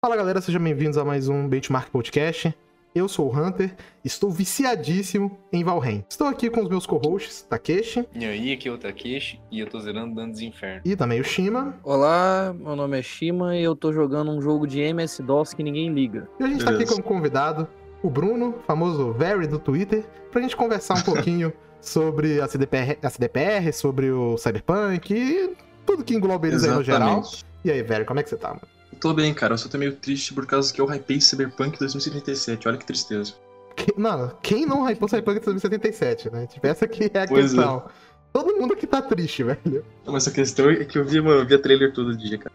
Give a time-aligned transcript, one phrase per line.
[0.00, 2.54] Fala galera, sejam bem-vindos a mais um Benchmark Podcast.
[2.94, 3.74] Eu sou o Hunter,
[4.04, 6.04] estou viciadíssimo em Valheim.
[6.08, 9.66] Estou aqui com os meus co-hosts, Takeshi E aí, aqui é o Takeshi e eu
[9.68, 10.80] tô zerando Dantes Inferno.
[10.84, 11.76] e também o Shima.
[11.82, 15.92] Olá, meu nome é Shima e eu tô jogando um jogo de MS-DOS que ninguém
[15.92, 16.28] liga.
[16.40, 17.02] E a gente está aqui Beleza.
[17.02, 17.68] como convidado
[18.02, 23.10] o Bruno, famoso Very do Twitter, pra gente conversar um pouquinho sobre a CDPR, a
[23.10, 27.20] CDPR, sobre o Cyberpunk e tudo que engloba eles aí no geral.
[27.20, 27.44] Exatamente.
[27.64, 28.62] E aí, Very, como é que você tá, mano?
[28.92, 29.54] Eu tô bem, cara.
[29.54, 32.68] Eu só tô meio triste por causa que eu hypei Cyberpunk 2077.
[32.68, 33.34] Olha que tristeza.
[33.76, 36.46] Que- mano, quem não hypou Cyberpunk 2077, né?
[36.46, 37.56] Tipo, essa aqui é a Pois é.
[37.56, 37.84] questão.
[38.32, 39.84] Todo mundo aqui tá triste, velho.
[40.04, 42.54] Não, Mas a questão é que eu via, mano, eu via trailer todo dia, cara.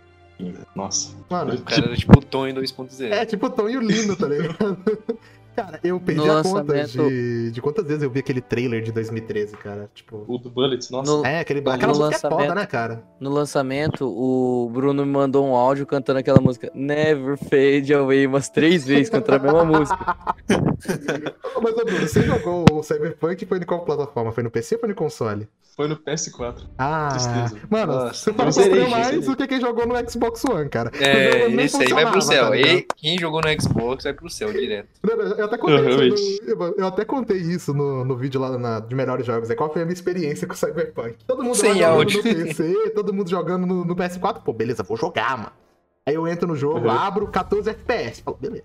[0.75, 1.15] Nossa.
[1.29, 3.11] Mano, O cara era tipo o Tom em 2.0.
[3.11, 4.77] É, tipo o Tom e o Lindo, tá ligado?
[5.55, 8.81] cara, eu perdi No a conta lançamento- de, de quantas vezes eu vi aquele trailer
[8.81, 9.89] de 2013, cara.
[9.93, 10.23] Tipo.
[10.27, 11.11] O do Bullets, nossa.
[11.11, 13.03] No, É, aquele, no aquela música é foda, lançamento- né, cara?
[13.19, 18.49] no lançamento, o Bruno me mandou um áudio cantando aquela música Never Fade Away umas
[18.49, 20.15] três vezes cantando a mesma música.
[21.61, 24.31] Mas, ô, Bruno, você jogou o Cyberpunk foi em qual plataforma?
[24.31, 25.47] Foi no PC ou foi no console?
[25.75, 26.67] Foi no PS4.
[26.77, 27.57] Ah, Tristeza.
[27.67, 30.45] mano, Nossa, você eu tá zerei, sofrendo eu mais do que quem jogou no Xbox
[30.45, 30.91] One, cara.
[30.99, 32.49] É, esse aí vai pro céu.
[32.49, 32.55] tá?
[32.57, 34.87] E quem jogou no Xbox vai pro céu direto.
[35.01, 36.13] Não, não, Eu até contei, Realmente.
[36.21, 39.49] isso no, eu- até contei isso no, no vídeo lá na- de melhores jogos.
[39.49, 41.15] É qual foi a minha experiência com o Cyberpunk.
[41.25, 42.17] Todo mundo Sem áudio.
[42.17, 44.43] no PC, todo mundo jogando no, no PS4.
[44.43, 45.51] Pô, beleza, vou jogar, mano.
[46.05, 46.91] Aí eu entro no jogo, Uhum.
[46.91, 48.21] abro 14 FPS.
[48.21, 48.63] Falo, beleza.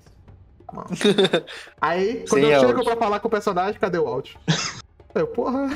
[0.70, 0.84] Tá.
[1.80, 2.84] Aí, quando Sem eu chego áudio.
[2.84, 4.36] pra falar com o personagem, cadê o áudio?
[5.14, 5.70] Eu, porra.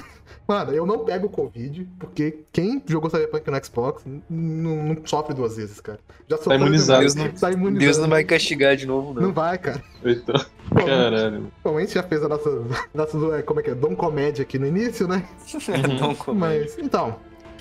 [0.52, 5.32] Mano, eu não pego o Covid, porque quem jogou Cyberpunk no Xbox não, não sofre
[5.34, 5.98] duas vezes, cara.
[6.28, 7.00] Já sofreu imunizado.
[7.00, 7.78] Deus não- Tá imunizado.
[7.78, 9.32] Deus não vai castigar de novo, Não não.
[9.32, 9.82] vai, cara.
[10.04, 10.34] Então,
[10.68, 11.46] Bom, caralho.
[11.64, 12.50] Bom, a gente já fez a nossa,
[12.92, 15.24] nossa é, como é que é, Dom Comédia aqui no início, né?
[15.98, 16.38] Não come.
[16.38, 17.16] Mas, então,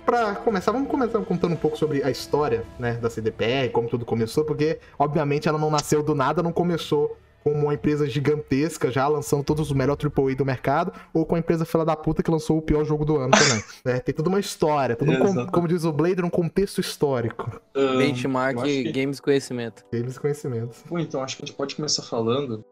[0.06, 4.06] pra começar, vamos começar contando um pouco sobre a história, né, da CDPR, como tudo
[4.06, 9.08] começou, porque, obviamente, ela não nasceu do nada, não começou como uma empresa gigantesca, já
[9.08, 12.32] lançando todos os melhores AAA do mercado, ou com a empresa fila da puta que
[12.32, 13.64] lançou o pior jogo do ano também.
[13.86, 14.00] né?
[14.00, 17.60] Tem toda uma história, todo um, como diz o Blader, um contexto histórico.
[17.76, 19.84] Ah, Benchmark que- Games Conhecimento.
[19.92, 20.84] Eles conhecimentos.
[20.90, 22.64] Bom, então, acho que a gente pode começar falando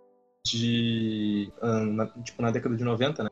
[0.46, 1.52] de.
[1.62, 3.30] ah, na, tipo, na década de 90, né?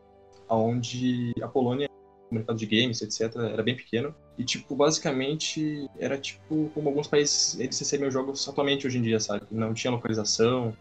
[0.50, 1.90] Onde a Polônia,
[2.30, 4.14] o mercado de games, etc., era bem pequeno.
[4.38, 9.02] E, tipo, basicamente, era tipo como alguns países eles recebem os jogos atualmente hoje em
[9.02, 9.46] dia, sabe?
[9.52, 10.76] Não tinha localização,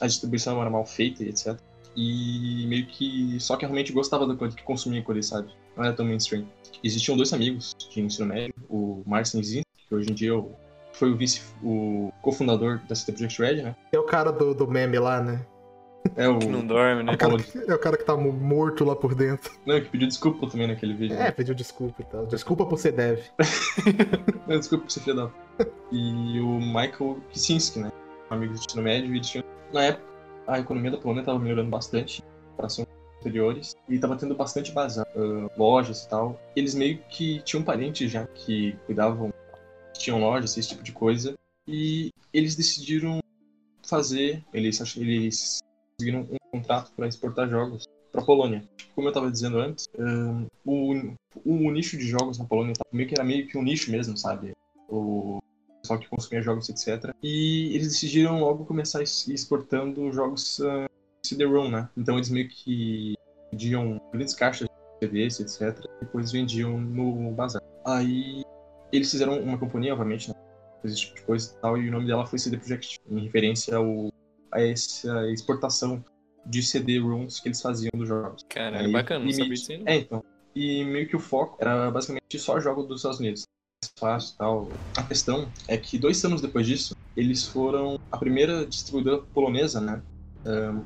[0.00, 1.58] a distribuição era mal feita etc.
[1.96, 5.52] E meio que só que realmente gostava do que consumia aquilo ali, sabe?
[5.76, 6.46] Não era tão mainstream.
[6.82, 10.42] Existiam dois amigos de ensino médio, o Marcin Zin, que hoje em dia é
[10.94, 13.76] foi o vice, o cofundador da CD Projekt Red, né?
[13.92, 15.44] É o cara do, do meme lá, né?
[16.16, 16.38] É o.
[16.38, 17.12] Que não dorme, É né?
[17.12, 19.52] o, cara que, é o cara que tá mo- morto lá por dentro.
[19.66, 21.16] Não, que pediu desculpa também naquele vídeo.
[21.16, 21.30] É, né?
[21.30, 22.26] pediu desculpa e tal.
[22.26, 23.20] Desculpa por ser dev.
[24.46, 25.30] Não, desculpa por ser filho da.
[25.90, 27.90] E o Michael Kicinski, né?
[28.30, 29.44] Um amigo de ensino médio, e eles tinham.
[29.72, 30.04] Na época,
[30.46, 33.74] a economia da Polônia tava melhorando bastante em comparação com anteriores.
[33.88, 36.40] E tava tendo bastante bazar, ah, lojas e tal.
[36.54, 39.32] Eles meio que tinham parentes já que cuidavam,
[39.94, 41.34] tinham lojas, esse tipo de coisa.
[41.66, 43.20] E eles decidiram
[43.86, 44.44] fazer.
[44.52, 45.60] Eles, eles
[45.96, 48.64] conseguiram um contrato para exportar jogos para Polônia.
[48.94, 50.94] Como eu estava dizendo antes, ahn, o,
[51.44, 54.16] o nicho de jogos na Polônia tava meio que era meio que um nicho mesmo,
[54.16, 54.52] sabe?
[54.88, 55.40] O
[55.80, 57.14] pessoal que consumia jogos, etc.
[57.22, 60.86] E eles decidiram logo começar exportando jogos ah,
[61.24, 61.88] CD-ROM, né?
[61.96, 63.14] Então eles meio que
[63.50, 65.84] vendiam grandes caixas de CDs, etc.
[66.00, 67.62] Depois vendiam no bazar.
[67.84, 68.42] Aí
[68.92, 70.34] eles fizeram uma companhia, obviamente, né?
[70.84, 73.76] Esse tipo de coisa e tal, e o nome dela foi CD Projekt, em referência
[73.76, 74.12] ao,
[74.54, 76.04] a essa exportação
[76.46, 78.42] de CD-ROMs que eles faziam dos jogos.
[78.48, 79.72] Caralho, Aí, bacana, não sabia disso.
[79.84, 80.22] É, então.
[80.54, 83.42] E meio que o foco era basicamente só jogo dos Estados Unidos.
[83.82, 84.68] Mais fácil e tal.
[84.96, 90.02] A questão é que dois anos depois disso, eles foram a primeira distribuidora polonesa, né?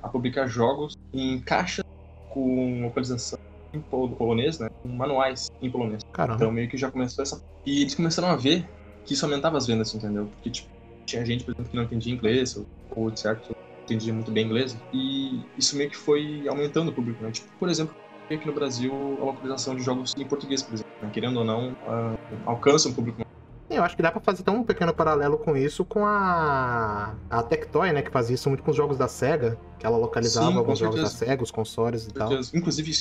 [0.03, 1.83] a publicar jogos em caixa
[2.31, 3.37] com localização
[3.75, 4.69] em pol- polonês, né?
[4.83, 6.01] Com manuais em polonês.
[6.13, 6.37] Caramba.
[6.37, 7.43] Então meio que já começou essa.
[7.67, 8.67] E eles começaram a ver
[9.05, 10.27] que isso aumentava as vendas, entendeu?
[10.27, 10.69] Porque, tipo,
[11.09, 14.77] tinha gente, por exemplo, que não entendia inglês, ou, ou certo, entendia muito bem inglês.
[14.93, 17.31] E isso meio que foi aumentando o público, né?
[17.31, 17.95] Tipo, por exemplo,
[18.31, 20.93] aqui no Brasil a localização de jogos em português, por exemplo.
[21.03, 21.09] né?
[21.11, 22.15] Querendo ou não, ah,
[22.45, 23.23] alcança um público
[23.71, 27.43] Eu acho que dá pra fazer até um pequeno paralelo com isso com a a
[27.43, 30.59] Tectoy, né, que fazia isso muito com os jogos da SEGA, que ela localizava Sim,
[30.59, 31.31] alguns jogos da certeza.
[31.31, 32.31] SEGA, os consoles e tal.
[32.55, 32.93] Inclusive,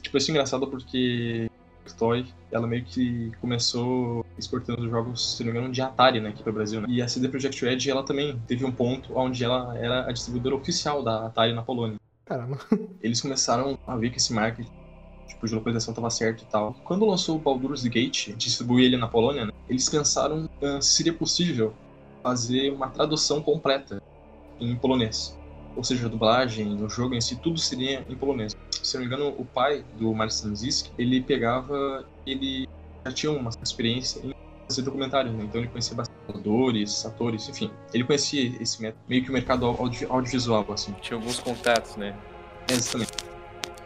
[0.00, 1.49] tipo, isso é engraçado porque
[1.92, 6.30] a Toy, ela meio que começou exportando jogos, se não me engano, de Atari, né,
[6.30, 6.86] aqui pro Brasil, né?
[6.88, 10.56] E a CD Projekt Red, ela também teve um ponto onde ela era a distribuidora
[10.56, 11.96] oficial da Atari na Polônia.
[12.24, 12.58] Caramba.
[13.02, 14.70] Eles começaram a ver que esse marketing
[15.26, 16.74] tipo, de localização tava certo e tal.
[16.84, 21.12] Quando lançou o Baldur's Gate, distribuiu ele na Polônia, né, eles pensaram ah, se seria
[21.12, 21.74] possível
[22.22, 24.02] fazer uma tradução completa
[24.60, 25.38] em polonês.
[25.74, 28.54] Ou seja, a dublagem, o jogo em si, tudo seria em polonês.
[28.82, 32.68] Se não me engano, o pai do Marcin Zisk, ele pegava, ele
[33.04, 34.34] já tinha uma experiência em
[34.66, 35.44] fazer documentários, né?
[35.44, 37.70] Então ele conhecia bastante atores, atores, enfim.
[37.92, 40.92] Ele conhecia esse método, meio que o mercado audio- audiovisual, assim.
[41.00, 42.16] Tinha alguns contatos, né?
[42.70, 43.12] Exatamente.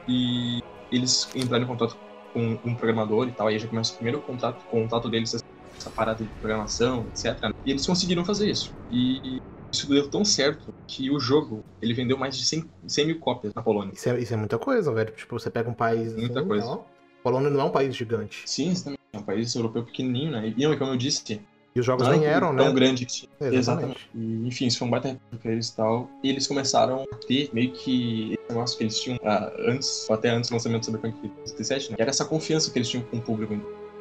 [0.06, 0.62] E
[0.92, 1.96] eles entraram em contato
[2.32, 5.34] com um programador e tal, aí já começa o primeiro contato, contato deles,
[5.78, 7.52] essa parada de programação, etc.
[7.64, 8.72] E eles conseguiram fazer isso.
[8.90, 9.40] E
[9.74, 13.52] isso deu tão certo que o jogo, ele vendeu mais de 100, 100 mil cópias
[13.54, 13.92] na Polônia.
[13.92, 15.12] Isso é, isso é muita coisa, velho.
[15.12, 16.14] Tipo, você pega um país.
[16.14, 16.66] Muita assim, coisa.
[16.66, 16.90] tal.
[17.22, 18.42] Polônia não é um país gigante.
[18.46, 19.00] Sim, exatamente.
[19.12, 20.52] É um país europeu pequenininho, né?
[20.56, 21.40] E não, como eu disse,
[21.74, 22.72] E os jogos não nem era eram, tão né?
[22.72, 23.30] grande que tinha.
[23.40, 23.58] Exatamente.
[23.58, 24.10] Exatamente.
[24.14, 26.10] E, enfim, isso foi um baita pra eles e tal.
[26.22, 30.14] E eles começaram a ter meio que esse negócio que eles tinham ah, antes, ou
[30.14, 31.96] até antes do lançamento do Cyberpunk 2077, né?
[31.96, 33.54] Que era essa confiança que eles tinham com o público,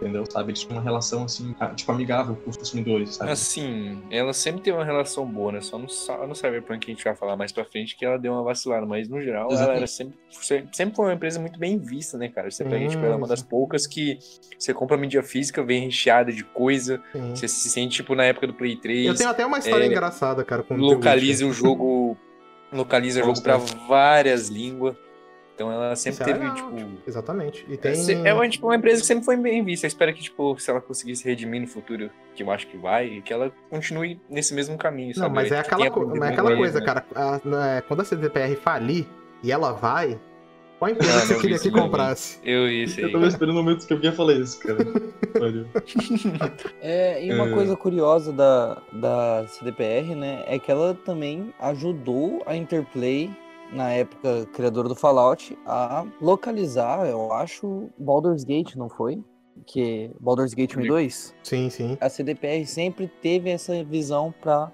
[0.04, 0.26] entendeu?
[0.30, 0.52] Sabe?
[0.52, 3.32] Eles tinham uma relação, assim, tipo, amigável com os consumidores, sabe?
[3.32, 5.62] Assim, ela sempre teve uma relação boa, né?
[5.62, 8.18] Só no, Sa- no Cyberpunk que a gente vai falar mais pra frente que ela
[8.18, 9.78] deu uma vacilada, mas no geral ela Exatamente.
[9.78, 12.52] era sempre, se- sempre foi uma empresa muito bem vista, né, cara?
[12.52, 14.20] Você pega, Sim, tipo, ela é uma das poucas que
[14.60, 17.36] você compra mídia física, vem recheada de coisa, Sim.
[17.36, 19.88] você se sente, tipo, na época do Play 3, Eu tenho até uma história é,
[19.88, 22.18] engraçada, cara, com localiza o jogo,
[22.72, 24.96] localiza o jogo pra várias línguas.
[25.56, 26.92] Então ela sempre é teve, legal, tipo.
[27.08, 27.66] Exatamente.
[27.70, 27.96] E É, tem.
[27.96, 29.86] se- é uma, tipo, uma empresa que sempre foi bem vista.
[29.86, 32.76] Eu espero que, tipo, se ela conseguir se redimir no futuro, que eu acho que
[32.78, 35.36] vai, que ela continue nesse mesmo caminho, Não, sabe?
[35.36, 36.86] mas é Que aquela, co- mas é aquela coisa, né?
[36.86, 37.06] cara.
[37.14, 39.06] a- né, quando a CDPR falir
[39.44, 40.20] e ela vai,
[40.80, 42.40] qual empresa Ah, que você eu queria que comprasse?
[42.44, 43.06] Eu isso aí.
[43.06, 44.80] Eu tava esperando o momento que alguém ia falar isso, cara.
[45.40, 45.66] Olha.
[46.82, 47.54] É, e uma É.
[47.54, 53.30] coisa curiosa da, da CDPR, né, é que ela também ajudou a Interplay,
[53.74, 59.24] na época criadora do Fallout, a localizar, eu acho, Baldur's Gate, não foi?
[59.66, 61.36] Que Baldur's Gate 1 e 2?
[61.44, 64.72] Sim, sim, A CDPR sempre teve essa visão pra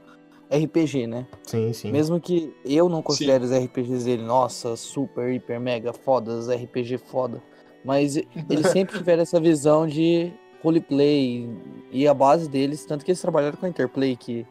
[0.52, 1.28] RPG, né?
[1.46, 1.92] sim, sim.
[1.92, 7.42] Mesmo que eu não considere os RPGs dele, nossa, super, hiper, mega fodas, RPG foda.
[7.84, 8.16] Mas
[8.50, 10.32] eles sempre tiveram essa visão de
[10.62, 11.50] roleplay
[11.92, 14.46] e a base deles, tanto que eles trabalharam com a Interplay, que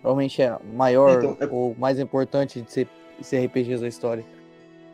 [0.00, 2.88] provavelmente é maior Então, é- ou mais importante de ser,
[3.22, 4.24] ser RPGs da história.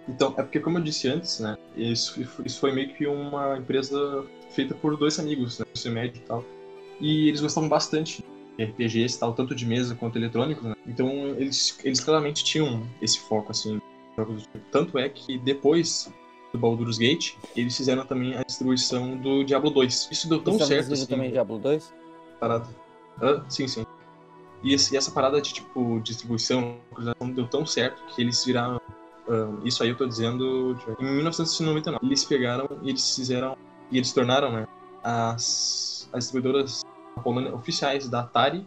[0.08, 1.56] Então, é porque, como eu disse antes, né?
[1.76, 5.66] Isso, isso foi meio que uma empresa feita por dois amigos, né?
[5.86, 6.44] O médio e tal.
[7.00, 8.24] E eles gostavam bastante
[8.58, 10.74] de RPGs e tal, tanto de mesa quanto eletrônicos, né?
[10.86, 11.08] Então,
[11.38, 13.80] eles, eles claramente tinham esse foco, assim,
[14.16, 14.36] tipo.
[14.70, 16.12] Tanto é que depois
[16.52, 20.08] do Baldur's Gate, eles fizeram também a distribuição do Diablo 2.
[20.10, 21.92] Isso deu tão Isso é certo, assim, também Diablo 2?
[22.40, 22.66] parada.
[23.20, 23.86] Ah, sim, sim.
[24.62, 28.80] E, esse- essa parada de, tipo, distribuição, localização deu tão certo que eles viraram.
[29.64, 30.76] isso aí eu tô dizendo.
[30.98, 32.04] Em 1999.
[32.04, 33.56] Eles pegaram e eles fizeram.
[33.90, 34.66] E eles tornaram, né?
[35.02, 36.82] As, as distribuidoras
[37.54, 38.66] oficiais da Atari,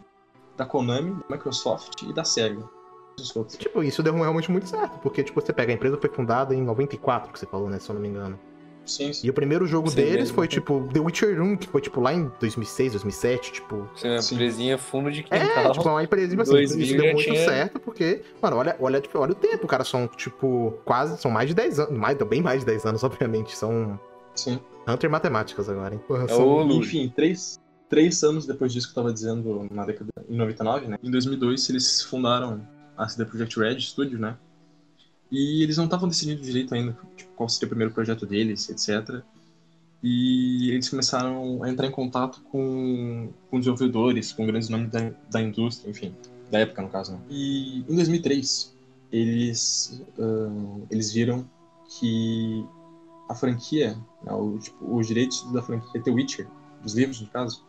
[0.56, 2.62] da Konami, da Microsoft e da Sega.
[3.58, 6.62] Tipo, isso deu realmente muito certo, porque, tipo, você pega a empresa foi fundada em
[6.62, 8.38] 94, que você falou, né, se eu não me engano.
[8.86, 9.26] Sim, sim.
[9.26, 10.34] E o primeiro jogo Sim, deles mesmo.
[10.34, 13.88] foi, tipo, The Witcher 1, que foi, tipo, lá em 2006, 2007, tipo...
[14.02, 14.34] É uma Sim.
[14.34, 15.72] empresinha fundo de É, quintal.
[15.72, 19.00] tipo, é uma empresa, assim, 2000 isso deu muito tinha- certo, porque, mano, olha, olha,
[19.00, 22.42] tipo, olha o tempo, cara, são, tipo, quase, são mais de 10 anos, mais, bem
[22.42, 23.98] mais de 10 anos, obviamente, são
[24.34, 24.58] sim.
[24.86, 26.00] Hunter Matemáticas agora, hein.
[26.06, 26.72] Porra, É são- o-.
[26.74, 27.58] Enfim, três,
[27.88, 30.98] três anos depois disso que eu tava dizendo na década em 99, né?
[31.02, 32.60] Em 2002 eles fundaram
[32.96, 34.36] a CD Projekt Red Studio, né?
[35.34, 39.20] E eles não estavam decidindo direito ainda tipo, qual seria o primeiro projeto deles, etc.
[40.02, 45.40] E eles começaram a entrar em contato com, com desenvolvedores, com grandes nomes da, da
[45.42, 46.14] indústria, enfim,
[46.50, 47.12] da época no caso.
[47.12, 47.18] Né?
[47.30, 48.74] E em 2003
[49.10, 51.44] eles ah, eles viram
[51.98, 52.64] que
[53.28, 56.46] a franquia, né, o- tipo, os direitos da franquia The Witcher,
[56.82, 57.64] dos livros no caso,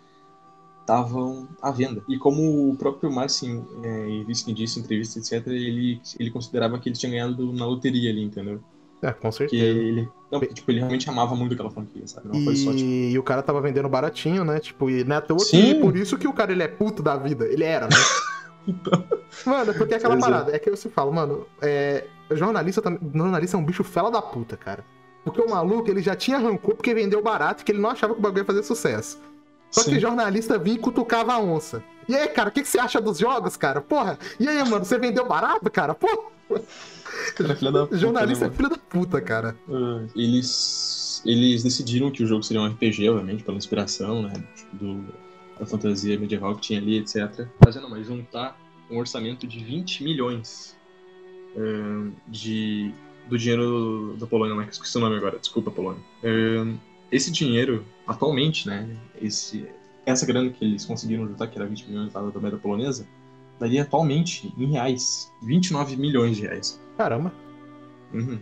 [0.85, 2.03] estavam à venda.
[2.07, 6.87] E como o próprio Marcin é, disse, disse em entrevista, etc., ele, ele considerava que
[6.89, 8.59] ele tinha ganhado na loteria ali, entendeu?
[9.01, 9.63] É, com certeza.
[9.63, 12.43] ele, não, porque, tipo, ele realmente amava muito aquela franquia, sabe?
[12.43, 13.11] Foi só, tipo, E...
[13.11, 14.59] e o cara tava vendendo baratinho, né?
[14.59, 15.79] Tipo, e não é toa Sim.
[15.81, 17.45] por isso que o cara ele é puto da vida.
[17.45, 17.95] Ele era, né?
[19.45, 20.29] Mano, porque é aquela Pois é.
[20.31, 20.55] parada.
[20.55, 22.05] É que eu se falo, mano, é.
[22.31, 24.83] Jornalista, tam- jornalista é um bicho fela da puta, cara.
[25.23, 28.19] Porque o maluco, ele já tinha rancor porque vendeu barato, que ele não achava que
[28.19, 29.19] o bagulho ia fazer sucesso.
[29.71, 29.99] Só que Sim.
[29.99, 31.83] jornalista vinha e cutucava a onça.
[32.07, 33.81] E aí, cara, o que, que você acha dos jogos, cara?
[33.81, 35.93] Porra, e aí, mano, você vendeu barato, cara?
[35.93, 36.29] Porra,
[37.39, 39.55] Era filha da puta, jornalista né, é filho da puta, cara.
[39.69, 44.33] Ah, Eles, eles decidiram que o jogo seria um RPG, obviamente, pela inspiração, né?
[44.73, 45.03] Do,
[45.59, 47.47] da fantasia medieval que tinha ali, etc.
[47.65, 48.57] Mas não, mas juntar
[48.89, 50.77] um orçamento de 20 milhões
[51.57, 52.93] ah, de
[53.27, 54.63] do dinheiro da Polônia, né?
[54.63, 56.01] Que eu esqueci o nome agora, desculpa, Polônia.
[56.23, 56.63] É,
[57.11, 58.87] esse dinheiro, atualmente, né?
[59.21, 59.67] Esse,
[60.05, 63.07] essa grana que eles conseguiram juntar, que era 20 milhões lá da moeda polonesa,
[63.59, 66.79] daria atualmente, em reais, 29 milhões de reais.
[66.97, 67.31] Caramba.
[68.13, 68.39] Uhum.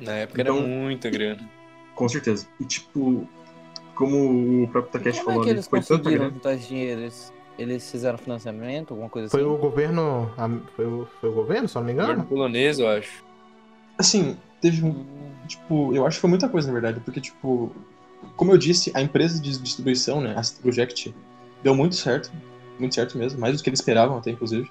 [0.00, 1.48] Na época Então- era muita grana.
[1.94, 2.46] Com certeza.
[2.58, 3.28] E tipo,
[3.94, 6.56] como o próprio Takeshi Como é falou que ali, eles foi tanta grana.
[6.56, 7.00] dinheiro?
[7.02, 9.48] Eles, eles fizeram financiamento, alguma coisa Foi assim?
[9.50, 10.32] o governo.
[10.36, 12.28] a- Foi o, foi o governo, se eu não me Governo engano?
[12.28, 13.22] polonês, eu acho.
[13.98, 15.04] Assim, teve um.
[15.46, 17.70] Tipo, eu acho que foi muita coisa, na verdade, porque, tipo,
[18.36, 21.14] como eu disse, a empresa de distribuição, né, a Project,
[21.62, 22.32] deu muito certo.
[22.78, 24.70] Muito certo mesmo, mais do que eles esperavam até, inclusive.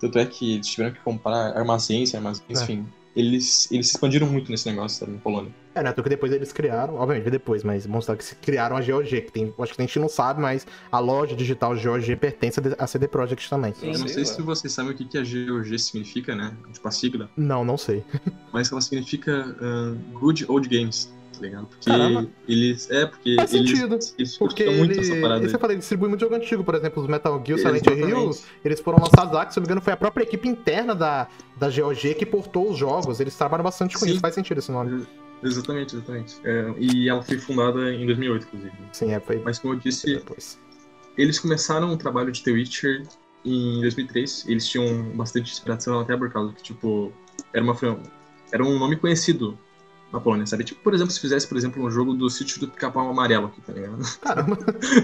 [0.00, 2.62] Tanto é que eles tiveram que comprar armazéns, armazéns, É.
[2.64, 2.86] enfim.
[3.14, 5.52] Eles, eles se expandiram muito nesse negócio, sabe, na Polônia.
[5.72, 5.92] É, né?
[5.92, 9.54] Porque depois eles criaram, obviamente, depois, mas mostrar que se criaram a GOG, que tem.
[9.56, 13.48] Acho que a gente não sabe, mas a loja digital GOG pertence a CD Projekt
[13.48, 13.72] também.
[13.74, 13.92] Sim.
[13.92, 16.56] eu não sei sei se vocês sabem o que, que a GOG significa, né?
[16.72, 17.30] Tipo, a sigla.
[17.36, 18.04] Não, não sei.
[18.52, 21.66] mas ela significa ah, Good Old Games, tá ligado?
[21.66, 22.26] Porque Caramba.
[22.48, 22.90] eles.
[22.90, 23.70] É, porque Faz eles.
[23.70, 25.00] sentido, Eles Porque ele.
[25.00, 25.44] essa parada.
[25.44, 27.86] Eu falei, distribui muito jogo antigo, por exemplo, os Metal Gear, Silent.
[27.86, 30.48] Hills, eles foram lançados lá, que se eu não me engano, foi a própria equipe
[30.48, 33.20] interna da, da GOG que portou os jogos.
[33.20, 34.12] Eles trabalham bastante com Sim.
[34.12, 35.06] isso, faz sentido esse nome.
[35.42, 36.36] Exatamente, exatamente.
[36.44, 38.72] É, e ela foi fundada em 2008, inclusive.
[38.92, 40.58] Sim, é, foi Mas como eu disse, depois.
[41.18, 43.02] eles começaram o trabalho de The Witcher
[43.44, 44.46] em 2003.
[44.48, 47.12] Eles tinham bastante inspiração até por causa que, tipo,
[47.52, 47.76] era uma
[48.52, 49.58] era um nome conhecido
[50.12, 50.62] na Polônia, sabe?
[50.64, 53.60] Tipo, por exemplo, se fizesse, por exemplo, um jogo do sítio do Pica-Pau Amarelo aqui,
[53.60, 53.98] tá ligado?
[54.20, 54.58] Caramba.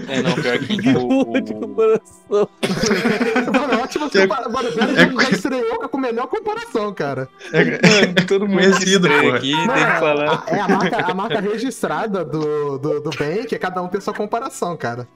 [0.07, 2.49] É, não, pior que Muita o, comparação.
[3.53, 6.93] Mano, é ótimo É- compara- Mano, o cara é- já estreou com a melhor comparação,
[6.93, 7.27] cara.
[7.51, 9.29] Mano, todo mundo que Conhecido, pô.
[9.35, 10.43] aqui tem Mano, que falar.
[10.47, 14.13] É a marca, a marca registrada do, do, do Bank, é cada um ter sua
[14.13, 15.07] comparação, cara.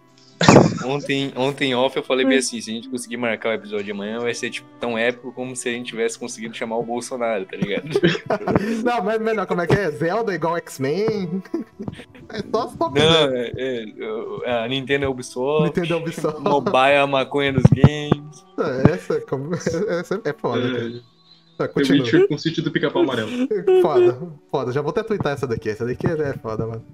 [0.85, 3.91] Ontem, ontem off eu falei bem assim, se a gente conseguir marcar o episódio de
[3.91, 7.45] amanhã, vai ser tipo tão épico como se a gente tivesse conseguido chamar o Bolsonaro,
[7.45, 7.87] tá ligado?
[8.83, 9.89] Não, mas melhor, como é que é?
[9.91, 11.41] Zelda igual X-Men.
[12.29, 16.41] É só só Não, é, é, a Nintendo é Ubisoft, Nintendo Ubisoft.
[16.41, 18.45] Mobile é a maconha dos games.
[18.91, 20.87] Essa, é como- essa é foda, cara.
[20.87, 21.14] É,
[21.57, 22.03] Tá, The continua.
[22.03, 23.29] Witcher com o sítio do Pica-Pau Amarelo.
[23.81, 24.71] Foda, foda.
[24.71, 25.69] Já vou até twittar essa daqui.
[25.69, 26.85] Essa daqui é foda, mano.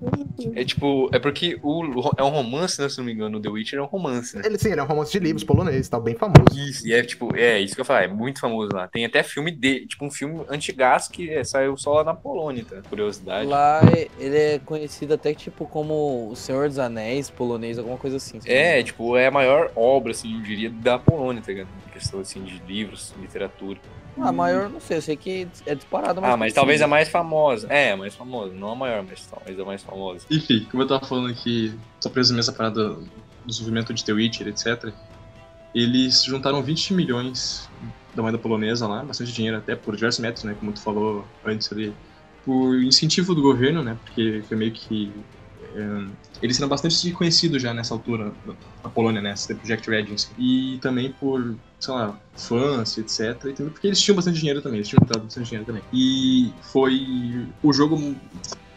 [0.54, 1.84] É tipo, é porque o,
[2.18, 4.44] é um romance, né, se não me engano, o The Witcher é um romance, né?
[4.46, 6.42] Ele sim, ele é um romance de livros polonês, tá bem famoso.
[6.56, 8.88] Isso, e é tipo, é isso que eu falo, é muito famoso lá.
[8.88, 12.66] Tem até filme de, tipo um filme antigaço que é, saiu só lá na Polônia,
[12.68, 12.82] tá?
[12.88, 13.48] Curiosidade.
[13.48, 13.82] Lá
[14.20, 18.40] ele é conhecido até tipo como o Senhor dos Anéis polonês, alguma coisa assim.
[18.46, 21.70] É, tipo, é a maior obra, assim, eu diria, da Polônia, tá ligado?
[21.88, 23.80] Em questão, assim, de livros, literatura.
[24.20, 26.56] A maior, não sei, eu sei que é disparado, Ah, mas conhecida.
[26.62, 27.68] talvez a mais famosa.
[27.70, 28.54] É, a mais famosa.
[28.54, 30.26] Não a maior, mas talvez a mais famosa.
[30.30, 33.08] Enfim, como eu tava falando aqui, só pra resumir essa parada do
[33.46, 34.92] desenvolvimento de The Witcher, etc.
[35.74, 37.70] Eles juntaram 20 milhões
[38.14, 40.56] da moeda polonesa lá, bastante dinheiro até por diversos métodos, né?
[40.60, 41.94] Como tu falou antes ali.
[42.44, 43.98] Por incentivo do governo, né?
[44.04, 45.12] Porque foi meio que.
[45.76, 46.06] é,
[46.42, 48.34] eles eram bastante conhecidos já nessa altura
[48.84, 49.34] na Polônia, né?
[49.48, 50.08] The Project Red.
[50.38, 53.54] E também por, sei lá, fãs, etc.
[53.72, 55.84] Porque eles tinham bastante dinheiro também, eles tinham bastante dinheiro também.
[55.94, 57.98] E foi o jogo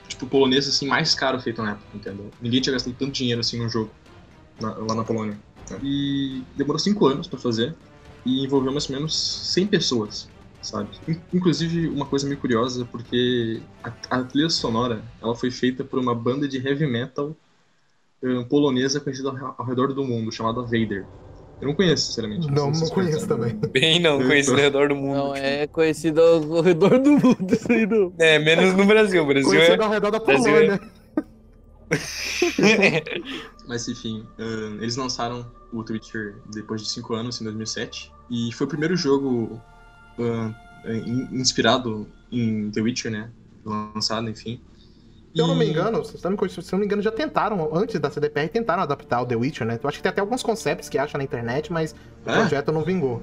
[0.09, 2.33] tipo, polonês, assim, mais caro feito na época, entendeu?
[2.41, 3.95] Ninguém tinha gastado tanto dinheiro, assim, num jogo
[4.61, 5.41] na- lá na Polônia.
[5.71, 5.79] né?
[5.83, 7.77] E demorou cinco anos pra fazer
[8.25, 9.15] e envolveu mais ou menos
[9.53, 10.31] 100 pessoas,
[10.61, 10.91] sabe?
[11.09, 15.99] In- Inclusive, uma coisa meio curiosa, porque a, a trilha sonora, ela foi feita por
[15.99, 17.37] uma banda de heavy metal
[18.23, 21.09] eh, polonesa conhecida ao, ao redor do mundo, chamada Vader.
[21.61, 22.47] Eu não conheço, sinceramente.
[22.49, 23.55] Não, não vocês conheço também.
[23.73, 25.15] Bem não, conhecido ao redor do mundo.
[25.15, 28.13] Não, é conhecido ao redor do mundo, isso aí não.
[28.19, 29.23] É, menos no Brasil.
[29.23, 29.85] O Brasil Conhecido é.
[29.85, 30.81] ao redor da Brasil Polônia.
[33.67, 34.27] Mas enfim,
[34.81, 38.13] eles lançaram o Twitcher depois de 5 anos, em 2007.
[38.31, 39.61] E foi o primeiro jogo
[41.33, 43.31] inspirado em The Witcher, né?
[43.65, 44.61] Lançado, enfim.
[45.35, 47.11] Se eu não me engano, se eu não me- se eu não me engano, já
[47.11, 49.79] tentaram, antes da CDPR, tentaram adaptar o The Witcher, né?
[49.83, 51.93] Eu acho que tem até alguns conceitos que acha na internet, mas
[52.25, 52.35] o É?
[52.35, 53.21] projeto não vingou.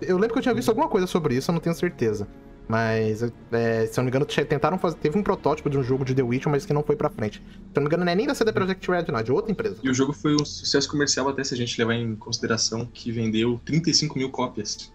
[0.00, 2.26] Eu lembro que eu tinha visto alguma coisa sobre isso, eu não tenho certeza.
[2.66, 3.22] Mas,
[3.52, 4.96] é, se eu não me engano, tentaram fazer.
[4.96, 7.38] Teve um protótipo de um jogo de The Witcher, mas que não foi pra frente.
[7.38, 7.42] Se
[7.74, 9.50] eu não me engano, não é nem da CD Projekt Red, não, é de outra
[9.50, 9.76] empresa.
[9.82, 13.10] E o jogo foi um sucesso comercial, até se a gente levar em consideração que
[13.10, 14.92] vendeu 35 mil cópias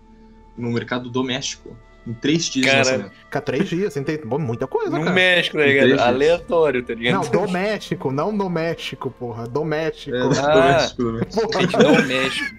[0.57, 1.75] no mercado doméstico
[2.07, 3.11] em 3 dias Cara, de lançamento.
[3.25, 4.25] Fica três dias, sem ter.
[4.25, 5.11] Bom, muita coisa, No cara.
[5.15, 5.87] México, tá ligado?
[5.87, 6.01] Entendi.
[6.01, 7.29] Aleatório, tá Não, ligado?
[7.31, 9.47] doméstico, não no México, porra.
[9.47, 10.15] Doméstico.
[10.15, 10.53] É, Ah.
[10.53, 11.41] doméstico, doméstico.
[11.41, 12.55] Porra, Gente, no México.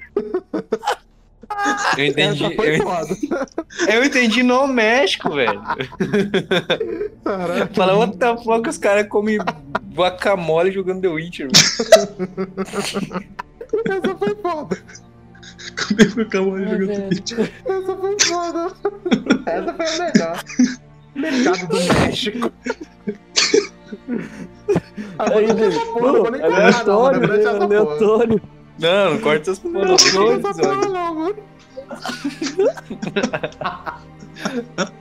[1.96, 2.42] Eu entendi.
[2.44, 5.62] Eu, eu entendi no México, velho.
[7.24, 7.70] Caraca.
[7.74, 9.38] Fala, what the fuck, os caras comem
[9.94, 12.56] guacamole jogando The Witcher, velho.
[13.86, 14.76] Essa foi foda.
[15.72, 17.08] Comer guacamole Ah, jogando.
[17.08, 17.32] Twitch.
[17.32, 18.72] Essa foi foda.
[19.46, 20.36] Essa foi a melhor.
[21.14, 22.52] Mercado do México.
[25.18, 28.40] Ah, essa porra, não vou nem cortar, não, aleatório, né?
[28.78, 29.84] Não, não corta essas porra, não.
[29.84, 31.36] Não, Deixa não, aí essa porra não, mano.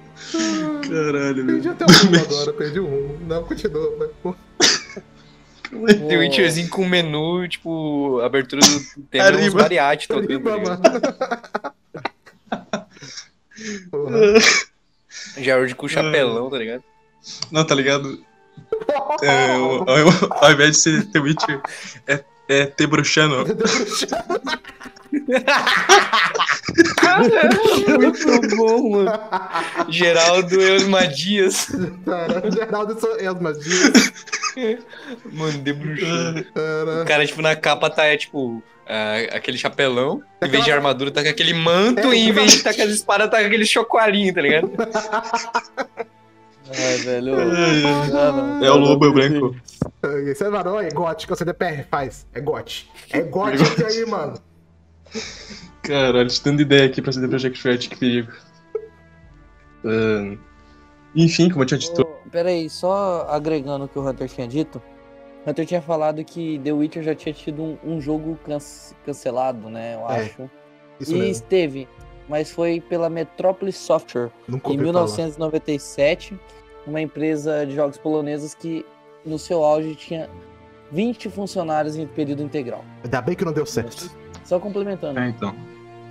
[0.87, 1.71] Caralho, Perdi velho.
[1.71, 3.17] até o rumo agora, perdi o rumo.
[3.27, 4.09] Não, continua, vai.
[5.69, 8.79] The Witcherzinho com menu, tipo, abertura do
[9.09, 9.61] tema uns Arriba.
[9.61, 10.41] mariachi tocando.
[15.37, 16.83] George com chapelão, tá ligado?
[17.51, 18.23] Não, tá ligado?
[19.23, 21.61] É, o- ao, ao invés de ser The Witcher,
[22.07, 23.43] é, é The Bruxano.
[27.99, 29.11] Muito bom, mano.
[29.89, 31.67] Geraldo Elma Dias.
[32.05, 34.11] Cara, Geraldo sou Elmas Dias.
[35.31, 36.45] Mano, de bruxão.
[36.53, 37.01] Cara.
[37.03, 40.21] O cara, tipo, na capa tá, é, tipo, ah, aquele chapelão.
[40.41, 42.07] Em vez de armadura, tá com aquele manto.
[42.11, 44.71] É, e em vez de tá com as espadas, tá com aquele chocoalinho, tá ligado?
[46.67, 47.35] Ai, velho.
[48.63, 49.55] É o lobo branco.
[50.31, 52.25] Isso é varão, é gote, que o CDPR faz.
[52.33, 52.89] É gote.
[53.11, 54.33] É gote isso aí, mano.
[55.81, 58.31] Caralho, te dando ideia aqui pra CD Projekt Red, que perigo.
[59.83, 60.37] Ahn,
[61.15, 64.81] enfim, como eu tinha dito, Ô, Peraí, só agregando o que o Hunter tinha dito.
[65.47, 69.93] Hunter tinha falado que The Witcher já tinha tido um, um jogo cance- cancelado, né?
[69.95, 70.49] Eu É, acho.
[70.99, 71.31] Isso e mesmo.
[71.31, 71.87] esteve,
[72.27, 74.31] mas foi pela Metropolis Software.
[74.47, 75.01] Nunca Em ouvi falar.
[75.05, 76.37] 1997,
[76.87, 78.83] uma empresa de jogos polonesas que
[79.23, 80.29] no seu auge tinha
[80.91, 82.83] 20 funcionários em período integral.
[83.03, 84.09] Ainda bem que não deu certo.
[84.45, 85.19] Só complementando.
[85.19, 85.53] é, então.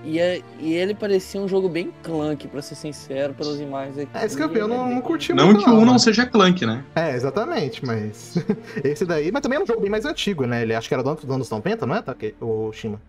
[0.04, 4.10] E, é- e ele parecia um jogo bem clunk, pra ser sincero, pelas imagens aqui.
[4.14, 5.64] É que vi, eu não, não curti Não muito.
[5.64, 6.84] que o 1 não seja clunk, né?
[6.94, 8.34] É, exatamente, mas.
[8.84, 9.32] Esse daí.
[9.32, 10.60] Mas também é um jogo bem mais antigo, né?
[10.60, 12.34] Ele acho que era do dos anos 90, não é, Take?
[12.38, 13.00] O Shima?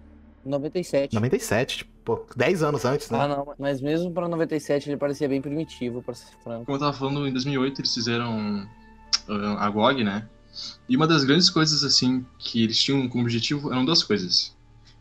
[0.46, 1.14] 97.
[1.16, 3.20] 97, tipo, pô, 10 anos antes, né?
[3.20, 6.66] Ah, não, mas mesmo pra 97 ele parecia bem primitivo, pra ser franco.
[6.66, 8.66] Como eu tava falando, em 2008 eles fizeram
[9.28, 10.28] ah, a GOG, né?
[10.88, 14.55] E uma das grandes coisas, assim, que eles tinham como objetivo eram duas coisas.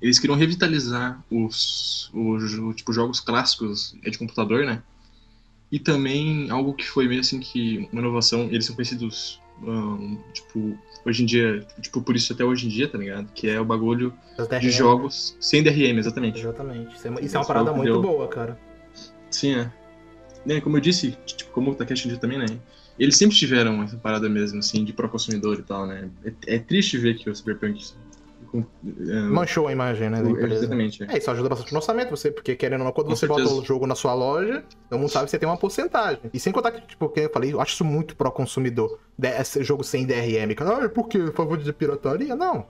[0.05, 4.83] Eles queriam revitalizar os, os, o- tipo, jogos clássicos é, de computador, né?
[5.73, 10.79] E também algo que foi meio assim que uma inovação, eles são conhecidos, ah, tipo,
[11.07, 13.33] hoje em dia, tipo, por isso até hoje em dia, tá ligado?
[13.35, 14.13] Que é o bagulho
[14.61, 16.39] de jogos sem DRM, exatamente.
[16.39, 16.95] Exatamente.
[16.95, 18.13] Isso é, isso é Esse uma parada foi o que muito deu.
[18.13, 18.61] boa, cara.
[19.31, 19.73] Sim, é.
[20.45, 22.47] Né, como eu disse, tipo, como o Takeshi disse também, né?
[22.99, 26.11] Eles sempre tiveram essa parada mesmo, assim, de pró-consumidor e tal, né?
[26.47, 27.83] É, é triste ver que o Cyberpunk...
[28.55, 30.23] é, Manchou a imagem, né?
[30.51, 31.15] Exatamente, é.
[31.15, 33.49] É, isso ajuda bastante no orçamento, você, porque querendo ou não, quando Com você certeza.
[33.49, 36.21] bota o jogo na sua loja, todo mundo sabe que você tem uma porcentagem.
[36.33, 38.99] E sem contar que, tipo, que eu falei, eu acho isso muito pró-consumidor.
[39.21, 40.55] Esse jogo sem DRM.
[40.61, 41.19] Ah, por quê?
[41.19, 42.37] A favor de pirataria?
[42.37, 42.67] Não.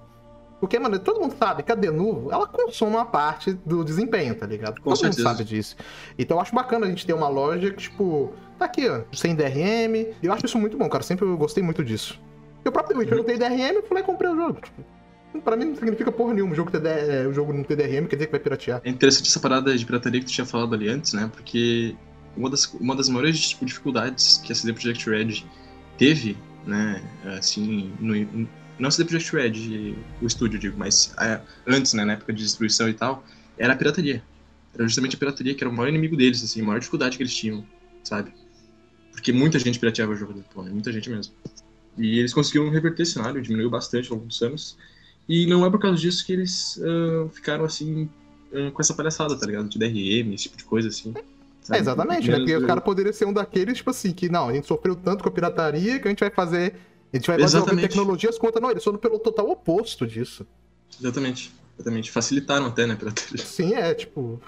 [0.61, 4.47] Porque, mano, todo mundo sabe que a Denuvo, ela consome uma parte do desempenho, tá
[4.47, 4.81] ligado?
[4.81, 5.23] Com todo certeza.
[5.23, 5.77] mundo sabe disso.
[6.19, 9.35] Então eu acho bacana a gente ter uma loja que, tipo, tá aqui, ó, sem
[9.35, 9.95] DRM.
[9.95, 11.05] E eu acho isso muito bom, cara.
[11.05, 12.19] Sempre eu gostei muito disso.
[12.65, 14.61] E o próprio Witcher não tem DRM, eu fui lá e comprei o jogo.
[14.63, 14.83] Tipo,
[15.41, 16.53] pra mim não significa porra nenhuma.
[16.53, 18.81] O jogo, ter D- o jogo não ter DRM quer dizer que vai piratear.
[18.85, 21.31] É interessante essa parada de pirataria que tu tinha falado ali antes, né?
[21.33, 21.97] Porque
[22.37, 25.45] uma das, uma das maiores tipo, dificuldades que a CD Projekt Red
[25.99, 27.03] teve, né?
[27.39, 28.15] Assim, no,
[28.79, 32.05] não a CD Projekt Red, o estúdio, digo, mas é, antes, né?
[32.05, 33.25] Na época de destruição e tal,
[33.59, 34.23] era a pirataria.
[34.75, 37.23] Era justamente a pirataria que era o maior inimigo deles, assim, a maior dificuldade que
[37.23, 37.65] eles tinham,
[38.03, 38.33] sabe?
[39.13, 41.33] Porque muita gente pirateava o jogo do Pony, muita gente mesmo.
[41.97, 44.77] E eles conseguiram reverter esse cenário, diminuiu bastante ao longo dos anos.
[45.29, 48.09] E não é por causa disso que eles ah, ficaram assim
[48.53, 49.69] ah, com essa palhaçada, tá ligado?
[49.69, 51.15] De DRM, esse tipo de coisa assim.
[51.71, 52.37] É, exatamente, né?
[52.37, 55.23] Porque o cara poderia ser um daqueles, tipo assim, que não, a gente sofreu tanto
[55.23, 56.75] com a pirataria que a gente vai fazer.
[57.13, 58.61] A gente vai desenvolver tecnologias contra.
[58.61, 60.47] Não, eles foram pelo total oposto disso.
[61.01, 61.53] Exatamente.
[61.79, 62.11] Exatamente.
[62.11, 63.45] Facilitaram até, né, pirataria.
[63.45, 64.41] Sim, é, tipo.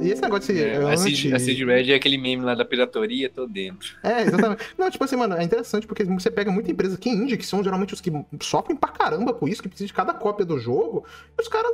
[0.00, 0.62] E esse negócio de.
[0.62, 3.96] É, a, Cid, anti- a Cid Red é aquele meme lá da pirataria, tô dentro.
[4.02, 4.62] É, exatamente.
[4.78, 7.44] Não, tipo assim, mano, é interessante porque você pega muita empresa que é indie, que
[7.46, 10.58] são geralmente os que sofrem pra caramba com isso, que precisam de cada cópia do
[10.58, 11.04] jogo,
[11.36, 11.70] e os caras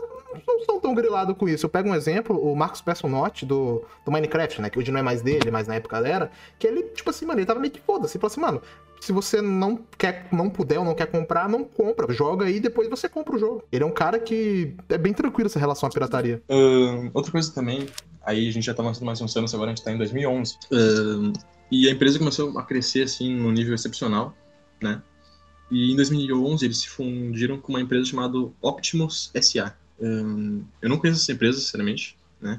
[0.47, 1.67] não são tão grilados com isso.
[1.67, 5.03] Eu pego um exemplo, o Marcos Personotti do, do Minecraft, né, que hoje não é
[5.03, 7.81] mais dele, mas na época era, que ele, tipo assim, mano, ele tava meio que
[7.81, 8.17] foda-se.
[8.17, 8.63] Ele falou assim, mano,
[9.05, 12.11] se você não quer, não puder ou não quer comprar, não compra.
[12.11, 13.63] Joga aí e depois você compra o jogo.
[13.71, 16.43] Ele é um cara que é bem tranquilo essa relação à pirataria.
[16.49, 17.87] Ahn, outra coisa também,
[18.25, 20.57] aí a gente já tá lançando mais uns anos, agora a gente tá em 2011.
[20.73, 21.35] Ahn,
[21.71, 24.35] e a empresa começou a crescer, assim, num nível excepcional,
[24.81, 25.03] né?
[25.71, 29.77] E em 2011 eles se fundiram com uma empresa chamada Optimus SA.
[30.01, 32.59] Ahn, eu não conheço essa empresa, sinceramente, né?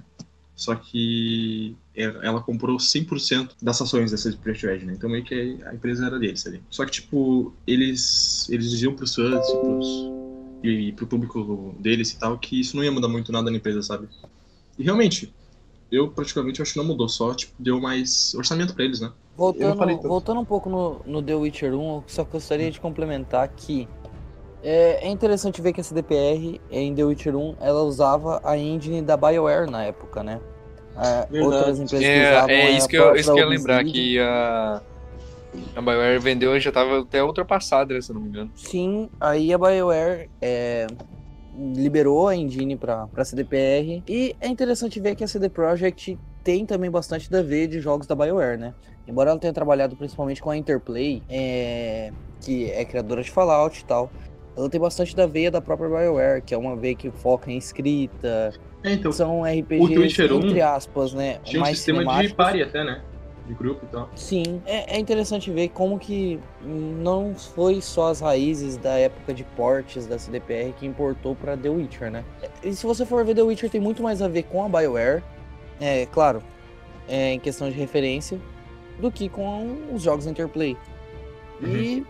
[0.56, 4.94] Só que ela comprou 100% das ações dessa Project Red, né?
[4.94, 6.62] Então meio que a empresa era deles ali.
[6.70, 10.12] Só que, tipo, eles, eles diziam pros fãs e pros,
[10.64, 13.82] e pro público deles e tal, que isso não ia mudar muito nada na empresa,
[13.82, 14.08] sabe?
[14.78, 15.34] E realmente,
[15.92, 19.12] eu praticamente acho que não mudou, só tipo, deu mais orçamento pra eles, né?
[19.38, 23.88] Voltando, voltando um pouco no, no The Witcher 1, eu só gostaria de complementar que
[24.64, 29.02] é, é interessante ver que a CDPR em The Witcher 1 ela usava a engine
[29.02, 30.42] da BioWare na época, né?
[30.98, 33.50] É, outras empresas que usavam É, é a isso que eu, isso que eu ia
[33.50, 34.82] lembrar, que a,
[35.76, 38.52] a BioWare vendeu e já tava até ultrapassada, né, se eu não me engano.
[38.56, 40.88] Sim, aí a BioWare é,
[41.76, 46.66] liberou a engine para a CDPR e é interessante ver que a CD Projekt tem
[46.66, 48.74] também bastante da veia de jogos da BioWare, né?
[49.08, 53.86] Embora ela tenha trabalhado principalmente com a Interplay, é, que é criadora de Fallout e
[53.86, 54.10] tal,
[54.56, 57.58] ela tem bastante da veia da própria BioWare, que é uma veia que foca em
[57.58, 58.54] escrita,
[58.86, 61.40] É, então, são RPGs Witcher 1 entre aspas, né?
[61.44, 63.02] tinha um mais sistema de party até, né?
[63.48, 64.10] De grupo e tal.
[64.16, 69.44] Sim, é, é interessante ver como que não foi só as raízes da época de
[69.44, 72.24] portes da CDPR que importou para The Witcher, né?
[72.64, 75.24] E se você for ver The Witcher tem muito mais a ver com a BioWare,
[75.80, 76.42] é claro,
[77.08, 78.40] é, em questão de referência,
[79.00, 80.78] do que com os jogos Interplay.
[81.62, 82.04] E,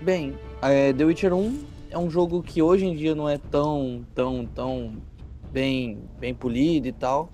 [0.00, 4.04] bem, é, The Witcher 1 é um jogo que hoje em dia não é tão,
[4.14, 4.92] tão, tão
[5.52, 7.30] bem, bem polido e tal,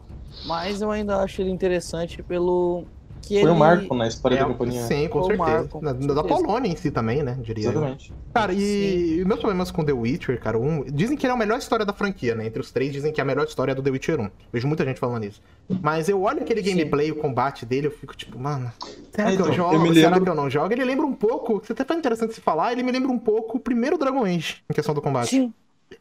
[0.47, 2.85] mas eu ainda acho ele interessante pelo
[3.21, 3.51] que Foi ele...
[3.51, 4.83] um marco na história É, da companhia.
[4.83, 5.59] sim, com Foi o certeza.
[5.59, 6.35] Marco, Da, com da certeza.
[6.35, 7.39] Polônia em si também, né?
[7.41, 7.67] Diria.
[7.67, 7.71] eu.
[7.71, 8.13] Exatamente.
[8.35, 11.57] Cara, e meus problemas com The Witcher, cara, um, dizem que ele é a melhor
[11.59, 12.47] história da franquia, né?
[12.47, 14.29] Entre os três, dizem que é a melhor história do The Witcher 1.
[14.53, 15.41] Vejo muita gente falando isso.
[15.81, 16.71] Mas eu olho aquele Sim.
[16.71, 18.73] gameplay, o combate dele, eu fico tipo, mano,
[19.15, 19.75] será É, que eu jogo?
[19.75, 20.73] eu me Será lembro- que eu não jogo?
[20.73, 23.59] Ele lembra um pouco, isso até foi interessante se falar, ele me lembra um pouco
[23.59, 25.29] o primeiro Dragon Age, em questão do combate.
[25.31, 25.53] Sim,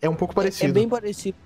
[0.02, 0.72] É um pouco parecido.
[0.72, 1.38] é bem parecido.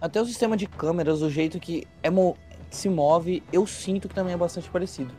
[0.00, 2.36] Até o sistema de câmeras, o jeito que é mo-
[2.70, 5.12] se move, eu sinto que também é bastante parecido.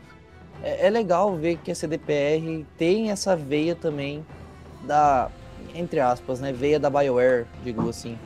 [0.64, 4.26] É, é legal ver que a CDPR tem essa veia também
[4.84, 5.30] da,
[5.76, 8.18] entre aspas, né, veia da BioWare, digo assim,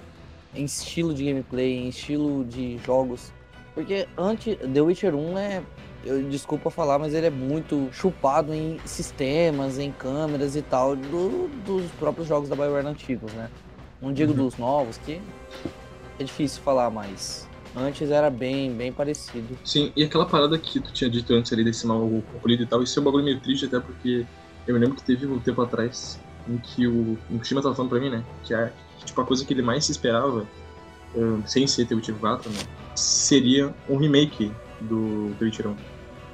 [0.53, 3.31] em estilo de gameplay, em estilo de jogos.
[3.73, 5.61] Porque antes, The Witcher 1 é,
[6.05, 11.49] eu desculpa falar, mas ele é muito chupado em sistemas, em câmeras e tal, do-
[11.65, 13.49] dos próprios jogos da BioWare antigos, né?
[14.01, 14.37] Não digo Uhum.
[14.37, 15.19] dos novos, que
[16.19, 19.57] é difícil falar, mas antes era bem, bem parecido.
[19.63, 21.99] Sim, e aquela parada que tu tinha dito antes ali desse mal
[22.31, 24.25] concluído e tal, isso é um bagulho meio triste até porque
[24.67, 27.89] eu me lembro que teve um tempo atrás em que o, o Kishima tava falando
[27.89, 28.23] pra mim, né?
[28.43, 28.71] Que a,
[29.03, 30.45] tipo, a coisa que ele mais se esperava,
[31.15, 32.59] ahn, sem ser The Witcher 4, né?
[32.95, 34.51] Seria um remake
[34.81, 35.75] do The Witcher 1.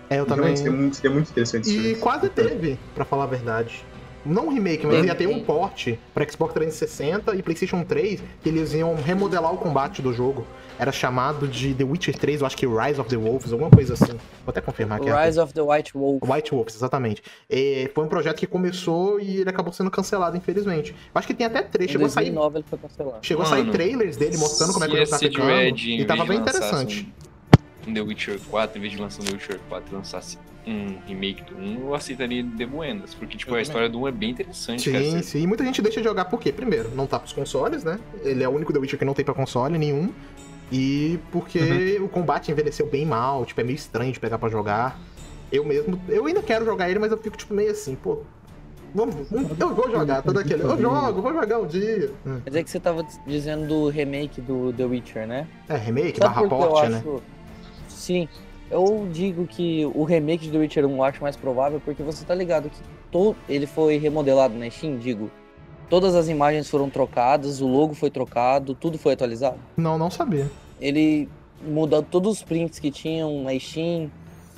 [0.09, 0.55] É, eu E também.
[0.55, 1.87] Seria muito, seria muito interessante isso.
[1.87, 3.85] E quase teve, pra falar a verdade.
[4.25, 8.49] Não um remake, mas ia ter um porte pra Xbox 360 e PlayStation 3, que
[8.49, 10.45] eles iam remodelar o combate do jogo.
[10.77, 13.93] Era chamado de The Witcher 3, eu acho que Rise of the Wolves, alguma coisa
[13.93, 14.13] assim.
[14.13, 15.09] Vou até confirmar aqui.
[15.11, 16.23] Rise of the White Wolf.
[16.23, 17.21] White Wolves, exatamente.
[17.49, 20.91] É, foi um projeto que começou e ele acabou sendo cancelado, infelizmente.
[20.91, 21.89] Eu acho que tem até três.
[21.89, 23.17] Em Chegou a sair, 2009 ele foi cancelado.
[23.21, 25.51] chegou a sair Mano, trailers dele mostrando como é que ele tá ficando.
[25.51, 27.13] Em E tava bem interessante.
[27.27, 27.30] Um,
[27.87, 31.43] um The Witcher 4, em vez de lançar um The Witcher 4 lançasse um remake
[31.43, 33.13] do 1, eu aceitaria de buenas.
[33.15, 33.63] Porque, tipo, Eu a também.
[33.63, 35.03] história do 1 é bem interessante, cara.
[35.03, 35.41] Sim, Você- sim.
[35.41, 36.51] E muita gente deixa de jogar por quê?
[36.51, 37.99] Primeiro, não tá pros consoles, né?
[38.23, 40.11] Ele é o único The Witcher que não tem pra console nenhum.
[40.71, 44.97] E porque o combate envelheceu bem mal, tipo, é meio estranho de pegar pra jogar.
[45.51, 48.19] Eu mesmo, eu ainda quero jogar ele, mas eu fico, tipo, meio assim, pô.
[48.95, 50.63] Vamos, vamos- eu vou jogar, todo aquele.
[50.63, 52.11] Eu jogo, vou jogar um dia.
[52.43, 55.47] Quer dizer que você tava dizendo do remake do The Witcher, né?
[55.67, 56.97] É, remake, Sabe barra porte, né?
[56.99, 57.21] acho...
[58.01, 58.27] Sim,
[58.71, 62.25] eu digo que o remake de The Witcher 1 eu acho mais provável porque você
[62.25, 62.79] tá ligado que
[63.11, 63.35] todo...
[63.47, 65.29] ele foi remodelado na Steam, digo.
[65.87, 69.59] Todas as imagens foram trocadas, o logo foi trocado, tudo foi atualizado.
[69.77, 70.49] Não, não sabia.
[70.79, 71.29] Ele
[71.63, 74.09] mudou todos os prints que tinham na Steam,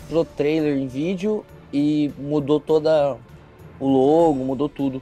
[0.08, 3.18] pro trailer em vídeo e mudou toda
[3.78, 5.02] o logo, mudou tudo.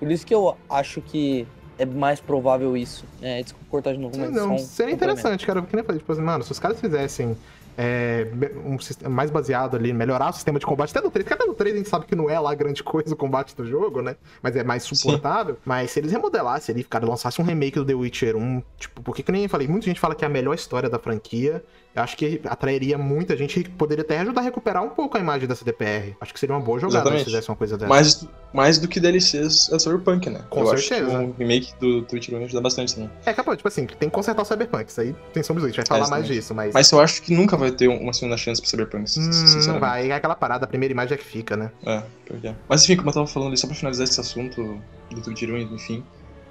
[0.00, 1.46] Por isso que eu acho que
[1.78, 3.04] é mais provável isso.
[3.22, 5.20] É, desculpa cortar de novo, mas Não, um seria complemento.
[5.20, 5.60] interessante, cara.
[5.62, 7.36] Porque nem falei, tipo assim, mano, se os caras fizessem
[7.76, 8.26] é,
[8.64, 11.46] um sistema mais baseado ali, melhorar o sistema de combate, até no 3, porque até
[11.46, 14.00] no 3 a gente sabe que não é lá grande coisa o combate do jogo,
[14.00, 14.16] né?
[14.42, 15.58] Mas é mais suportável.
[15.64, 19.22] Mas se eles remodelassem ali, cara, lançassem um remake do The Witcher 1, tipo, porque
[19.22, 21.62] que nem eu falei, muita gente fala que é a melhor história da franquia.
[21.96, 25.20] Eu acho que atrairia muita gente e poderia até ajudar a recuperar um pouco a
[25.20, 26.14] imagem da CDPR.
[26.20, 27.20] Acho que seria uma boa jogada Exatamente.
[27.20, 27.88] se fizesse uma coisa dessa.
[27.88, 30.42] Mais, mais do que DLCs é Cyberpunk, né?
[30.50, 31.08] Com eu certeza.
[31.10, 33.10] que um remake do Twitch Run ajuda bastante também.
[33.24, 34.90] É capaz, tipo assim, tem que consertar o Cyberpunk.
[34.90, 36.34] Isso aí tem sombra a gente vai falar mais exatamente.
[36.38, 36.74] disso, mas.
[36.74, 39.80] Mas eu acho que nunca vai ter uma segunda chance pro Cyberpunk, Hum, não sinceramente.
[39.80, 41.70] vai, é aquela parada, a primeira imagem é que fica, né?
[41.86, 42.54] É, pior que é.
[42.68, 44.78] Mas enfim, como eu tava falando ali, só pra finalizar esse assunto
[45.10, 46.04] do Twitch Run, enfim,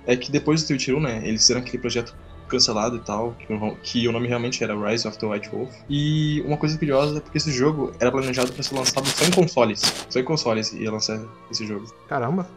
[0.08, 2.16] é que depois do Twitch Run, né, eles fizeram aquele projeto
[2.56, 5.70] cancelado e tal, que, o- que o nome realmente era Rise of the White Wolf.
[5.89, 9.32] E uma coisa curiosa é porque esse jogo era planejado pra ser lançado só em
[9.32, 9.82] consoles.
[10.10, 11.20] Só em consoles ia lançar
[11.52, 11.86] esse jogo.
[12.08, 12.48] Caramba.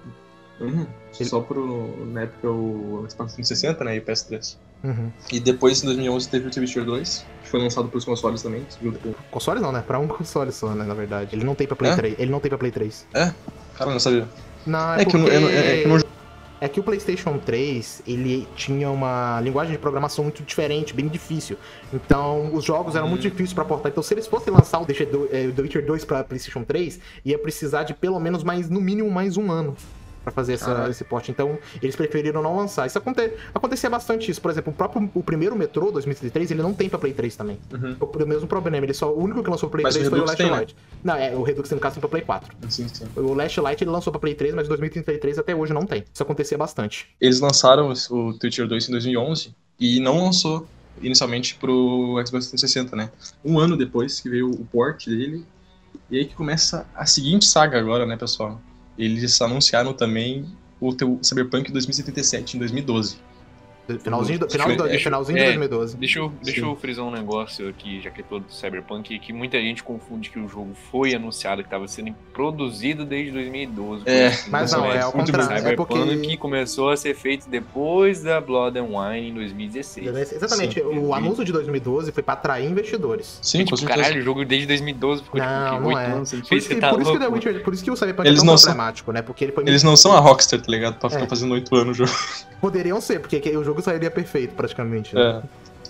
[0.60, 0.86] Uhum.
[1.12, 4.56] Só pro, na época, o Xbox 360, né, e o PS3.
[4.82, 5.10] Uhum.
[5.32, 8.64] E depois, em 2011, teve o The Witcher 2, que foi lançado pros consoles também,
[8.82, 9.12] junto com...
[9.30, 9.82] Console não, né?
[9.86, 11.34] Pra um console só, né, na verdade.
[11.36, 11.96] Ele não tem pra Play É?
[11.96, 12.14] 3.
[12.18, 13.06] Ele não tem pra Play 3.
[13.12, 14.26] Cara, não sabia.
[14.66, 15.36] Não, é, É que eu não- porque...
[15.36, 16.02] eu não- é- é que eu não-
[16.60, 21.56] É que o PlayStation 3, ele tinha uma linguagem de programação muito diferente, bem difícil.
[21.92, 23.10] Então, os jogos eram Hum.
[23.10, 23.92] muito difíceis pra portar.
[23.92, 26.64] Então, se eles fossem lançar o The Witcher 2, eh, The Witcher 2 pra PlayStation
[26.64, 29.76] 3, ia precisar de pelo menos mais, no mínimo, mais um ano
[30.28, 31.30] pra fazer essa- esse porte.
[31.30, 32.86] Então, eles preferiram não lançar.
[32.86, 34.40] Isso aconte, acontecia bastante isso.
[34.40, 37.58] Por exemplo, o próprio o primeiro Metrô 2003, ele não tem pra Play 3 também.
[37.72, 37.96] Uhum.
[38.00, 40.08] O, o mesmo problema, ele só, o único que lançou pra Play Mas o 3
[40.10, 40.52] foi o Last tem, né?
[40.56, 40.76] Light.
[41.02, 42.54] Não, é, o Redux no caso tem pra Play 4.
[42.68, 43.04] Sim, sim.
[43.16, 46.04] O Last Light ele lançou pra Play 3, mas 2033 até hoje não tem.
[46.12, 47.08] Isso acontecia bastante.
[47.20, 50.66] Eles lançaram o The Witcher 2 em 2011 e não lançou
[51.00, 53.10] inicialmente pro Xbox 360, né?
[53.44, 55.44] Um ano depois que veio o port dele.
[56.10, 58.60] E aí que começa a seguinte saga agora, né, pessoal?
[58.98, 60.44] Eles anunciaram também
[60.80, 63.18] o teu Cyberpunk 2077 em 2012.
[63.98, 65.40] Finalzinho, do, final que- finalzinho é.
[65.40, 65.96] de 2012.
[65.96, 69.58] Deixa eu, deixa eu frisar um negócio aqui, já que é todo Cyberpunk, que muita
[69.60, 74.02] gente confunde que o jogo foi anunciado, que estava sendo produzido desde 2012.
[74.06, 75.52] É, Mas não, é ao contrário.
[75.52, 76.36] É Cyberpunk porque.
[76.36, 80.32] começou a ser feito depois da Blood and Wine em 2016.
[80.32, 80.86] Exatamente, Sim.
[80.86, 83.38] o anúncio de 2012 foi pra atrair investidores.
[83.42, 86.06] Sim, Tipo, caralho, o jogo desde 2012 ficou Não, tipo, não oito é.
[86.12, 87.32] anos sem Por feito, isso, que, você tá por, isso.
[87.32, 89.22] Witcher, por isso que o Cyberpunk Eles é tão não são- problemático, né?
[89.22, 90.98] Porque ele foi Eles não são a Rockstar, tá ligado?
[90.98, 91.28] Pra ficar É.
[91.28, 92.18] fazendo 8 anos o jogo.
[92.60, 95.14] Poderiam ser, porque que- o jogo sairia perfeito, praticamente.
[95.14, 95.42] né?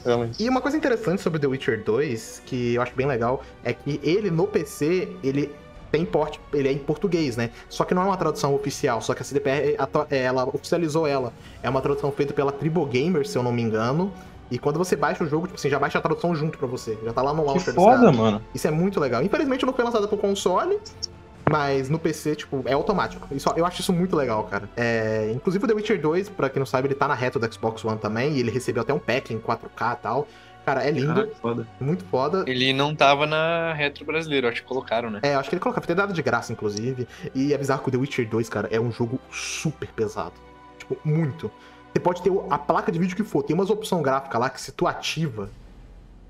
[0.05, 0.43] É, realmente.
[0.43, 4.01] E uma coisa interessante sobre The Witcher 2, que eu acho bem legal, é que
[4.03, 5.55] ele no PC, ele
[5.91, 7.51] tem porte, ele é em português, né?
[7.69, 9.77] Só que não é uma tradução oficial, só que a CDPR,
[10.11, 11.33] é, ela oficializou ela.
[11.63, 14.13] É uma tradução feita pela Tribo Gamer, se eu não me engano.
[14.51, 16.97] E quando você baixa o jogo, tipo assim, já baixa a tradução junto pra você.
[17.05, 18.41] Já tá lá no Que launcher dos foda, mano.
[18.55, 19.23] Isso é muito legal.
[19.23, 20.79] Infelizmente não foi lançada pro console,
[21.51, 23.27] mas no PC, tipo, é automático.
[23.35, 24.69] Isso, eu acho isso muito legal, cara.
[24.77, 27.53] É, inclusive o The Witcher 2, pra quem não sabe, ele tá na reta do
[27.53, 30.29] Xbox One também, e ele recebeu até um pack em 4K e tal.
[30.67, 31.67] Cara, é lindo, Caraca, foda.
[31.81, 32.45] muito foda.
[32.47, 35.21] Ele não tava na retro brasileira, acho que colocaram, né?
[35.23, 37.09] É, acho que ele colocou, foi dado de graça, inclusive.
[37.35, 40.35] E é bizarro que o The Witcher 2, cara, é um jogo super pesado.
[40.79, 41.51] Tipo, muito.
[41.91, 44.51] Você pode ter o- a placa de vídeo que for, tem umas opção gráfica lá
[44.51, 45.49] que se tu ativa,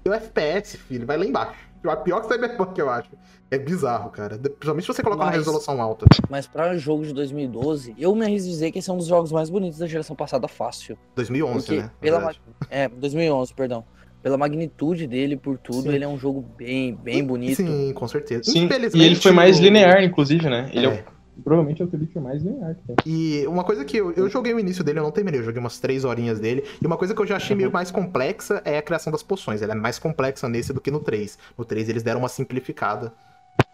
[0.05, 1.68] teu FPS, filho, vai lá embaixo.
[1.87, 3.11] A pior que Cyberpunk, eu acho.
[3.51, 4.37] É bizarro, cara.
[4.39, 6.07] Principalmente se você colocar uma Mas- resolução alta.
[6.29, 9.31] Mas pra jogo de 2012, eu me arrisco dizer que esse é um dos jogos
[9.33, 10.99] mais bonitos da geração passada, fácil.
[11.15, 11.91] 2011, Porque né?
[12.01, 12.33] pela.
[12.69, 13.85] É, 2011, perdão.
[14.23, 15.91] Pela magnitude dele, por tudo, Sim.
[15.95, 17.57] ele é um jogo bem, bem bonito.
[17.57, 18.51] Sim, com certeza.
[18.51, 20.69] Sim, e ele foi mais linear, inclusive, né?
[20.75, 21.05] Ele é, É.
[21.43, 22.97] provavelmente é o The Witcher mais linear que tem.
[23.07, 25.61] E uma coisa que eu, eu joguei o início dele, eu não terminei, eu joguei
[25.61, 26.65] umas três horinhas dele.
[26.83, 27.59] E uma coisa que eu já achei Uhum.
[27.59, 29.63] meio mais complexa é a criação das poções.
[29.63, 31.39] Ela é mais complexa nesse do que no 3.
[31.57, 33.13] No 3 eles deram uma simplificada.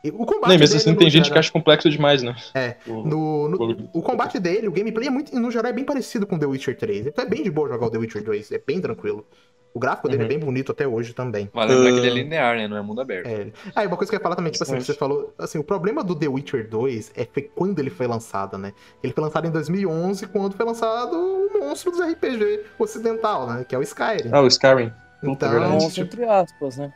[0.02, 2.34] E o combate Nem, mesmo dele, assim, tem gente que geral- acha complexo demais, né?
[2.54, 3.56] É, O- No, no-
[3.92, 6.46] o- o combate dele, o gameplay é muito, no geral, é bem parecido com The
[6.46, 7.06] Witcher 3.
[7.06, 9.26] Então é bem de boa jogar o The Witcher 2, é bem tranquilo.
[9.74, 10.26] O gráfico dele Uhum.
[10.26, 11.50] é bem bonito até hoje também.
[11.52, 12.14] Vale lembrar que ele é Ah.
[12.14, 12.68] linear, né?
[12.68, 13.26] Não é mundo aberto.
[13.26, 13.48] É.
[13.74, 15.64] Ah, e uma coisa que eu ia falar também, tipo assim, você falou, assim, o
[15.64, 18.72] problema do The Witcher 2 é foi quando ele foi lançado, né?
[19.02, 23.64] Ele foi lançado em 2011, quando foi lançado o monstro dos RPG ocidental, né?
[23.68, 24.30] Que é o Skyrim.
[24.32, 24.92] Ah, o Skyrim.
[25.24, 25.72] Então, verdade.
[25.72, 26.92] Monstro, entre aspas, né?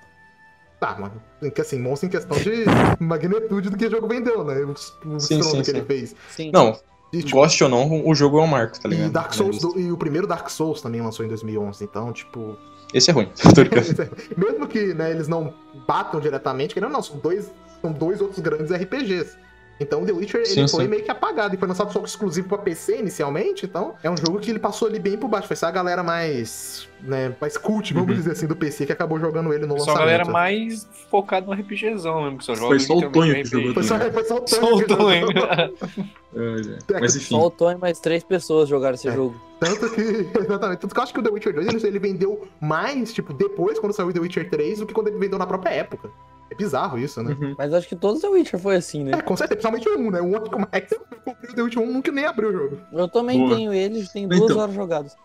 [0.79, 1.21] Tá, mano.
[1.43, 2.65] em que, Assim, monstro em questão de
[3.03, 4.55] magnitude do que o jogo vendeu, né?
[4.61, 4.71] O,
[5.15, 5.87] o Sim, sim, que ele sim.
[5.87, 6.15] fez.
[6.31, 6.51] Sim.
[6.53, 6.79] Não,
[7.13, 9.09] E, tipo, goste ou não, o jogo é um marco, tá ligado?
[9.09, 12.57] e Dark Souls, do- e o primeiro Dark Souls também lançou em 2011, então, tipo...
[12.93, 13.31] Esse é ruim.
[13.55, 14.11] Tô brincando.
[14.37, 15.53] Mesmo que né, eles não
[15.87, 19.37] batam diretamente, querendo ou não, são dois, são dois outros grandes RPGs.
[19.81, 20.91] Então The Witcher ele Sim, foi sim.
[20.91, 24.39] meio que apagado e foi lançado só exclusivo pra PC inicialmente, então é um jogo
[24.41, 25.47] que ele passou ali bem por baixo.
[25.47, 28.15] Foi só a galera mais, né, mais cult, vamos Uhum.
[28.17, 29.99] dizer assim, do PC que acabou jogando ele no Só a lançamento.
[30.01, 33.75] galera mais focada no RPGzão mesmo, que só joga Foi só o Tonho que jogou.
[33.75, 34.97] Foi só, foi só o Tony Só o jogou.
[34.97, 35.27] Tonho.
[36.37, 37.01] É, é.
[37.01, 37.35] Mas enfim.
[37.37, 39.13] Só o Tony mais três pessoas jogaram esse É.
[39.15, 39.35] jogo.
[39.59, 40.01] Tanto que,
[40.39, 43.33] exatamente, tanto que eu acho que o The Witcher 2 ele, ele vendeu mais, tipo,
[43.33, 46.11] depois, quando saiu o The Witcher 3, do que quando ele vendeu na própria época.
[46.51, 47.37] É bizarro isso, né?
[47.39, 47.55] Uhum.
[47.59, 49.13] Mas acho que todos The Witcher foi assim, né?
[49.15, 50.21] É, com certeza, principalmente o 1, né?
[50.21, 52.49] O 1 é como é que eu comprei o The Witcher 1, nunca nem abriu
[52.49, 52.81] o jogo.
[52.93, 53.57] Eu também Boa.
[53.57, 54.59] tenho ele, tem duas Então.
[54.59, 55.17] horas jogadas.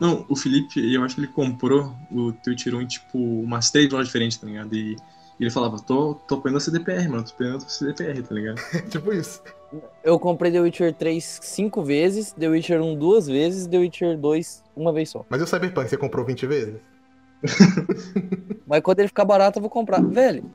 [0.00, 3.88] Não, o Felipe, eu acho que ele comprou o Twitch 1 em, tipo, umas três
[3.90, 4.74] lojas diferentes, tá ligado?
[4.74, 4.96] E
[5.38, 8.60] ele falava, tô, tô apoiando a CDPR, mano, tô apoiando a CDPR, tá ligado?
[8.90, 9.40] tipo isso.
[10.02, 14.64] Eu comprei The Witcher 3 cinco vezes, The Witcher 1 duas vezes, The Witcher 2
[14.76, 15.24] uma vez só.
[15.28, 16.80] Mas e o Cyberpunk, você comprou 20 vezes?
[18.66, 20.02] Mas quando ele ficar barato, eu vou comprar.
[20.02, 20.50] Velho,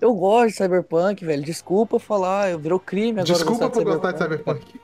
[0.00, 1.42] eu gosto de Cyberpunk, velho.
[1.42, 3.24] Desculpa falar, eu virou crime agora.
[3.24, 4.80] Desculpa por gostar gostar de Cyberpunk.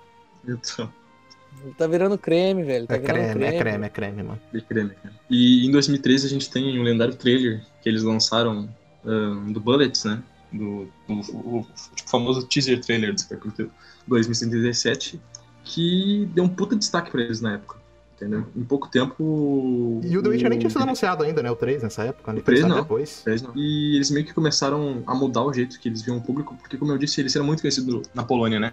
[1.78, 2.86] Tá virando creme, velho.
[2.86, 3.44] Tá É creme, creme.
[3.44, 4.40] é creme, é creme, mano.
[4.52, 5.14] de creme, cara.
[5.30, 8.68] E em 2013 a gente tem um lendário trailer que eles lançaram
[9.04, 10.22] ahn, do Bullets, né?
[10.52, 13.70] Do, do o, o, tipo, famoso teaser trailer do Cyberpunk
[14.06, 15.20] 2077.
[15.64, 17.76] que deu um puta destaque pra eles na época.
[18.24, 18.46] Entendeu?
[18.56, 20.00] Em pouco tempo.
[20.02, 21.50] E o The Witcher nem tinha sido anunciado ainda, né?
[21.50, 22.40] O 3 nessa época, né?
[22.40, 22.76] O 3 Foi não.
[22.80, 23.22] depois.
[23.26, 23.52] Eles não.
[23.54, 26.78] E eles meio que começaram a mudar o jeito que eles viam o público, porque,
[26.78, 28.72] como eu disse, eles eram muito conhecidos na Polônia, né?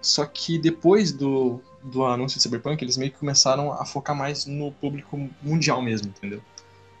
[0.00, 4.46] Só que depois do, do anúncio de Cyberpunk, eles meio que começaram a focar mais
[4.46, 6.40] no público mundial mesmo, entendeu?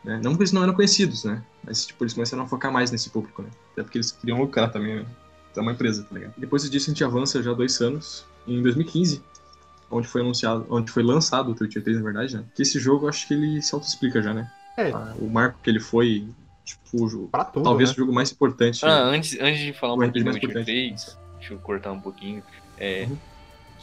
[0.04, 0.20] Né?
[0.22, 1.42] Não porque eles não eram conhecidos, né?
[1.64, 3.48] Mas, tipo, eles começaram a focar mais nesse público, né?
[3.72, 5.06] Até porque eles queriam lucrar também, né?
[5.56, 6.34] É uma empresa, tá ligado?
[6.36, 8.24] Depois disso, a gente avança já dois anos.
[8.46, 9.22] Em 2015,
[9.92, 12.44] onde foi anunciado, onde foi lançado o The Witcher 3, na verdade, né?
[12.54, 14.50] Que esse jogo, eu acho que ele se auto-explica já, né?
[14.76, 16.26] É, Ah, O marco que ele foi,
[16.64, 17.64] tipo, o jogo- pra tudo.
[17.64, 17.94] talvez né?
[17.94, 18.84] o jogo mais importante.
[18.84, 20.66] Ah, antes, antes de falar um O pouquinho do Witcher importante.
[20.66, 22.42] 3, deixa eu cortar um pouquinho.
[22.78, 23.18] É, Uhum.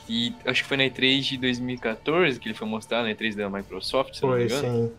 [0.07, 3.49] que acho que foi na E3 de 2014 que ele foi mostrado, na E3 da
[3.49, 4.87] Microsoft, se eu não me Foi, engano.
[4.89, 4.93] sim.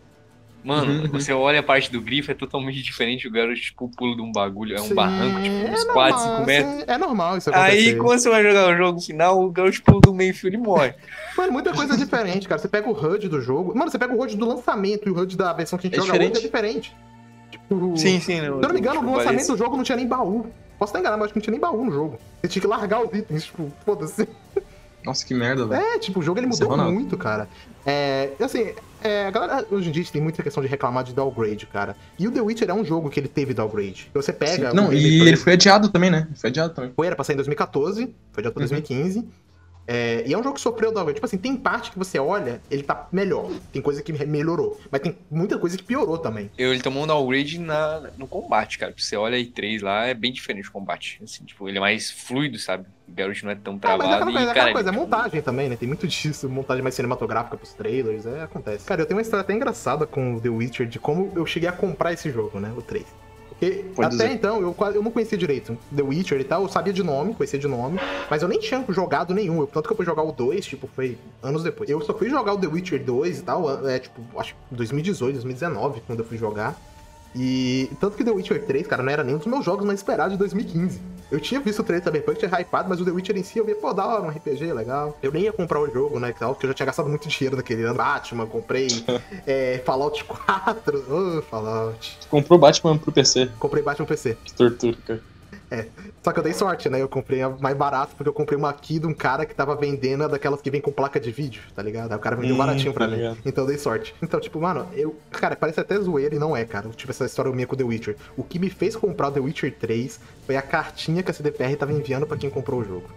[0.63, 3.27] Mano, Uhum, você olha a parte do grifo, é totalmente diferente.
[3.27, 5.93] O garoto, tipo, pula de um bagulho, é um Sim, barranco, tipo, uns é 4,
[6.19, 6.73] normal, 5 metros.
[6.75, 7.71] sim, É normal isso acontecer.
[7.71, 10.49] Aí, quando você vai jogar o jogo final, o garoto pula do meio fio e
[10.51, 10.93] ele morre.
[11.35, 12.61] Mano, muita coisa diferente, cara.
[12.61, 13.75] Você pega o HUD do jogo.
[13.75, 15.99] Mano, você pega o HUD do lançamento e o HUD da versão que a gente
[15.99, 16.41] É joga hoje é diferente.
[16.41, 16.95] diferente.
[17.49, 18.19] Tipo, sim.
[18.19, 20.45] Se eu não me engano, no lançamento do jogo não tinha nem baú.
[20.77, 22.19] Posso estar enganado, mas acho que não tinha nem baú no jogo.
[22.41, 24.27] Você tinha que largar os itens, tipo, foda-se.
[25.03, 25.81] Nossa, que merda, velho.
[25.81, 27.47] É, tipo, o jogo ele é mudou muito, cara.
[27.85, 31.65] É, assim, é, a galera hoje em dia tem muita questão de reclamar de downgrade,
[31.65, 31.95] cara.
[32.19, 34.09] E o The Witcher é um jogo que ele teve downgrade.
[34.13, 34.69] Você pega.
[34.71, 34.75] Sim.
[34.75, 36.27] Não, e gameplay- ele foi adiado também, né?
[36.35, 36.91] Foi adiado também.
[36.95, 38.69] Foi, era pra sair em 2014, foi adiado pra Uhum.
[38.69, 39.27] 2015.
[39.87, 41.15] É, e é um jogo que sofreu downgrade.
[41.15, 43.49] Tipo assim, tem parte que você olha, ele tá melhor.
[43.73, 44.79] Tem coisa que melhorou.
[44.89, 46.49] Mas tem muita coisa que piorou também.
[46.57, 48.93] Eu, ele tomou um downgrade na, no combate, cara.
[48.95, 51.19] Você olha a E3 lá, é bem diferente o combate.
[51.23, 52.85] Assim, tipo, ele é mais fluido, sabe?
[53.07, 54.13] O Garrett não é tão Ah, mas é travado.
[54.13, 55.75] aquela, coisa, é e, aquela cara, coisa, é tipo, montagem também, né?
[55.75, 58.85] Tem muito disso, montagem mais cinematográfica pros trailers, é, acontece.
[58.85, 61.67] Cara, eu tenho uma história até engraçada com o The Witcher de como eu cheguei
[61.67, 62.71] a comprar esse jogo, né?
[62.77, 63.05] O 3.
[63.95, 64.31] Pode até dizer.
[64.35, 67.59] então eu, eu não conhecia direito The Witcher e tal, eu sabia de nome, conhecia
[67.59, 69.59] de nome, mas eu nem tinha jogado nenhum.
[69.61, 71.89] Eu- tanto que eu fui jogar o 2, tipo, foi anos depois.
[71.89, 75.33] Eu só fui jogar o The Witcher 2 e tal, é tipo, acho que 2018,
[75.35, 76.75] 2019, quando eu fui jogar.
[77.35, 79.99] E tanto que The Witcher 3, cara, não era nem um dos meus jogos mais
[79.99, 80.99] esperados de 2015.
[81.31, 83.65] Eu tinha visto o trailer Cyberpunk, tinha hypado, mas o The Witcher em si eu
[83.65, 85.17] via, pô, da hora, um RPG legal.
[85.23, 87.55] Eu nem ia comprar o jogo, né, tal, porque eu já tinha gastado muito dinheiro
[87.55, 87.95] naquele ano.
[87.95, 88.87] Batman, comprei
[89.47, 92.19] é, Fallout 4, ô, Fallout.
[92.29, 93.49] Comprou Batman pro PC.
[93.57, 94.37] Comprei Batman PC.
[94.43, 95.30] Que tortura, cara.
[96.21, 97.01] Só que eu dei sorte, né?
[97.01, 99.75] Eu comprei a mais barato, porque eu comprei uma aqui de um cara que tava
[99.75, 102.11] vendendo daquelas que vem com placa de vídeo, tá ligado?
[102.11, 103.17] Aí o cara vendeu Hum, baratinho pra tá mim.
[103.17, 103.37] ligado.
[103.45, 104.13] Então eu dei sorte.
[104.21, 105.15] Então, tipo, mano, eu.
[105.31, 106.89] Cara, parece até zoeira e não é, cara.
[106.89, 108.15] Tipo, essa história minha com The Witcher.
[108.35, 111.75] O que me fez comprar o The Witcher 3 foi a cartinha que a CDPR
[111.77, 113.09] tava enviando pra quem comprou o jogo.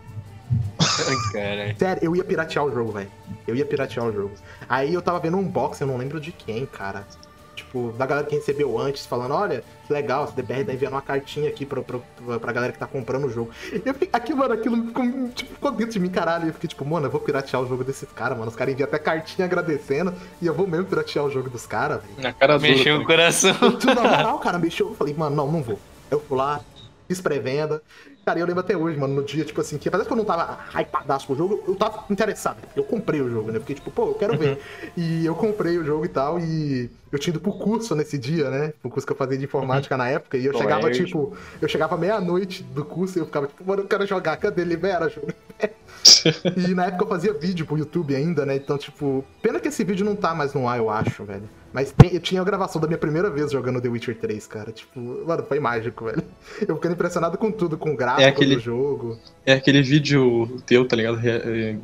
[1.32, 1.74] cara.
[1.78, 3.10] Sério, eu ia piratear o jogo, velho.
[3.46, 4.32] Eu ia piratear o jogo.
[4.68, 7.04] Aí eu tava vendo um unboxing, eu não lembro de quem, cara.
[7.74, 11.02] Tipo, da galera que recebeu antes, falando, olha, que legal, a CDPR tá enviando uma
[11.02, 11.98] cartinha aqui pra, pra,
[12.38, 13.50] pra galera que tá comprando o jogo.
[13.72, 16.44] E eu fiquei, aquilo, mano, aquilo ficou, tipo, ficou dentro de mim, caralho.
[16.44, 18.48] E eu fiquei tipo, mano, eu vou piratear o jogo desses caras, mano.
[18.48, 22.00] Os caras enviam até cartinha agradecendo e eu vou mesmo piratear o jogo dos caras,
[22.00, 22.14] velho.
[22.18, 22.70] Na cara dura.
[22.70, 23.06] Mexeu o cara.
[23.08, 23.54] coração.
[23.58, 24.90] Tudo na moral, cara, mexeu.
[24.90, 25.80] Eu falei, mano, não, não vou.
[26.12, 26.60] Eu fui lá,
[27.08, 27.82] fiz pré-venda.
[28.24, 30.24] Cara, eu lembro até hoje, mano, no dia, tipo assim, que apesar que eu não
[30.24, 32.56] tava hypadaço com o jogo, eu tava interessado.
[32.74, 33.58] Eu comprei o jogo, né?
[33.58, 34.58] Porque, tipo, pô, eu quero ver.
[34.96, 38.48] E eu comprei o jogo e tal, e eu tinha ido pro curso nesse dia,
[38.48, 38.72] né?
[38.80, 41.36] Pro curso que eu fazia de informática na época, e eu Pô, chegava, é, tipo,
[41.60, 44.64] eu chegava meia-noite do curso e eu ficava, tipo, mano, eu quero jogar, cadê?
[44.64, 45.32] Libera, jogo.
[46.56, 48.56] E na época eu fazia vídeo pro YouTube ainda, né?
[48.56, 51.48] Então, tipo, pena que esse vídeo não tá mais no ar, eu acho, velho.
[51.74, 54.70] Mas tem- eu tinha a gravação da minha primeira vez jogando The Witcher 3, cara.
[54.72, 56.22] Tipo, mano, foi mágico, velho.
[56.66, 59.18] Eu ficando impressionado com tudo, com o gráfico É aquele- do jogo.
[59.44, 61.18] É aquele vídeo teu, tá ligado?
[61.26, 61.76] É,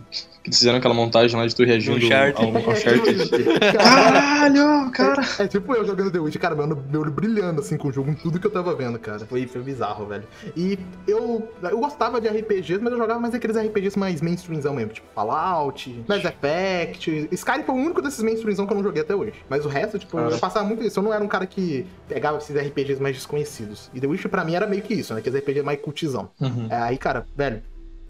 [0.43, 2.43] Que eles fizeram aquela montagem lá de tu reagindo Uncharted.
[2.43, 3.29] ao Uncharted.
[3.59, 5.23] Cara, Caralho, cara!
[5.39, 8.11] é tipo eu jogando The Witcher, cara, meu, meu olho brilhando assim com o jogo,
[8.11, 9.19] em tudo que eu tava vendo, cara.
[9.27, 10.25] Foi, foi bizarro, velho.
[10.57, 14.93] E eu, eu gostava de RPGs, mas eu jogava mais aqueles RPGs mais mainstreamzão mesmo,
[14.93, 17.29] tipo Fallout, Mass Effect.
[17.33, 19.33] Skyrim foi o único desses mainstreamzão que eu não joguei até hoje.
[19.49, 20.29] Mas o resto, tipo, Ah.
[20.31, 20.99] eu passava muito isso.
[20.99, 23.91] Eu não era um cara que pegava esses RPGs mais desconhecidos.
[23.95, 25.21] E The Witcher pra mim era meio que isso, né?
[25.21, 26.31] Aqueles RPGs mais cultizão.
[26.41, 26.67] Uhum.
[26.71, 27.63] É, aí, cara, velho,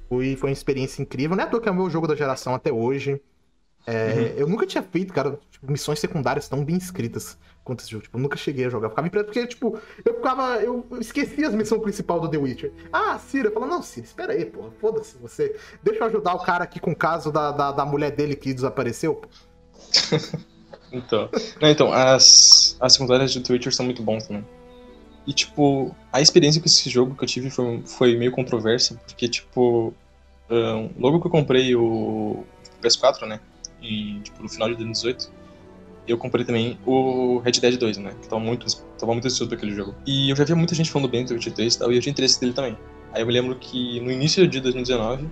[0.08, 1.36] foi, foi uma experiência incrível.
[1.36, 3.20] Não é à toa que é o meu jogo da geração até hoje.
[3.86, 8.02] É, Eu nunca tinha feito, cara, tipo, missões secundárias tão bem escritas quanto esse jogo.
[8.02, 8.86] Tipo, eu nunca cheguei a jogar.
[8.86, 10.56] Eu ficava impressionado porque, tipo, eu ficava.
[10.62, 12.72] Eu esquecia as missões principal do The Witcher.
[12.92, 14.64] Ah, Cira, eu falava, não, Cira, espera aí, pô.
[14.80, 15.56] Foda-se você.
[15.82, 18.52] Deixa eu ajudar o cara aqui com o caso da, da, da mulher dele que
[18.52, 19.14] desapareceu.
[19.14, 19.28] pô.
[20.92, 21.28] Então,
[21.60, 24.44] não, então as, as secundárias de Twitcher são muito bons também.
[25.26, 29.28] E, tipo, a experiência com esse jogo que eu tive foi, foi meio controversa, porque,
[29.28, 29.94] tipo,
[30.50, 32.44] ahn, logo que eu comprei o
[32.82, 33.40] PS4, né,
[33.82, 35.30] e, tipo, no final de 2018,
[36.08, 38.66] eu comprei também o Red Dead 2, né, que tava muito,
[38.98, 39.94] tava muito ansioso pra aquele jogo.
[40.06, 42.00] E eu já via muita gente falando bem do Witcher 3 e tal, e eu
[42.00, 42.76] tinha interesse dele também.
[43.12, 45.28] Aí eu me lembro que no início de 2019,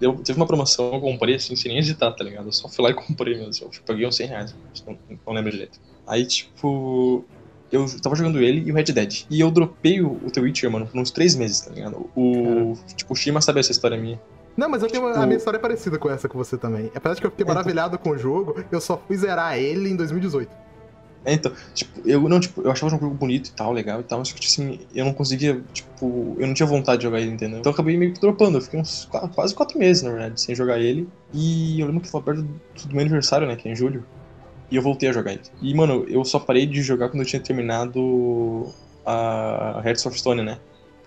[0.00, 2.46] eu, teve uma promoção, eu comprei assim, sem nem hesitar, tá ligado?
[2.48, 3.66] Eu só fui lá e comprei mesmo.
[3.66, 4.54] Eu paguei uns 100 reais,
[4.86, 5.78] não, não lembro direito.
[6.06, 7.24] Aí, tipo,
[7.72, 9.24] eu tava jogando ele e o Red Dead.
[9.30, 12.08] E eu dropei o, o The Witcher, mano, por uns três meses, tá ligado?
[12.16, 12.74] O.
[12.94, 14.20] Tipo, o Shima sabe essa história minha.
[14.56, 16.90] Não, mas eu tenho Tipo- a minha história é parecida com essa com você também.
[16.94, 17.54] Apesar de que eu fiquei Então.
[17.54, 20.50] maravilhado com o jogo, eu só fui zerar ele em 2018.
[21.26, 24.04] É, então, tipo, eu não, tipo, eu achava um jogo bonito e tal, legal e
[24.04, 27.32] tal, mas tipo assim, eu não conseguia, tipo, eu não tinha vontade de jogar ele,
[27.32, 27.58] entendeu?
[27.58, 30.40] Então eu acabei meio que dropando, eu fiquei uns qua- quase quatro meses, na verdade,
[30.40, 31.12] sem jogar ele.
[31.32, 34.08] E eu lembro que foi perto do do meu aniversário, né, que é em julho.
[34.70, 35.42] E eu voltei a jogar ele.
[35.60, 38.74] E, mano, eu só parei de jogar quando eu tinha terminado
[39.04, 40.60] a Hearts of Stone, né?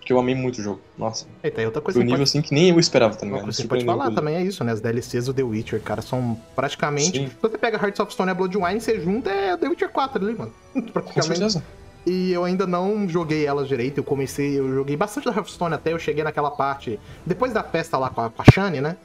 [0.10, 0.82] Porque eu amei muito o jogo.
[0.98, 3.28] Nossa, Eita, aí outra coisa foi um nível pode, assim que nem eu esperava, tá
[3.28, 3.44] ligado?
[3.44, 4.16] coisa que Surpreendeu, pode falar inclusive.
[4.34, 4.72] também é isso, né?
[4.72, 7.16] As DLCs do The Witcher, cara, são praticamente.
[7.20, 7.28] Sim.
[7.28, 10.26] Se você pega Hearts of Stone e a Bloodwine, você junta é The Witcher 4
[10.26, 10.52] ali, mano.
[10.74, 11.28] Com Praticamente.
[11.28, 11.64] certeza.
[12.08, 14.00] E eu ainda não joguei elas direito.
[14.00, 17.00] Eu comecei, eu joguei bastante da Hearthstone até eu cheguei naquela parte.
[17.24, 18.98] Depois da festa lá com a, com a Shani, né?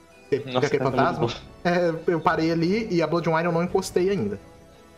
[0.46, 1.28] Nossa, aquele cara, fantasma.
[1.62, 4.40] É, eu parei ali e a Bloodwine eu não encostei ainda.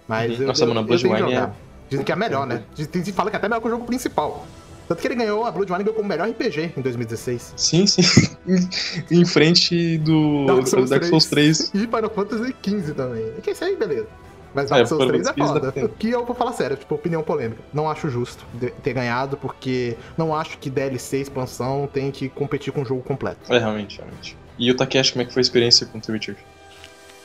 [0.07, 0.42] Mas Uhum.
[0.42, 1.50] eu, Nossa, eu, mano, a Bloodwine é-
[1.88, 2.62] Dizem que é melhor, né?
[2.76, 4.46] Dizem fala que é até melhor que o jogo principal.
[4.89, 7.55] Tanto que ele ganhou, a Bloodwine ganhou como melhor RPG em 2016.
[7.57, 8.03] Sim, sim.
[9.11, 10.47] em frente do
[10.89, 11.72] Dark Souls, 3.
[11.74, 13.24] E Final Fantasy XV também.
[13.37, 14.07] É que isso aí, beleza.
[14.55, 15.89] Mas É, Dark Souls Final 3 é foda.
[15.99, 17.62] que eu vou falar sério, tipo, opinião polêmica.
[17.72, 18.47] Não acho justo
[18.82, 23.53] ter ganhado, porque não acho que DLC, expansão, tem que competir com o jogo completo.
[23.53, 24.37] É, realmente, realmente.
[24.59, 26.37] E o Takeshi, como é que foi a experiência com o The Witcher?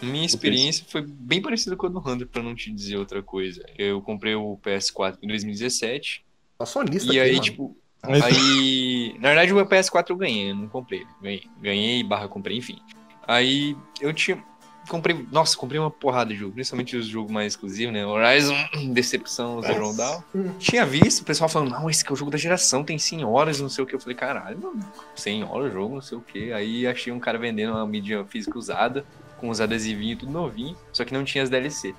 [0.01, 3.63] Minha experiência foi bem parecida com a do Hunter, pra não te dizer outra coisa.
[3.77, 6.25] Eu comprei o PS4 em 2017.
[6.65, 7.43] Só sonista E aqui, aí, mano.
[7.43, 7.77] tipo.
[8.03, 9.15] Aí.
[9.19, 11.05] Na verdade, o meu PS4 eu ganhei, eu não comprei.
[11.21, 12.79] Ganhei, ganhei barra comprei, enfim.
[13.27, 14.43] Aí eu tinha.
[14.89, 15.25] Comprei.
[15.31, 18.05] Nossa, comprei uma porrada de jogo, principalmente os jogos mais exclusivos, né?
[18.05, 18.55] Horizon,
[18.91, 20.21] Decepção, Zero Dawn.
[20.57, 23.23] Tinha visto o pessoal falando, não, esse que é o jogo da geração, tem 100
[23.23, 23.93] horas, não sei o que.
[23.93, 24.83] Eu falei, caralho, mano,
[25.15, 26.51] 100 horas o jogo, não sei o que.
[26.51, 29.05] Aí achei um cara vendendo uma mídia física usada,
[29.37, 31.93] com os adesivinhos tudo novinho, só que não tinha as DLC.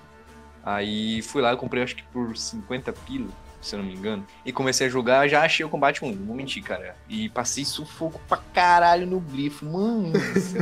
[0.64, 3.28] Aí fui lá, comprei acho que por 50 pila,
[3.62, 4.26] se eu não me engano.
[4.44, 6.96] E comecei a jogar, já achei o combate 1, não vou mentir, cara.
[7.08, 10.12] E passei sufoco pra caralho no grifo, mano.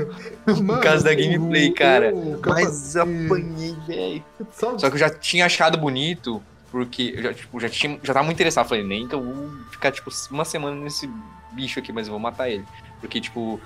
[0.62, 2.12] Mano, causa da gameplay, cara.
[2.46, 4.24] Mas apanhei, velho.
[4.52, 8.12] Só- Só que eu já tinha achado bonito, porque eu já, tipo, já, tinha, já
[8.14, 8.68] tava muito interessado.
[8.68, 11.08] Falei, nem que eu vou ficar, tipo, uma semana nesse
[11.52, 12.64] bicho aqui, mas eu vou matar ele.
[13.00, 13.60] Porque, tipo,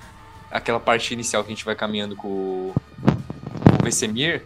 [0.49, 2.73] aquela parte inicial que a gente vai caminhando com o,
[3.03, 4.43] com o Vesemir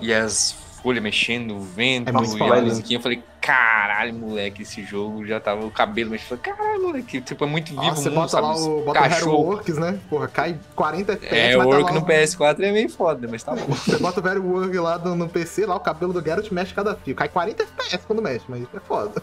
[0.00, 2.62] e as folhas mexendo, o vento É e a spoiler.
[2.64, 6.38] musiquinha, eu falei, caralho, moleque, esse jogo já tava o cabelo mexendo.
[6.38, 8.46] Caralho, moleque, tipo, é muito vivo Nossa, o você mundo, bota sabe?
[8.46, 9.44] lá o bota o cachorro.
[9.44, 9.98] Works, né?
[10.08, 13.42] Porra, cai 40 FPS, É, o tá work lá no PS4 é meio foda, mas
[13.42, 13.66] tá bom.
[13.74, 16.72] Você bota o Very Work lá no, no PC, lá o cabelo do Geralt mexe
[16.74, 17.14] cada fio.
[17.14, 19.22] Cai 40 FPS quando mexe, mas é foda.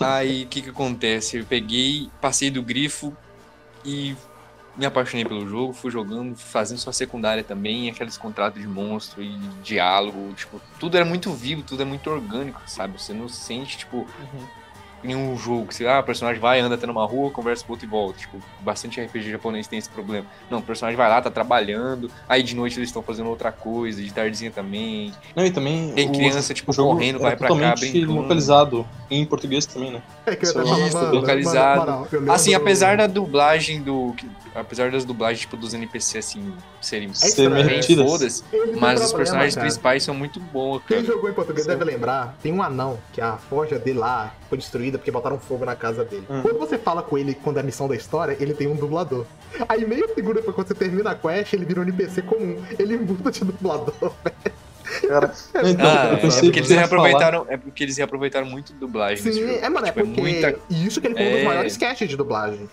[0.00, 1.36] Aí o que que acontece?
[1.38, 3.16] Eu peguei, passei do grifo
[3.84, 4.16] e
[4.78, 9.36] me apaixonei pelo jogo, fui jogando, fazendo sua secundária também, aqueles contratos de monstro e
[9.62, 13.00] diálogo, tipo, tudo era muito vivo, tudo é muito orgânico, sabe?
[13.00, 14.06] Você não sente, tipo,
[15.04, 17.74] em um jogo você, ah, o personagem vai, anda até numa rua, conversa com o
[17.74, 18.18] outro e volta.
[18.18, 20.26] Tipo, bastante RPG japonês tem esse problema.
[20.50, 24.02] Não, o personagem vai lá, tá trabalhando, aí de noite eles estão fazendo outra coisa,
[24.02, 25.12] de tardezinha também.
[25.36, 25.92] Não, e também.
[25.92, 28.12] Tem o- criança, tipo, correndo, vai pra cá, brincando.
[28.14, 30.02] localizado em português também, né?
[30.26, 31.80] É que eu até falar, isso, mano, localizado.
[31.80, 34.14] mano, moral, eu lembro- Assim, apesar da dublagem do.
[34.54, 37.50] Apesar das dublagens, tipo, dos NPC, assim, serem estranho.
[37.64, 39.66] bem fodas, tem mas os personagens cara.
[39.66, 41.06] principais são muito bons, Quem cara.
[41.06, 41.70] jogou em português Sim.
[41.72, 45.64] deve lembrar, tem um anão que a forja dele lá foi destruída porque botaram fogo
[45.64, 46.24] na casa dele.
[46.28, 46.42] Hum.
[46.42, 49.24] Quando você fala com ele quando é a missão da história, ele tem um dublador.
[49.68, 52.62] Aí meia segunda depois quando você termina a quest, ele vira um NPC comum.
[52.78, 53.92] Ele muda de dublador.
[55.06, 55.32] Cara,
[55.66, 58.46] então, Ah, eu é porque que eles você ia falar- reaproveitaram, é porque eles reaproveitaram
[58.46, 59.58] muito dublagem nesse Sim, jogo.
[59.64, 60.20] é, mano, é Tipo, porque.
[60.20, 61.44] muita- E isso que ele foi um dos É.
[61.44, 62.68] maiores casts de dublagem.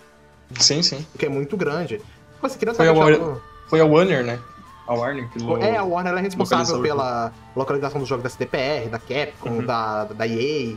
[0.58, 1.06] Sim, sim.
[1.18, 1.98] Que é muito grande.
[1.98, 4.38] Tipo assim, criança Foi a vai Warner- Foi a Warner, né?
[4.86, 8.88] A Warner que lo- É, a Warner é responsável pela localização dos jogos da CDPR,
[8.88, 9.66] da Capcom, Uhum.
[9.66, 10.76] da, da EA.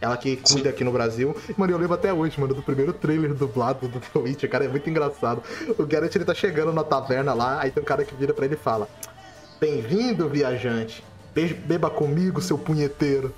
[0.00, 1.34] Ela que cuida aqui no Brasil.
[1.56, 4.68] Mano, eu lembro até hoje, mano, do primeiro trailer dublado do The Witcher, cara, é
[4.68, 5.42] muito engraçado.
[5.78, 8.44] O Geralt, ele tá chegando na taverna lá, aí tem um cara que vira pra
[8.44, 8.88] ele e fala
[9.60, 11.02] Bem-vindo, viajante.
[11.34, 13.34] Be- Beba comigo, seu punheteiro.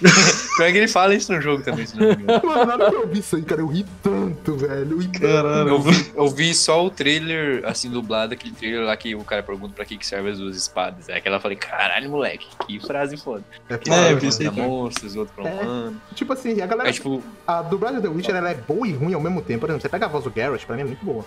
[0.56, 2.40] Pior que ele fala isso no jogo também, se não me engano.
[2.46, 4.92] Mano, na hora que eu vi isso aí, cara, eu ri tanto, velho.
[4.92, 5.20] Eu ri tanto.
[5.20, 5.68] Caralho.
[5.68, 9.42] Eu vi, eu vi só o trailer, assim, dublado, aquele trailer lá que o cara
[9.42, 11.08] pergunta pra que, que serve as duas espadas.
[11.08, 13.44] É aquela eu falei, caralho, moleque, que frase foda.
[13.68, 14.70] Que É, É, eu serve vi isso aí pra também.
[14.70, 15.52] monstros, outro pra um É.
[15.62, 16.02] humano.
[16.14, 16.88] Tipo assim, a galera.
[16.88, 19.60] É tipo, A dublagem do The Witcher ela é boa e ruim ao mesmo tempo.
[19.60, 21.24] Por exemplo, você pega a voz do Geralt, pra mim é muito boa.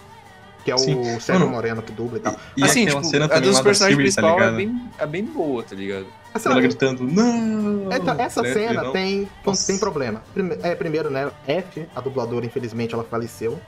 [0.63, 1.03] Que é o Sim.
[1.19, 2.35] Sérgio Mano, Moreno que dubla e tal.
[2.55, 4.55] E assim, aquela tipo, cena a dos personagens Siri, tá principal é ligado?
[4.55, 6.05] bem, é bem boa, tá ligado?
[6.33, 7.89] Essa, Ela gritando, não!
[7.91, 8.53] então, essa Né?
[8.53, 8.91] cena Não.
[8.91, 9.67] tem, Nossa.
[9.67, 10.23] tem problema.
[10.33, 11.29] Prime- é, primeiro, né?
[11.45, 13.59] F, a dubladora, infelizmente, ela faleceu.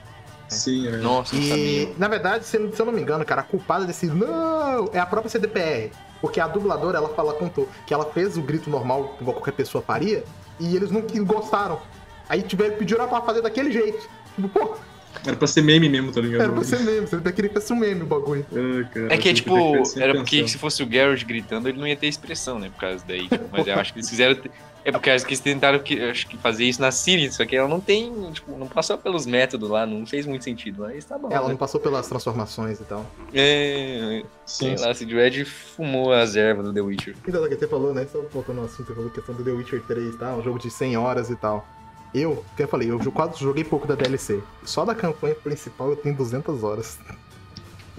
[0.48, 0.96] Sim, é.
[0.98, 1.94] Nossa, E, sabia.
[1.98, 5.06] na verdade, se, se eu não me engano, cara, a culpada desse não é a
[5.06, 5.90] própria CDPR.
[6.20, 9.82] Porque a dubladora, ela fala, contou que ela fez o grito normal, igual qualquer pessoa
[9.82, 10.24] faria,
[10.58, 11.80] e eles não que- gostaram.
[12.28, 14.08] Aí tiveram, pediram pra fazer daquele jeito.
[14.34, 14.76] Tipo, pô,
[15.24, 16.42] Era pra ser meme mesmo, tá ligado?
[16.42, 18.46] era pra ser mesmo, você queria que fosse um meme o bagulho.
[18.52, 19.54] Ah, cara, É que, eu tipo,
[19.98, 22.70] era porque se fosse o Garrett gritando, ele não ia ter expressão, né?
[22.70, 23.28] Por causa daí.
[23.28, 24.36] tipo, Mas eu acho que eles fizeram.
[24.84, 27.56] É porque acho que eles tentaram que, acho que fazer isso na Siri, só que
[27.56, 30.82] ela não tem, tipo, não passou pelos métodos lá, não fez muito sentido.
[30.82, 31.28] Mas tá bom.
[31.28, 31.48] Ela né?
[31.48, 33.04] não passou pelas transformações e tal.
[33.34, 37.16] É, Sim, sei lá, Sid Red fumou as ervas do The Witcher.
[37.26, 38.06] Então, que você falou, né?
[38.12, 40.60] Só voltando ao assunto, você falou questão do The Witcher 3 e tal, um jogo
[40.60, 41.66] de 100 horas e tal.
[42.14, 44.42] Eu, que eu falei, eu quase joguei pouco da DLC.
[44.64, 46.98] Só da campanha principal eu tenho 200 horas.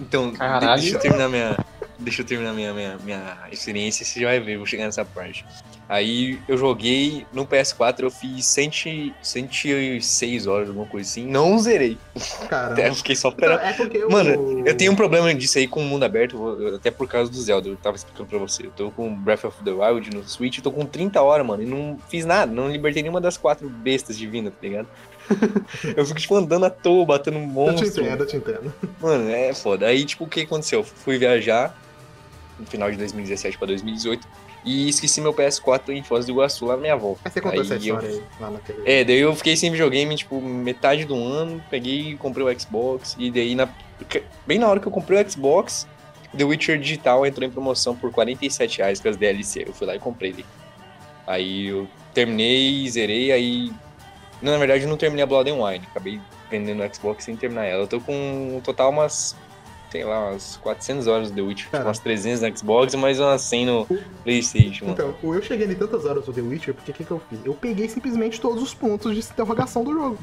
[0.00, 0.80] Então, Caralho.
[0.80, 1.64] deixa eu terminar minha.
[1.98, 5.44] Deixa eu terminar minha, minha, minha experiência, você já vai ver, vou chegar nessa parte.
[5.88, 11.26] Aí eu joguei no PS4, eu fiz 100, 106 horas, alguma coisa assim.
[11.26, 11.96] Não zerei.
[12.46, 13.60] Cara, Até fiquei só esperando.
[13.60, 14.10] é porque eu...
[14.10, 17.40] Mano, Eu tenho um problema disso aí com o mundo aberto, até por causa do
[17.40, 18.66] Zelda, eu tava explicando pra você.
[18.66, 21.62] Eu tô com Breath of the Wild no Switch, eu tô com 30 horas, mano,
[21.62, 24.88] e não fiz nada, não libertei nenhuma das quatro bestas divinas, tá ligado?
[25.96, 28.02] eu fico, tipo, andando à toa, batendo Eu te monstro.
[28.04, 28.74] entendo, eu te entendo.
[29.00, 29.86] Mano, é foda.
[29.86, 30.84] Aí, tipo, o que aconteceu?
[30.84, 31.74] Fui viajar
[32.58, 34.26] no final de 2017 pra 2018
[34.68, 37.16] e esqueci meu PS4 em Foz do Iguaçu, lá na minha avó.
[37.24, 38.82] Aí você contou Aí essa eu- história aí, lá naquele...
[38.84, 43.16] É, daí eu fiquei sem videogame, tipo, metade do ano, peguei e comprei o Xbox,
[43.18, 43.68] e daí, na,
[44.46, 45.86] bem na hora que eu comprei o Xbox,
[46.36, 49.64] The Witcher Digital entrou em promoção por 47 reais com as DLC.
[49.66, 50.46] Eu fui lá e comprei ele.
[51.26, 53.72] Aí eu terminei, zerei, aí...
[54.42, 57.34] Não, na verdade eu não terminei a Blood and Wine, acabei vendendo o Xbox sem
[57.36, 57.82] terminar ela.
[57.82, 58.12] Eu tô com
[58.56, 59.34] um total umas,
[59.90, 61.84] sei lá, umas 400 horas do The Witcher, Cara.
[61.84, 63.86] umas 300 no Xbox e mais umas 100 no
[64.24, 64.94] Playstation, mano.
[65.16, 67.38] Então, eu cheguei em tantas horas do The Witcher, porque o que, que eu fiz?
[67.44, 70.18] Eu peguei simplesmente todos os pontos de interrogação do jogo.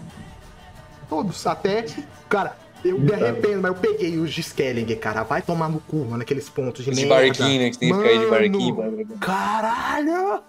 [1.10, 1.86] Todos, até.
[2.30, 5.24] Cara, eu me arrependo, mas eu peguei os de Skellinger, cara.
[5.24, 7.16] Vai tomar no cu, mano, aqueles pontos de de merda.
[7.28, 7.70] barquinho, né?
[7.72, 8.76] Que tem que ficar aí de Mano, barquinho.
[8.76, 9.18] blá.
[9.20, 10.44] Caralho!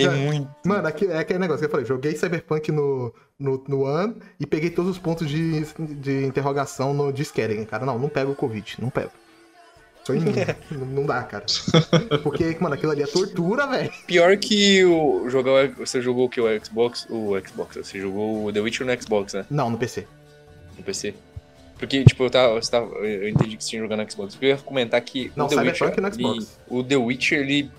[0.00, 0.48] Tem Cara, muito.
[0.64, 4.46] Mano, aqui, é aquele negócio que eu falei, joguei Cyberpunk no, no, no ano e
[4.46, 5.62] peguei todos os pontos de,
[5.96, 7.84] de interrogação no Skellinger, cara.
[7.84, 9.10] Não, não pego o Covid, não pego.
[10.04, 10.34] Sou imune,
[10.72, 11.44] não, não dá, cara.
[12.22, 13.92] Porque, mano, aquilo ali é tortura, velho.
[14.06, 18.52] Pior que o jogar você jogou o que o Xbox, o Xbox, você jogou o
[18.52, 19.44] The Witcher no Xbox, né?
[19.50, 20.06] Não, no PC.
[20.78, 21.14] No PC.
[21.78, 24.34] Porque tipo, eu tava, você tava- eu entendi que você tinha jogado no Xbox.
[24.34, 26.36] Porque eu ia comentar que Não, o The Cyberpunk Witcher, no Xbox.
[26.70, 27.70] ele- o The Witcher ele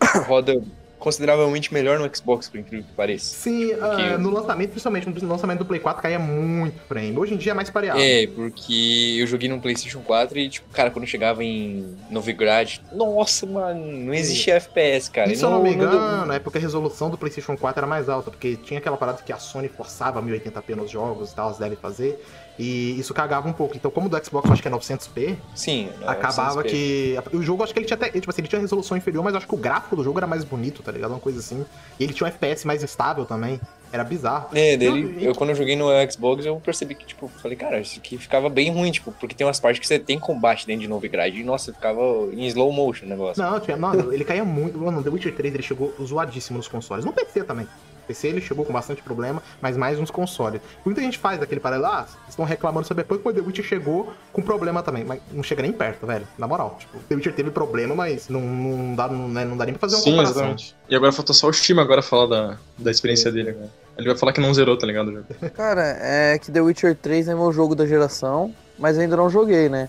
[0.26, 0.62] roda
[1.00, 3.34] consideravelmente melhor no Xbox, por incrível que pareça.
[3.34, 7.18] Sim, ah, Porque- no lançamento, principalmente no lançamento do Play 4, caía muito frame.
[7.18, 7.98] Hoje em dia é mais pareado.
[7.98, 13.46] É, porque eu joguei no PlayStation 4 e, tipo, cara, quando chegava em Novigrad, nossa,
[13.46, 15.32] mano, não existia FPS, cara.
[15.32, 18.08] E se eu não me engano, é porque a resolução do PlayStation 4 era mais
[18.08, 21.58] alta, porque tinha aquela parada que a Sony forçava 1080p nos jogos e tal, elas
[21.58, 22.22] devem fazer,
[22.60, 23.74] e isso cagava um pouco.
[23.76, 26.68] Então, como o do Xbox eu acho que é 900p, Sim, acabava 900p.
[26.68, 27.18] que.
[27.36, 28.10] O jogo, acho que ele tinha até.
[28.10, 30.26] Tipo assim, ele tinha resolução inferior, mas eu acho que o gráfico do jogo era
[30.26, 31.10] mais bonito, tá ligado?
[31.12, 31.64] Uma coisa assim.
[31.98, 33.58] E ele tinha um FPS mais estável também.
[33.92, 34.46] Era bizarro.
[34.54, 37.80] É, dele, E- eu quando eu joguei no Xbox, eu percebi que, tipo, falei, cara,
[37.80, 40.82] isso aqui ficava bem ruim, tipo, porque tem umas partes que você tem combate dentro
[40.82, 42.00] de Novigrad e, nossa, ficava
[42.32, 43.42] em slow motion o negócio.
[43.42, 44.78] Não, tinha, não, ele caía muito.
[44.78, 47.04] Mano, The Witcher 3 ele chegou zoadíssimo nos consoles.
[47.04, 47.66] No PC também.
[48.10, 50.60] PC ele chegou com bastante problema, mas mais nos consoles.
[50.84, 54.12] Muita gente faz aquele paralelo, ah, vocês estão reclamando sobre Cyberpunk, mas The Witcher chegou
[54.32, 55.04] com problema também.
[55.04, 56.26] Mas não chega nem perto, velho.
[56.36, 56.76] Na moral.
[56.78, 59.80] Tipo, The Witcher teve problema, mas não, não, dá, não, né, não dá nem pra
[59.80, 60.36] fazer uma Sim, comparação.
[60.42, 60.76] exatamente.
[60.88, 63.70] E agora falta só o Shima agora falar da, da experiência dele agora.
[63.96, 65.10] Ele vai falar que não zerou, tá ligado?
[65.42, 65.50] o.
[65.50, 69.68] Cara, é que The Witcher 3 é meu jogo da geração, mas ainda não joguei,
[69.68, 69.88] né?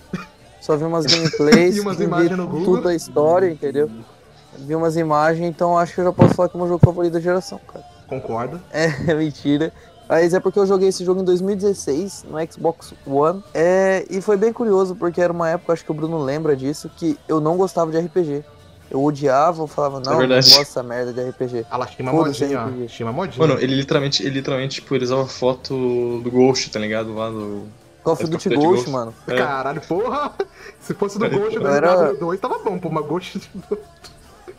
[0.60, 2.66] Só vi umas gameplays, E umas vi imagens no Google.
[2.66, 3.90] tudo da história, entendeu?
[4.60, 6.86] Vi umas imagens, então acho que eu já posso falar que é o meu jogo
[6.86, 7.86] favorito da geração, cara.
[8.20, 8.60] Concordo.
[8.72, 9.72] É, mentira.
[10.10, 13.42] Mas é porque eu joguei esse jogo em 2016 no Xbox One.
[13.54, 16.92] É, e foi bem curioso, porque era uma época, acho que o Bruno lembra disso,
[16.98, 18.44] que eu não gostava de RPG.
[18.90, 20.46] Eu odiava, eu falava, não, não verdade.
[20.50, 21.66] gosto dessa merda de RPG.
[21.72, 22.66] Ah lá, Shima modinha, ó.
[22.68, 22.90] RPG.
[22.90, 23.48] Shima modinha.
[23.48, 27.16] Mano, ele literalmente, ele literalmente, tipo, ele usava foto do Ghost, tá ligado?
[27.16, 27.64] Lá do.
[28.04, 28.90] Call of Duty Ghost, Ghost.
[28.90, 29.14] mano.
[29.28, 29.38] é.
[29.38, 30.34] Caralho, porra!
[30.82, 33.50] Se fosse do Eu Ghost do era- MW2, tava bom, pô, mas Ghost.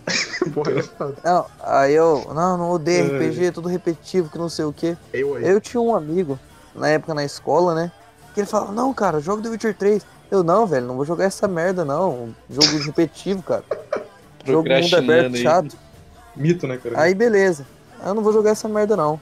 [0.53, 1.29] porra, é.
[1.29, 3.19] Não, aí eu, não, não odeio É.
[3.19, 4.97] RPG, tudo repetitivo, que não sei o quê.
[5.13, 5.39] Eu.
[5.39, 6.39] Eu tinha um amigo,
[6.75, 7.93] na época na escola, né?
[8.35, 10.05] Que ele falava, não, cara, joga The Witcher 3.
[10.31, 12.35] Eu, não, velho, não vou jogar essa merda, não.
[12.49, 13.65] Jogo repetitivo, cara.
[14.45, 15.43] Jogo mundo aberto, aí.
[15.43, 15.77] chato.
[16.35, 17.01] Mito, né, cara?
[17.01, 17.67] Aí beleza.
[18.05, 19.21] Eu não vou jogar essa merda não.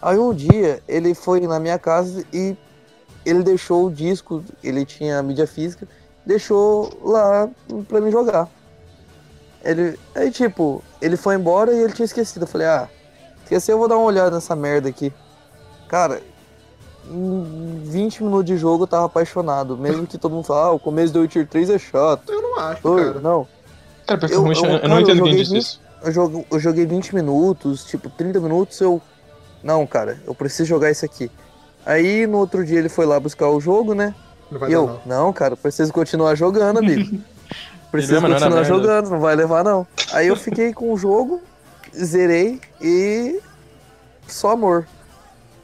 [0.00, 2.56] Aí um dia ele foi na minha casa e
[3.24, 5.86] ele deixou o disco, ele tinha a mídia física,
[6.24, 7.48] deixou lá
[7.88, 8.48] pra mim jogar.
[9.64, 12.42] Ele, aí tipo, ele foi embora e ele tinha esquecido.
[12.42, 12.88] Eu falei, ah,
[13.42, 15.12] esqueceu, eu vou dar uma olhada nessa merda aqui.
[15.88, 16.22] Cara,
[17.10, 19.76] em 20 minutos de jogo eu tava apaixonado.
[19.76, 22.30] Mesmo que todo mundo fala, ah, o começo do Witcher 3 é chato.
[22.32, 23.20] Eu não acho, Oi, cara.
[23.20, 23.46] não.
[24.06, 25.80] Cara, principalmente eu, eu- eu, cara, não entendo quem disse isso.
[26.02, 29.00] Eu, jogo, eu joguei 20 minutos, tipo, 30 minutos eu.
[29.62, 31.30] Não, cara, eu preciso jogar isso aqui.
[31.84, 34.14] Aí no outro dia ele foi lá buscar o jogo, né?
[34.50, 35.00] Não vai e dar, eu, não.
[35.26, 37.18] não, cara, preciso continuar jogando, amigo.
[37.92, 38.64] Era continuar merda.
[38.64, 39.86] jogando, não vai levar não.
[40.12, 41.40] Aí eu fiquei com o jogo,
[41.94, 43.40] zerei e.
[44.26, 44.86] Só amor.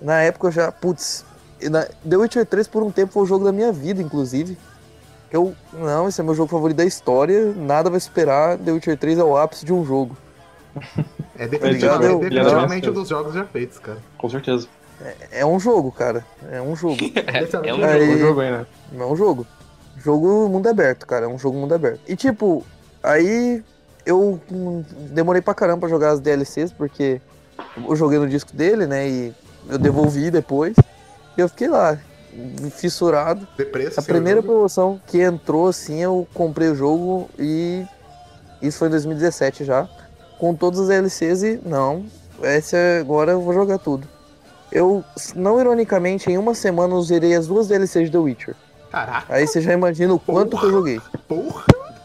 [0.01, 0.71] Na época eu já.
[0.73, 1.25] Putz.
[1.61, 4.59] e na- The Witcher 3 por um tempo foi o jogo da minha vida, inclusive.
[5.31, 5.55] Eu.
[5.73, 7.53] Não, esse é meu jogo favorito da história.
[7.57, 8.59] Nada vai superar.
[8.59, 10.17] The Witcher 3 é o ápice de um jogo.
[11.39, 13.99] É definitivamente, é é definitivamente um dos jogos já feitos, cara.
[14.19, 14.67] Com certeza.
[15.31, 16.25] É um jogo, cara.
[16.51, 16.97] É um jogo.
[17.65, 18.15] É um Aí- jogo.
[18.15, 18.67] O jogo aí, né?
[18.99, 19.47] É um jogo.
[20.03, 21.27] Jogo mundo aberto, cara.
[21.27, 22.01] É um jogo mundo aberto.
[22.07, 22.65] E tipo,
[23.03, 23.63] aí
[24.05, 24.41] eu
[25.11, 27.21] demorei pra caramba pra jogar as DLCs, porque
[27.77, 29.09] eu joguei no disco dele, né?
[29.09, 29.35] E
[29.69, 30.77] eu devolvi depois.
[31.37, 31.99] E eu fiquei lá,
[32.71, 33.47] fissurado.
[33.57, 37.85] De preço, A sim, primeira promoção que entrou, assim, eu comprei o jogo e.
[38.63, 39.89] Isso foi em 2017 já.
[40.39, 42.07] Com todas as DLCs e não.
[42.43, 44.09] Essa agora eu vou jogar tudo.
[44.71, 48.57] Eu, não ironicamente, em uma semana eu zerei as duas DLCs de The Witcher.
[48.97, 51.01] Caraca, Aí você já imagina o quanto que eu joguei.
[51.29, 51.65] porra.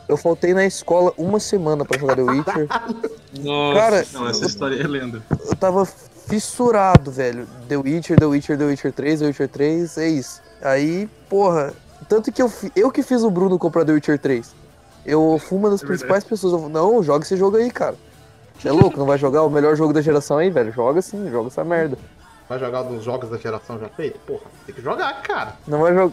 [0.10, 2.68] Eu faltei na escola uma semana pra jogar The Witcher.
[3.39, 5.24] Nossa, Cara, Não, essa história é lenda.
[5.30, 7.48] Eu tava fissurado, velho.
[7.70, 10.42] The Witcher, The Witcher, The Witcher 3, The Witcher 3, é isso.
[10.62, 11.74] Aí, porra,
[12.10, 14.54] tanto que eu, eu que fiz o Bruno comprar The Witcher 3.
[15.06, 16.62] Eu fui uma das É principais pessoas.
[16.62, 17.96] Eu, não, joga esse jogo aí, cara.
[18.60, 18.98] Você é louco?
[19.00, 20.74] Não vai jogar o melhor jogo da geração aí, velho?
[20.74, 21.98] Joga sim, joga essa merda.
[22.50, 24.20] Vai jogar um dos jogos da geração já feito?
[24.28, 25.54] Porra, tem que jogar, cara.
[25.66, 26.12] Não vai, jo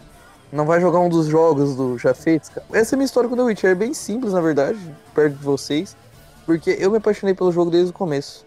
[0.52, 2.66] não vai jogar um dos jogos do já feitos, cara.
[2.72, 3.70] Essa é a minha história com The Witcher.
[3.70, 4.78] É bem simples, na verdade,
[5.14, 5.96] perto de vocês.
[6.46, 8.46] Porque eu me apaixonei pelo jogo desde o começo.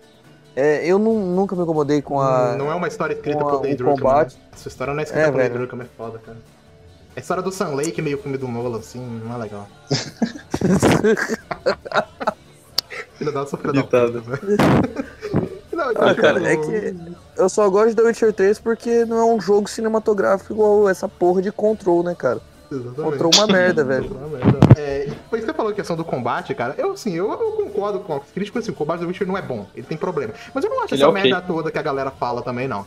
[0.55, 2.55] É, eu nu- nunca me incomodei com a.
[2.57, 4.35] Não é uma história escrita pelo Druckmann, combate.
[4.35, 4.41] né?
[4.53, 5.53] Essa história não é escrita É, velho.
[5.53, 6.37] Druckmann, é foda, cara.
[7.15, 9.67] A história do Sun Lake, meio filme do Nolan, assim, não é legal.
[13.17, 13.83] Filho da sofrida
[15.93, 16.95] Não, Ah, cara, é que
[17.37, 21.07] eu só gosto de The Witcher 3 porque não é um jogo cinematográfico igual essa
[21.07, 22.39] porra de Control, né, cara?
[22.71, 23.01] Exatamente.
[23.01, 24.11] Control uma merda, velho.
[24.11, 24.59] Uma merda.
[24.77, 26.73] É, foi isso que você falou, a questão do combate, cara.
[26.77, 29.41] Eu, assim, eu, eu concordo com os críticos, assim, o combate do Witcher não é
[29.41, 30.33] bom, ele tem problema.
[30.53, 31.21] Mas eu não acho Ele essa é ok.
[31.23, 32.85] merda toda que a galera fala também, não.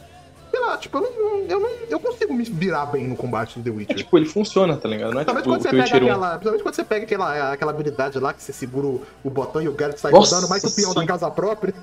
[0.51, 1.69] Sei lá, tipo, eu não, eu não.
[1.91, 3.97] Eu consigo me virar bem no combate do The É Witcher.
[3.97, 5.13] tipo, ele funciona, tá ligado?
[5.13, 6.07] Não é Principalmente tipo quando você pega Witcher 1.
[6.07, 6.29] aquela.
[6.31, 9.69] Principalmente quando você pega aquela, aquela habilidade lá que você segura o, o botão e
[9.69, 11.75] o Garrett sai Nossa, rodando mais que o peão da casa própria.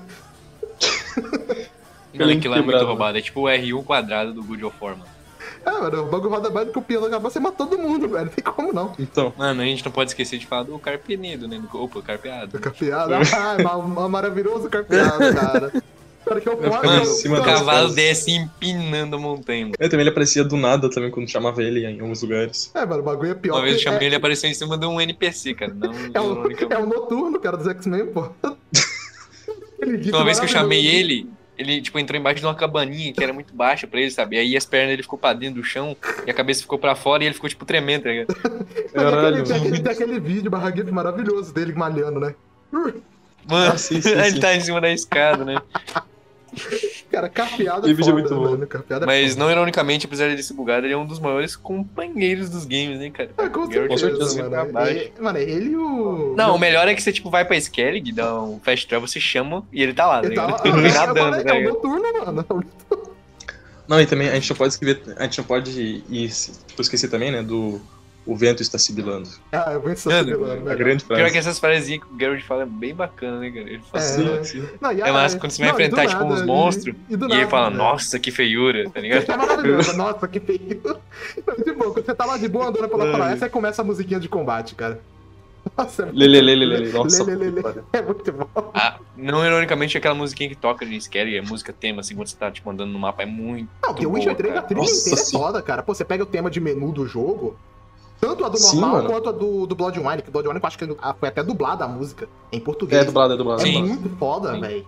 [2.14, 3.16] Não, aquilo é muito roubado.
[3.16, 5.10] É tipo o R1 quadrado do Good of War, mano.
[5.64, 8.08] É, mano, o bagulho roda mais do que o da casa você mata todo mundo,
[8.08, 8.26] velho.
[8.26, 8.92] Não tem como não.
[8.98, 11.58] Então, Mano, a gente não pode esquecer de falar do Carpenedo, né?
[11.70, 12.58] Do- Opa, Carpeado.
[12.58, 13.14] Carpeado.
[13.14, 15.72] Ah, é ma- ma- maravilhoso carpeado, cara.
[16.24, 17.02] Cara, que é o ficar Mano,
[17.40, 19.62] o cavalo desce empinando a montanha.
[19.66, 19.74] mano.
[19.78, 22.70] é, também ele aparecia do nada também quando chamava ele em alguns lugares.
[22.74, 23.54] É, mano, o bagulho é pior.
[23.56, 25.72] Uma vez eu chamei é, ele apareceu em cima de um NPC, cara.
[25.74, 26.72] Não, é, o, ironicamente.
[26.74, 28.28] é o noturno, cara, dos X-Men, pô.
[30.12, 31.28] Uma vez que eu chamei ele,
[31.58, 34.38] ele, tipo, entrou embaixo de uma cabaninha que era muito baixa pra ele, sabe?
[34.38, 37.22] Aí as pernas dele ficou pra dentro do chão e a cabeça ficou pra fora
[37.22, 38.36] e ele ficou, tipo, tremendo, tá ligado?
[38.42, 39.44] Mas tem aquele, Caralho.
[39.44, 42.34] tem, aquele, tem aquele vídeo barra GIF maravilhoso dele malhando, né?
[42.72, 43.02] Mano,
[43.72, 44.40] Ah, sim, sim, ele sim.
[44.40, 45.56] tá em cima da escada, né?
[47.10, 48.40] Cara, Esse é é foda, muito bom.
[48.42, 48.66] mano.
[48.66, 49.44] Carpeado é Mas foda.
[49.44, 53.10] não ironicamente, apesar dele ser bugado, ele é um dos maiores companheiros dos games, né,
[53.10, 53.30] cara?
[53.38, 54.72] É, com certeza, mano.
[54.72, 54.92] baixo.
[54.96, 56.34] E- Mano, ele e o...
[56.36, 59.20] Não, o melhor é que você, tipo, vai pra Skellig, dá um fast travel, você
[59.20, 60.52] chama e ele tá lá, tá Ele tá ligado?
[60.52, 62.64] lá, Ele eu nadando, falei, tá é o noturno, mano.
[63.88, 65.02] Não, e também a gente não pode escrever.
[65.18, 66.28] A gente não pode ir.
[66.30, 67.42] Tipo, eu esqueci também, né?
[67.42, 67.80] Do.
[68.24, 69.28] O vento está sibilando.
[69.50, 70.70] Ah, eu vou insistir, Mano, mano.
[70.70, 71.32] A grande Pior frase.
[71.32, 73.68] que essas frasezinhas que o Geralt fala é bem bacana, né, cara?
[73.68, 74.44] Ele fala É, assim, né?
[74.44, 74.68] Sim.
[74.80, 76.96] Não, e É massa quando você vai não, e enfrentar, tipo, nada, uns e- monstros,
[77.08, 77.76] E, do E ele nada, fala, né?
[77.76, 79.22] nossa, que feiura, tá ligado?
[79.22, 79.96] Isso é maravilhoso.
[79.96, 80.60] Nossa, que feio.
[81.64, 84.20] De boa, quando você tá lá de boa andando pela floresta, aí começa a musiquinha
[84.20, 85.00] de combate, cara.
[85.76, 86.92] Nossa, é muito- Lele, lele, lele.
[86.92, 87.82] Nossa, Lê, lê, lê, pariu.
[87.92, 88.48] É muito bom.
[88.74, 92.36] Ah, não ironicamente, aquela musiquinha que toca de Skellig, é música tema, assim, quando você
[92.36, 95.20] tá, tipo, andando no mapa, é muito Não, The Witcher 3, a trilha Nossa, inteira
[95.20, 95.82] é foda, cara.
[95.82, 97.56] Pô, você pega o tema de menu do jogo,
[98.22, 99.08] tanto a do Sim, normal mano.
[99.08, 100.86] quanto a do, do Bloodwine, que o Bloodwine eu acho que
[101.18, 103.02] foi até dublada a música, em português.
[103.02, 103.62] É dublado, é dublado.
[103.62, 103.80] É é Sim.
[103.80, 104.00] dublado.
[104.00, 104.86] muito foda, velho.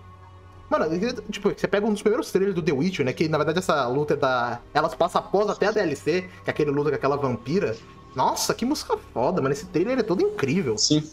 [0.69, 0.85] Mano,
[1.29, 3.11] tipo, você pega um dos primeiros trailers do The Witcher, né?
[3.11, 4.59] Que na verdade essa luta é da.
[4.73, 7.75] Elas passam após até a DLC, que é aquele luta com aquela vampira.
[8.15, 9.51] Nossa, que música foda, mano.
[9.51, 10.77] Esse trailer é todo incrível.
[10.77, 11.03] Sim.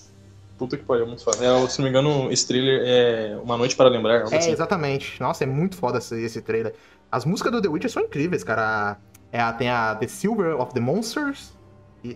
[0.56, 1.44] Puta que pariu, muito foda.
[1.44, 4.32] É, se não me engano, esse thriller é Uma Noite para Lembrar.
[4.32, 4.52] É, assim.
[4.52, 5.20] exatamente.
[5.20, 6.72] Nossa, é muito foda esse, esse trailer.
[7.10, 8.96] As músicas do The Witcher são incríveis, cara.
[9.32, 11.52] É tem a The Silver of the Monsters.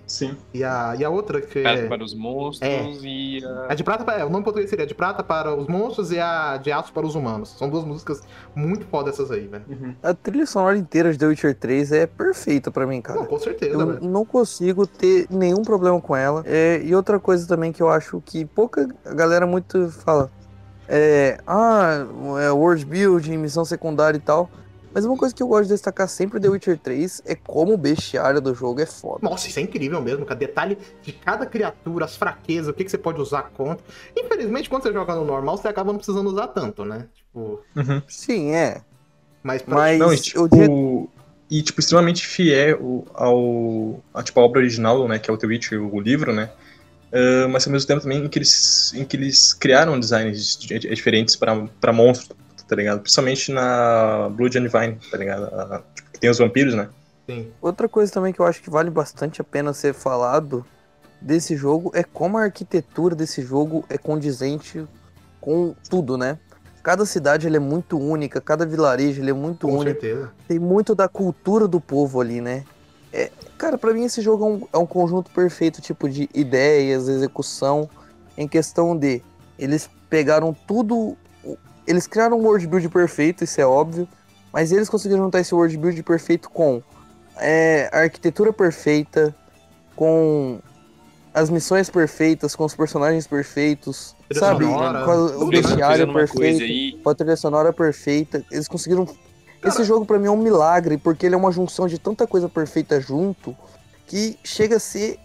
[0.06, 0.36] Sim.
[0.52, 1.86] E a, e a outra que Prata é.
[1.86, 2.82] para os monstros É.
[3.02, 3.66] e a...
[3.72, 4.18] A de prata para.
[4.20, 7.06] É, o nome português seria de prata para os monstros e a de aço para
[7.06, 7.50] os humanos.
[7.56, 8.22] São duas músicas
[8.54, 9.64] muito foda essas aí, velho.
[9.68, 9.94] Uhum.
[10.02, 13.20] A trilha sonora inteira de The Witcher 3 é perfeita pra mim, cara.
[13.20, 14.00] Não, com certeza, Eu velho.
[14.02, 16.42] não consigo ter nenhum problema com ela.
[16.46, 20.30] É, e outra coisa também que eu acho que pouca galera muito fala.
[20.88, 21.38] É.
[21.46, 22.06] Ah,
[22.42, 24.50] é world building, missão secundária e tal.
[24.96, 27.74] Mas uma coisa que eu gosto de destacar sempre de The Witcher 3 é como
[27.74, 29.18] o bestiário do jogo é foda.
[29.20, 30.40] Nossa, isso é incrível mesmo, cara.
[30.40, 33.84] Detalhe de cada criatura, as fraquezas, o que, que você pode usar contra.
[34.16, 37.08] Infelizmente, quando você joga no normal, você acaba não precisando usar tanto, né?
[37.14, 38.00] Tipo, Uhum.
[38.08, 38.80] Sim, é.
[39.42, 39.74] mas pra...
[39.74, 41.08] Mas Não, e eu tipo, diria-
[41.50, 45.46] e, tipo, extremamente fiel ao, a, tipo, a obra original, né, que é o The
[45.46, 46.48] Witcher, o livro, né,
[47.12, 50.78] Ah, mas ao mesmo tempo também em que eles, em que eles criaram designs di-
[50.78, 52.34] di- diferentes pra monstros,
[52.68, 53.00] tá ligado?
[53.00, 55.84] Principalmente na Blood and Vine, tá ligado?
[55.94, 56.88] Tipo, que tem os vampiros, né?
[57.26, 57.50] Sim.
[57.60, 60.64] Outra coisa também que eu acho que vale bastante a pena ser falado
[61.20, 64.86] desse jogo é como a arquitetura desse jogo é condizente
[65.40, 66.38] com tudo, né?
[66.82, 70.00] Cada cidade ele é muito única, cada vilarejo ele é muito Com único.
[70.00, 70.30] certeza.
[70.46, 72.64] Tem muito da cultura do povo ali, né?
[73.12, 77.08] É, cara, pra mim esse jogo é um, é um conjunto perfeito, tipo, de ideias,
[77.08, 77.88] execução,
[78.36, 79.22] em questão de
[79.58, 81.16] eles pegaram tudo.
[81.86, 84.08] Eles criaram um world build perfeito, isso é óbvio,
[84.52, 86.82] mas eles conseguiram juntar esse world build perfeito com
[87.38, 89.34] é, a arquitetura perfeita,
[89.94, 90.58] com
[91.34, 94.64] as missões perfeitas, com os personagens perfeitos, Trilha sabe?
[94.64, 95.50] sonora, Com a- o tudo,
[96.08, 96.14] né?
[96.14, 98.42] perfeito com a trilha sonora perfeita.
[98.50, 99.04] Eles conseguiram.
[99.06, 99.18] Cara-
[99.74, 102.48] Esse jogo pra mim é um milagre, porque ele é uma junção de tanta coisa
[102.48, 103.54] perfeita junto
[104.06, 105.18] que chega a ser.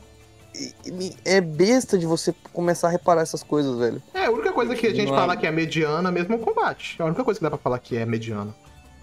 [0.56, 4.02] E- e- É besta de você começar a reparar essas coisas, velho.
[4.14, 6.38] É, a única coisa que a gente Não é- fala que é mediana mesmo é
[6.38, 6.96] o combate.
[7.00, 8.54] É a única coisa que dá pra falar que é mediana.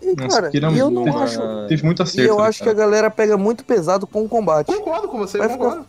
[0.01, 1.41] E, Nossa, cara, e eu não muito- acho.
[1.69, 2.31] Teve muito E acerto.
[2.31, 2.79] eu né, acho que a cara?
[2.87, 4.67] galera pega muito pesado com o combate.
[4.67, 5.87] Concordo com você, Vai concordo.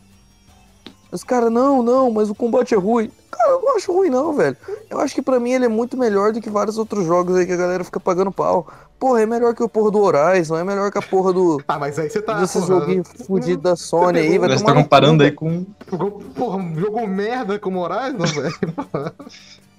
[1.12, 3.10] Os caras, não, não, mas o combate é ruim.
[3.32, 4.56] Cara, eu não acho ruim, não, velho.
[4.90, 7.46] Eu acho que pra mim ele é muito melhor do que vários outros jogos aí
[7.46, 8.68] que a galera fica pagando pau.
[9.00, 11.64] Porra, é melhor que o porra do Horizon, é melhor que a porra do.
[11.68, 12.40] Ah, mas aí você tá.
[12.40, 15.66] desses porra, joguinhos fudidos da Sony aí, vai Você tá comparando aí com.
[15.90, 19.14] Jogou, porra, um jogou merda com o Horizon, velho.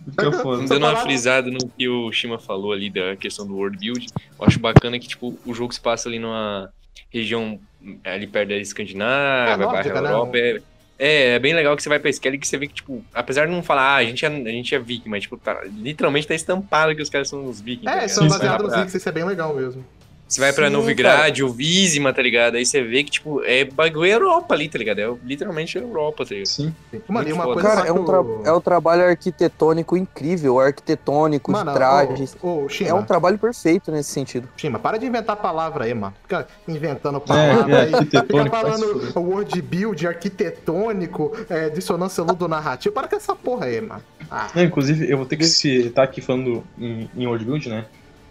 [0.08, 0.66] Fica foda.
[0.66, 4.46] Dando uma frisada no que o Shima falou ali da questão do world build, eu
[4.46, 6.70] acho bacana que tipo, o jogo se passa ali numa
[7.10, 7.58] região
[8.04, 10.10] é, ali perto da Escandinávia, Ah, né?
[10.10, 10.38] Europa.
[10.38, 10.62] É,
[11.00, 13.46] é, é bem legal que você vai pra Skellig que você vê que, tipo, apesar
[13.46, 16.28] de não falar, ah, a gente é, a gente é viking, mas, tipo, tá, literalmente
[16.28, 17.84] tá estampado que os caras são os vikings.
[17.86, 18.10] tá É, ligado?
[18.10, 19.84] são baseados nos Zix, isso é bem legal mesmo.
[20.30, 22.54] Você vai pra Sim, Novigrad, o Vizima, tá ligado?
[22.54, 25.00] Aí você vê que, tipo, é bagulho Europa ali, tá ligado?
[25.00, 26.46] É literalmente Europa, tá ligado?
[26.46, 26.72] Sim.
[27.08, 27.54] Mano, e uma foda.
[27.54, 32.36] coisa Cara, é um, tra- o- é um trabalho arquitetônico incrível, arquitetônico, Mano, de trajes.
[32.40, 34.48] Ô, ô, É um trabalho perfeito nesse sentido.
[34.56, 36.14] Shima, para de inventar palavra aí, mano.
[36.22, 37.92] Fica inventando palavra é, aí.
[38.06, 42.94] Fica falando word build, arquitetônico, é, dissonância ludonarrativa.
[42.94, 44.02] Para com essa porra aí, mano.
[44.30, 47.84] Ah, Não, inclusive, eu vou ter que citar aqui falando em, em World Build, né?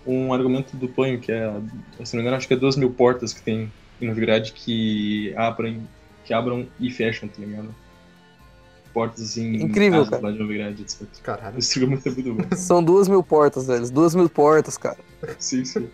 [0.05, 1.51] Um argumento do Panho, que é,
[2.03, 3.71] se não me engano, acho que é duas mil portas que tem
[4.01, 5.87] em Novigrad que abrem,
[6.23, 7.73] que abram e fecham, tá ligado?
[8.93, 10.23] Portas em Incrível, casas cara.
[10.23, 11.07] lá de Novigrad, etc.
[11.21, 11.59] caralho.
[11.59, 12.43] Esse argumento é muito bom.
[12.55, 13.89] São duas mil portas, velho.
[13.91, 14.97] Duas mil portas, cara.
[15.37, 15.89] Sim, sim.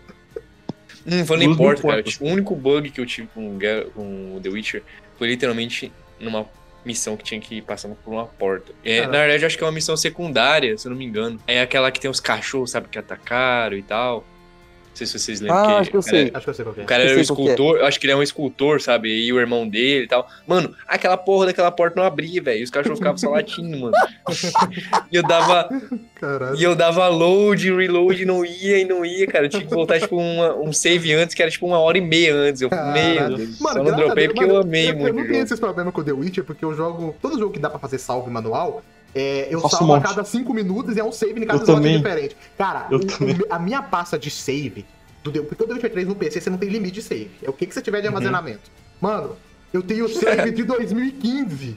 [1.06, 2.12] Hum, falando em porta, cara, portas.
[2.12, 3.58] tipo, o único bug que eu tive com,
[3.94, 4.82] com The Witcher
[5.18, 6.46] foi literalmente numa
[6.86, 8.72] missão que tinha que ir passando por uma porta.
[8.84, 11.40] É, na verdade, eu acho que é uma missão secundária, se eu não me engano.
[11.46, 14.24] É aquela que tem os cachorros, sabe, que atacaram e tal.
[14.96, 15.58] Não sei se vocês lembram.
[15.58, 16.30] Ah, que acho que eu o cara- sei.
[16.32, 16.82] Acho que eu sei qual é.
[16.82, 17.22] O cara Eu era um sei é.
[17.22, 19.10] escultor, eu acho que ele é um escultor, sabe?
[19.10, 20.26] E o irmão dele e tal.
[20.46, 22.64] Mano, aquela porra daquela porta não abria, velho.
[22.64, 23.92] Os cachorros ficavam só latindo, mano.
[25.12, 25.68] e eu dava,
[26.14, 26.56] Caralho.
[26.56, 29.44] e eu dava load, reload, não ia e não ia, cara.
[29.44, 32.00] Eu tinha que voltar, tipo, uma- um save antes, que era tipo uma hora e
[32.00, 32.62] meia antes.
[32.62, 35.26] Eu, Deus, Mano, só não dropei porque mano, eu amei eu, eu muito não o
[35.28, 37.14] tenho esses problemas com The Witcher, porque eu jogo.
[37.20, 38.82] Todo jogo que dá pra fazer salve manual,
[39.14, 41.62] é, eu Faço salvo um a cada 5 minutos e é um save em cada
[41.64, 42.36] slot diferente.
[42.58, 44.84] Cara, Eu o- a minha pasta de save.
[45.22, 47.30] Do The, porque o The Witcher 3 no PC você não tem limite de save.
[47.42, 48.14] É o que, que você tiver de Uhum.
[48.14, 48.70] armazenamento.
[49.00, 49.36] Mano,
[49.72, 51.76] eu tenho save de 2015.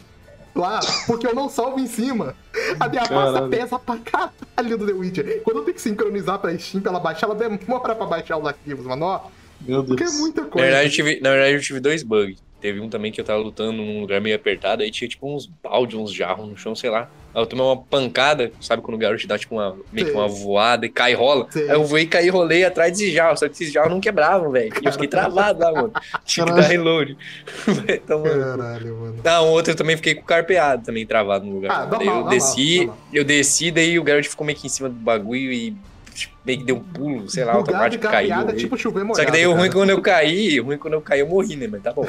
[0.53, 2.35] Claro, porque eu não salvo em cima.
[2.79, 3.49] A minha pasta Caralho.
[3.49, 5.41] pesa pra caralho do The Witcher.
[5.43, 8.45] Quando eu tenho que sincronizar pra Steam pra ela baixar, ela demora pra baixar os
[8.47, 9.05] arquivos, mano.
[9.05, 9.21] Ó,
[9.61, 9.87] Meu Deus.
[9.87, 10.65] porque é muita Na coisa.
[10.67, 12.41] verdade, eu tive, na verdade, eu tive dois bugs.
[12.59, 15.45] Teve um também que eu tava lutando num lugar meio apertado, aí tinha tipo uns
[15.45, 17.09] balde, uns jarros no chão, sei lá.
[17.33, 20.13] Aí eu tomei uma pancada, sabe quando o garoto te dá tipo uma, meio que
[20.13, 21.45] uma voada e cai e rola?
[21.51, 21.69] Sei.
[21.69, 24.01] Aí eu voei e caí e rolei atrás desses jarros, só que esses jarros não
[24.01, 24.73] quebravam, velho.
[24.81, 25.93] E eu fiquei travado lá, mano.
[26.25, 27.15] Tinha que dar reload.
[27.87, 28.57] então, mano.
[28.57, 29.15] Caralho, mano.
[29.23, 31.71] Na outra eu também fiquei com o carpeado também travado no lugar.
[31.71, 32.97] Ah, daí normal, eu desci, normal.
[33.13, 35.75] eu desci, daí o garoto ficou meio que em cima do bagulho e
[36.15, 38.49] tipo, meio que deu um pulo, sei lá, Bugado automático caiu.
[38.49, 39.17] é tipo chover molhado.
[39.17, 41.55] Só que daí o ruim quando eu caí, o ruim quando eu caí eu morri,
[41.55, 41.67] né?
[41.67, 42.07] Mas tá bom.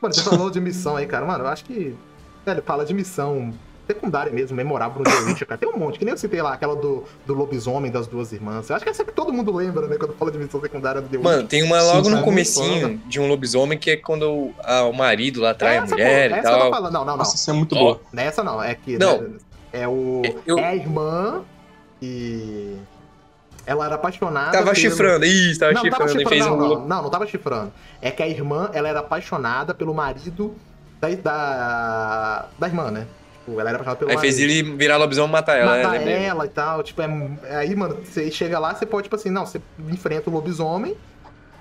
[0.00, 1.26] Mano, você falou de missão aí, cara.
[1.26, 1.94] Mano, eu acho que.
[2.46, 3.52] Velho, fala de missão
[3.94, 5.58] secundária mesmo, memorável no The Witcher, cara.
[5.58, 8.68] Tem um monte, que nem eu citei lá, aquela do, do lobisomem das duas irmãs.
[8.70, 11.08] Eu acho que essa que todo mundo lembra, né, quando fala de missão secundária do
[11.08, 11.32] The Witcher.
[11.32, 14.84] Mano, tem uma logo Sim, no comecinho de um lobisomem que é quando o, a-
[14.84, 16.70] o marido lá trai a essa, mulher pô, e essa eu tô tal.
[16.70, 16.92] falando.
[16.92, 17.16] Não, não, não.
[17.18, 18.00] Nossa, isso é muito Ó, boa.
[18.12, 18.98] Nessa não, é que.
[18.98, 19.20] Não.
[19.22, 19.30] né,
[19.72, 20.22] é o.
[20.46, 21.42] Eu- É a irmã
[22.00, 22.76] e.
[23.66, 24.50] Ela era apaixonada.
[24.52, 26.78] Tava pelo- chifrando, isso, tava não, não tava chifrando e chifrando, fez não, um.
[26.80, 27.72] não, não, não tava chifrando.
[28.02, 30.54] É que a irmã, ela era apaixonada pelo marido
[31.00, 33.06] da, da, da irmã, né?
[33.50, 34.34] Tipo, ela era apaixonada pelo Aí marido.
[34.34, 35.76] fez ele virar lobisomem e matar ela.
[35.76, 36.82] matar ela é ela e tal.
[36.82, 40.32] Tipo, é, aí, mano, você chega lá, você pode, tipo assim, não, você enfrenta o
[40.32, 40.96] lobisomem.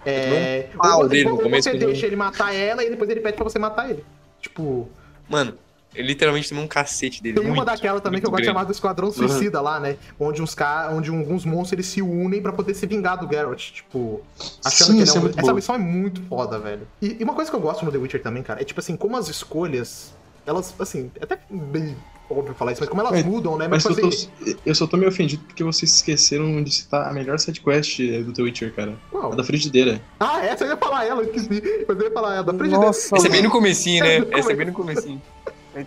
[0.06, 3.10] É, um pau ou você, dele no começo você deixa ele matar ela e depois
[3.10, 4.04] ele pede pra você matar ele.
[4.40, 4.90] Tipo,
[5.28, 5.56] Mano,
[5.94, 7.36] ele literalmente tomou um cacete dele.
[7.36, 9.98] tem uma muito, daquela também que eu gosto de chamar do Esquadrão Suicida lá, né?
[10.20, 13.72] Onde uns caras, onde alguns monstros eles se unem pra poder se vingar do Geralt,
[13.72, 14.22] tipo,
[14.64, 15.28] achando Sim, que ele é é um...
[15.28, 15.54] Essa bom.
[15.54, 16.88] missão é muito foda, velho.
[17.02, 18.96] E, e uma coisa que eu gosto no The Witcher também, cara, é tipo assim,
[18.96, 20.14] como as escolhas,
[20.46, 21.96] elas, assim, é até bem
[22.30, 23.68] óbvio falar isso, mas como elas Mas- mudam, né?
[23.68, 27.10] Mas Mas, eu, assim, tô, eu só tô meio ofendido porque vocês esqueceram de citar
[27.10, 28.96] a melhor sidequest do The Witcher, cara.
[29.10, 29.34] qual?
[29.34, 30.00] A da frigideira.
[30.20, 31.86] Ah, essa eu ia falar ela, eu esqueci.
[31.88, 32.86] Mas eu ia falar ela da frigideira.
[32.86, 34.16] Nossa, Esse é bem no comecinho, né?
[34.18, 35.20] É, no Esse é bem no comecinho.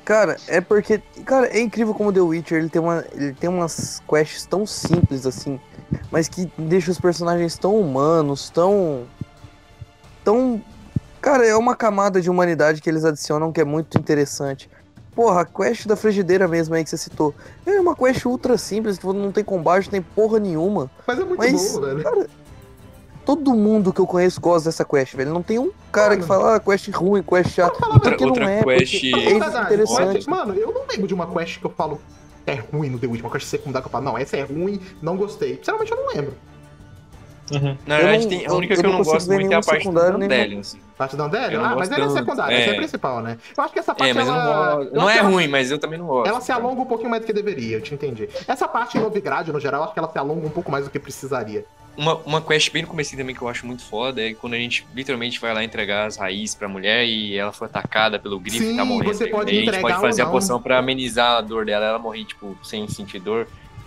[0.05, 1.01] Cara, é porque.
[1.25, 5.27] Cara, é incrível como The Witcher ele tem, uma, ele tem umas quests tão simples
[5.27, 5.61] assim,
[6.11, 9.05] mas que deixa os personagens tão humanos, tão.
[10.25, 10.61] tão.
[11.33, 14.69] Cara, é uma camada de humanidade que eles adicionam que é muito interessante.
[15.15, 17.35] Porra, a quest da frigideira mesmo aí que você citou.
[17.65, 20.91] É uma quest ultra simples, que não tem combate, não tem porra nenhuma.
[21.07, 22.29] Mas é muito Mas, bom, velho.
[23.25, 25.33] Todo mundo que eu conheço gosta dessa quest, velho.
[25.33, 26.43] Não tem um cara que Mano.
[26.43, 27.83] fala, ah, quest ruim, quest chato.
[27.83, 30.29] Outra- Porque outra não é, quest- é verdade, interessante.
[30.29, 31.99] Mano, eu não lembro de uma quest que eu falo
[32.47, 34.79] é ruim no The Witcher, uma quest secundária que eu falo, não, essa é ruim,
[35.01, 35.57] não gostei.
[35.57, 36.35] Sinceramente, eu não lembro.
[37.53, 37.77] Uhum.
[37.87, 39.85] Na verdade, não- tem, a única eu que eu não gosto muito é a parte
[39.89, 40.79] do Dandelion, assim.
[41.03, 42.77] Parte da não Ah, mas ela é secundária, essa é a É.
[42.77, 43.37] principal, né?
[43.57, 44.77] Eu acho que essa parte É, mas ela...
[44.77, 44.85] não.
[44.93, 46.29] Não é ela- ruim, mas eu também não gosto.
[46.29, 48.29] Ela se alonga um pouquinho mais do que deveria, eu te entendi.
[48.47, 50.85] Essa parte em Novigrad, no geral, eu acho que ela se alonga um pouco mais
[50.85, 51.65] do que precisaria.
[51.97, 54.59] Uma, uma quest bem no começo também que eu acho muito foda é quando a
[54.59, 58.59] gente literalmente vai lá entregar as raízes pra mulher e ela foi atacada pelo grifo
[58.65, 59.13] Sim, e tá morrendo.
[59.13, 60.33] você pode Aí a gente pode fazer a não.
[60.33, 63.47] poção pra amenizar a dor dela, ela morrer, tipo, sem sentir dor.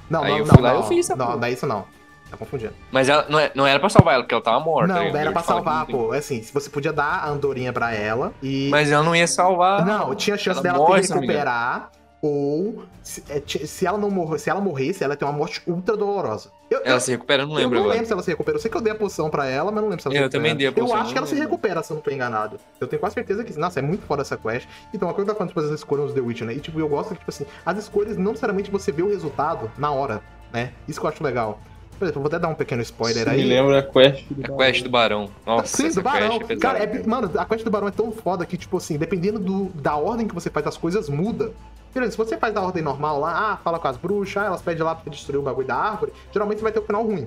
[0.09, 1.37] Não, Aí não, eu não, fui lá e não, eu fiz essa não, porra.
[1.39, 1.85] não é isso não.
[2.29, 2.73] Tá confundindo.
[2.91, 4.93] Mas ela não, é- não era pra salvar ela, porque ela tava morta.
[4.93, 5.19] não, né?
[5.19, 6.13] era Eu pra salvar, tem- pô.
[6.13, 8.67] É assim, se você podia dar a andorinha pra ela e...
[8.71, 9.85] Mas ela não ia salvar.
[9.85, 14.09] Não, tinha chance Ela dela morre, se se recuperar, ou se, é, se ela não
[14.09, 16.49] morrer, se ela morresse, ela ter uma morte ultra dolorosa.
[16.71, 17.93] Eu, Ela eu- se recupera, eu não eu lembro não agora.
[17.93, 18.57] lembro se ela se recuperou.
[18.57, 20.17] Eu sei que eu dei a poção pra ela, mas não lembro se ela se
[20.17, 20.41] Eu recupera.
[20.43, 22.59] também dei a poção, Eu acho que ela se recupera, se eu não tô enganado.
[22.81, 23.55] Eu tenho quase certeza que.
[23.59, 24.67] Nossa, é muito foda essa quest.
[24.91, 26.53] Então, uma coisa que eu tô falando, tipo, as escolhas do The Witcher, né?
[26.55, 29.71] E, tipo, eu gosto que, tipo assim, as escolhas não necessariamente você vê o resultado
[29.77, 30.71] na hora, né?
[30.87, 31.59] Isso que eu acho legal.
[31.97, 33.37] Por exemplo, vou até dar um pequeno spoiler Você aí.
[33.43, 35.29] me lembra a quest do A quest do Barão.
[35.45, 36.39] Nossa, Sim, essa do Barão.
[36.39, 38.97] quest é Cara, é, mano, a quest do Barão é tão foda que, tipo assim,
[38.97, 41.51] dependendo do, da ordem que você faz, as coisas mudam.
[41.93, 44.47] Por exemplo, se você faz da ordem normal lá, ah, fala com as bruxas, ah,
[44.47, 47.03] elas pedem lá pra destruir o bagulho da árvore, geralmente você vai ter o final
[47.05, 47.25] ruim.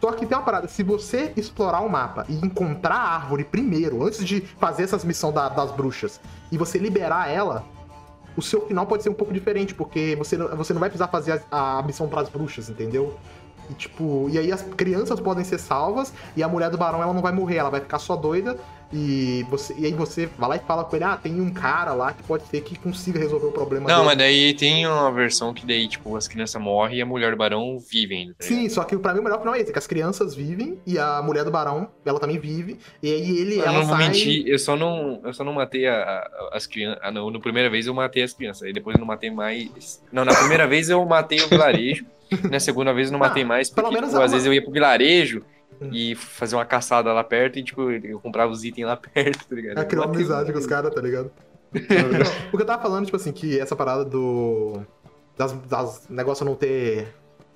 [0.00, 4.02] Só que tem uma parada, se você explorar o mapa e encontrar a árvore primeiro,
[4.02, 6.18] antes de fazer essas missões da- das bruxas,
[6.50, 7.62] e você liberar ela,
[8.34, 11.08] o seu final pode ser um pouco diferente, porque você, não- você não vai precisar
[11.08, 13.14] fazer a, a missão pras bruxas, entendeu?
[13.70, 17.14] E, tipo, e aí as crianças podem ser salvas e a mulher do barão ela
[17.14, 18.56] não vai morrer, ela vai ficar só doida.
[18.92, 21.92] E, você, e aí você vai lá e fala com ele: Ah, tem um cara
[21.92, 24.06] lá que pode ser que consiga resolver o problema Não, dele.
[24.06, 27.36] mas daí tem uma versão que daí, tipo, as crianças morrem e a mulher do
[27.36, 28.34] Barão vive ainda.
[28.34, 28.44] tá?
[28.44, 30.98] Sim, só que pra mim o melhor final é esse: que as crianças vivem e
[30.98, 32.78] a mulher do barão, ela também vive.
[33.00, 34.12] E aí ele Eu ela não sai.
[34.44, 36.98] eu só não, eu só não matei a- a- as crianças.
[37.00, 40.02] Ah, não, no primeira vez eu matei as crianças, aí depois eu não matei mais.
[40.10, 42.04] Não, na primeira vez eu matei o vilarejo,
[42.50, 44.36] na segunda vez eu não Ah, matei mais, pelo porque menos tipo, é às uma-
[44.36, 45.42] vezes eu ia pro vilarejo
[45.80, 45.88] Hum.
[45.92, 49.54] e fazer uma caçada lá perto e, tipo, eu comprava os itens lá perto, tá
[49.56, 49.78] ligado?
[49.78, 51.30] É criar Eu uma amizade com os caras, tá ligado?
[52.52, 54.82] O que eu tava falando, tipo assim, que essa parada do.
[55.38, 57.08] Das, das negócios não ter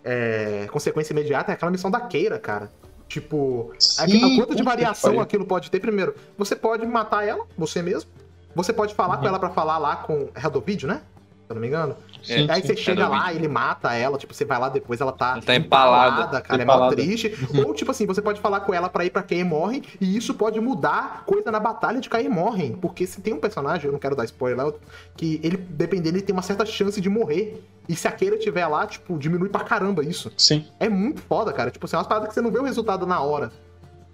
[0.02, 2.70] é, consequência imediata é aquela missão da Keira, cara.
[3.08, 7.44] Tipo, a, Sim, a quanto de variação aquilo pode ter, primeiro, você pode matar ela,
[7.58, 8.10] você mesmo.
[8.54, 9.20] Você pode falar Uhum.
[9.22, 10.94] com ela pra falar lá com Redovídeo, né?
[10.94, 11.13] Se eu
[11.54, 11.96] não me engano.
[12.22, 12.68] Sim, Aí sim.
[12.68, 15.54] você chega lá, ele mata ela, tipo, você vai lá depois, ela tá, Ela tá
[15.54, 16.40] empalada.
[16.40, 16.96] cara, é Empalada.
[16.96, 17.34] triste.
[17.66, 20.32] Ou, tipo assim, você pode falar com ela pra ir pra Kaer Morhen, e isso
[20.34, 22.72] pode mudar coisa na batalha de Kaer Morhen.
[22.72, 24.72] Porque se tem um personagem, eu não quero dar spoiler,
[25.16, 27.62] que ele, dependendo, ele tem uma certa chance de morrer.
[27.86, 30.32] E se a Keira estiver lá, tipo, diminui pra caramba isso.
[30.38, 30.66] Sim.
[30.80, 31.70] É muito foda, cara.
[31.70, 33.52] Tipo assim, é umas paradas que você não vê o resultado na hora.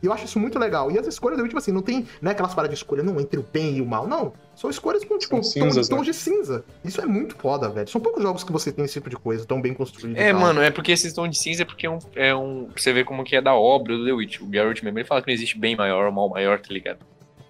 [0.03, 0.91] E eu acho isso muito legal.
[0.91, 3.21] E as escolhas do tipo assim, não tem não é aquelas paradas de escolha, não,
[3.21, 4.07] entre o bem e o mal.
[4.07, 4.33] Não.
[4.57, 6.05] São escolhas com, tipo, São cinzas, tons, né?
[6.07, 6.65] de cinza.
[6.85, 7.89] Isso é muito foda, velho.
[7.89, 10.17] São poucos jogos que você tem esse tipo de coisa, tão bem construído.
[10.17, 12.69] É, mano, é porque esses tons de cinza é porque é um, é um.
[12.77, 14.41] Você vê como que é da obra do The Witch.
[14.41, 16.99] O Garrett mesmo, ele fala que não existe bem maior ou mal maior, tá ligado?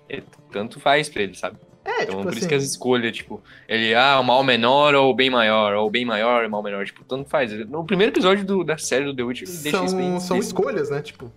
[0.09, 0.23] É,
[0.53, 1.57] tanto faz pra ele, sabe?
[1.85, 2.39] É, Então, tipo por assim.
[2.41, 5.87] isso que as escolhas, tipo, ele, ah, o mal menor ou o bem maior, ou
[5.87, 7.53] o bem maior e o mal menor, tipo, tanto faz.
[7.69, 10.37] No primeiro episódio do- da série do The Witcher, ele deixa isso bem São, são
[10.37, 11.01] escolhas, né?
[11.01, 11.33] Tipo,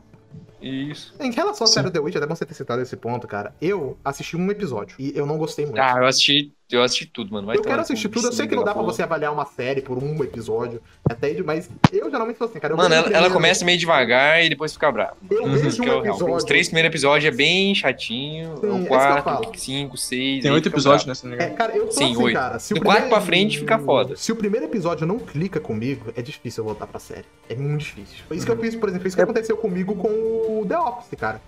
[0.63, 1.13] Isso.
[1.19, 3.53] em relação à série The Witch, é até bom você ter citado esse ponto, cara.
[3.61, 5.79] Eu assisti um episódio e eu não gostei muito.
[5.79, 7.47] Ah, eu assisti, eu assisti tudo, mano.
[7.47, 9.81] Vai eu quero assistir tudo, eu sei que não dá pra você avaliar uma série
[9.81, 12.73] por um episódio, até mas eu geralmente sou assim, cara.
[12.73, 15.15] Eu Mano, ela, o ela começa meio devagar e depois fica brava.
[15.29, 16.15] Eu Uhum, vejo Isso um que é o real.
[16.15, 16.35] episódio.
[16.35, 18.57] Os três primeiros episódios é bem chatinho.
[18.57, 19.51] Sim, é o eu 4, falo.
[19.55, 20.41] 5, 6.
[20.43, 21.13] Tem oito episódios, né?
[21.15, 22.35] Se não É, cara, eu sou Sim, assim, oito.
[22.35, 22.59] cara.
[22.59, 24.15] Se o Do quarto primeiro- pra frente fica foda.
[24.15, 27.25] Se o primeiro episódio não clica comigo, é difícil eu voltar pra série.
[27.49, 28.17] É muito difícil.
[28.27, 28.55] Foi isso Uhum.
[28.55, 31.19] que eu fiz, por exemplo, foi isso que É- aconteceu comigo com o The Office,
[31.19, 31.41] cara.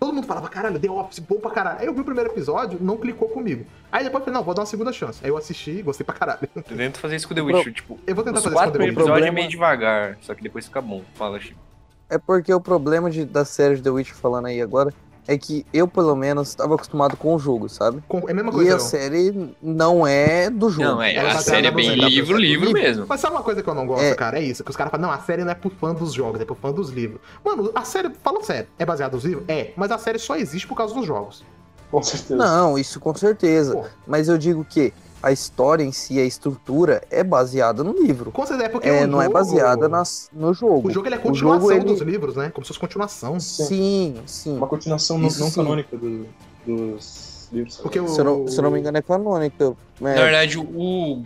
[0.00, 1.78] Todo mundo falava, caralho, The Office, bom pra caralho.
[1.80, 3.66] Aí eu vi o primeiro episódio, não clicou comigo.
[3.92, 5.20] Aí depois eu falei, não, vou dar uma segunda chance.
[5.22, 6.40] Aí eu assisti e gostei pra caralho.
[6.56, 8.78] Eu tento fazer isso com The Witcher, tipo, Eu vou tentar os fazer quatro isso
[8.78, 9.02] com The primeiros Witcher.
[9.02, 11.02] episódios é Problema- meio devagar, só que depois fica bom.
[11.14, 11.60] Fala, Chico.
[12.08, 14.92] É porque o problema de, da série de The Witcher falando aí agora
[15.32, 18.02] é que eu, pelo menos, estava acostumado com o jogo, sabe?
[18.08, 18.70] Com- É a mesma E coisa.
[18.74, 18.84] a não.
[18.84, 20.88] série não é do jogo.
[20.88, 22.72] Não, é, Ela a baseada série é no bem livro, livro livro.
[22.72, 23.06] mesmo.
[23.08, 24.14] Mas sabe uma coisa que eu não gosto, É.
[24.14, 24.38] cara?
[24.38, 26.40] É isso, que os caras falam, não, a série não é por fã dos jogos,
[26.40, 27.20] é por fã dos livros.
[27.44, 29.44] Mano, a série, fala sério, é baseada nos livros?
[29.48, 31.44] É, mas a série só existe por causa dos jogos.
[31.90, 32.36] Com certeza.
[32.36, 33.74] Não, isso com certeza.
[33.74, 33.84] Pô.
[34.06, 34.92] Mas eu digo que
[35.22, 38.30] a história em si, a estrutura, é baseada no livro.
[38.30, 40.88] Com certeza, é porque É, o não é jogo- baseada nas, no jogo.
[40.88, 42.50] O jogo ele é continuação jogo, ele- dos livros, né?
[42.50, 43.38] Como se fosse continuação.
[43.38, 44.56] Sim, sim.
[44.56, 45.54] Uma continuação não, Isso não sim.
[45.56, 46.26] canônica do-
[46.66, 47.76] dos livros.
[47.76, 48.08] Porque o...
[48.08, 49.76] Se eu não, se eu não me engano, é canônica.
[50.02, 51.20] É, Na verdade, o,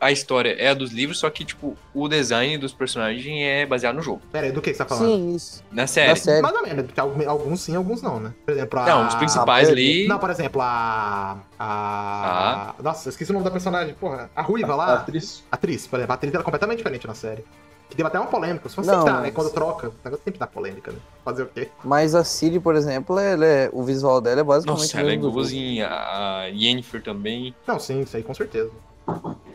[0.00, 3.96] a história é a dos livros, só que, tipo, o design dos personagens é baseado
[3.96, 4.22] no jogo.
[4.32, 5.06] Pera aí, do que você tá falando?
[5.06, 5.62] sim, isso.
[5.70, 6.08] Na série.
[6.08, 6.40] Na série.
[6.42, 6.86] Mais ou menos,
[7.26, 8.32] alguns sim, alguns não, né?
[8.44, 8.86] Por exemplo, a...
[8.86, 10.08] Não, os principais a- ali.
[10.08, 11.38] Não, por exemplo, a...
[11.58, 12.74] a...
[12.82, 14.30] Nossa, eu esqueci o nome da personagem, porra.
[14.34, 14.86] A Ruiva A, lá.
[14.86, 15.42] a atriz.
[15.52, 17.44] Atriz, por exemplo, a atriz era completamente diferente na série.
[17.90, 18.68] Que deu até uma polêmica.
[18.68, 19.20] Só Não, sempre dá, né?
[19.26, 20.98] mas- Quando troca, o negócio sempre dá polêmica, né?
[21.24, 21.68] Fazer o quê?
[21.84, 25.14] Mas a Siri, por exemplo, ela é- o visual dela é basicamente Nossa, ela é
[25.14, 25.88] igualzinha.
[25.90, 27.54] A Yennefer também.
[27.66, 28.70] Não, sim, isso aí com certeza.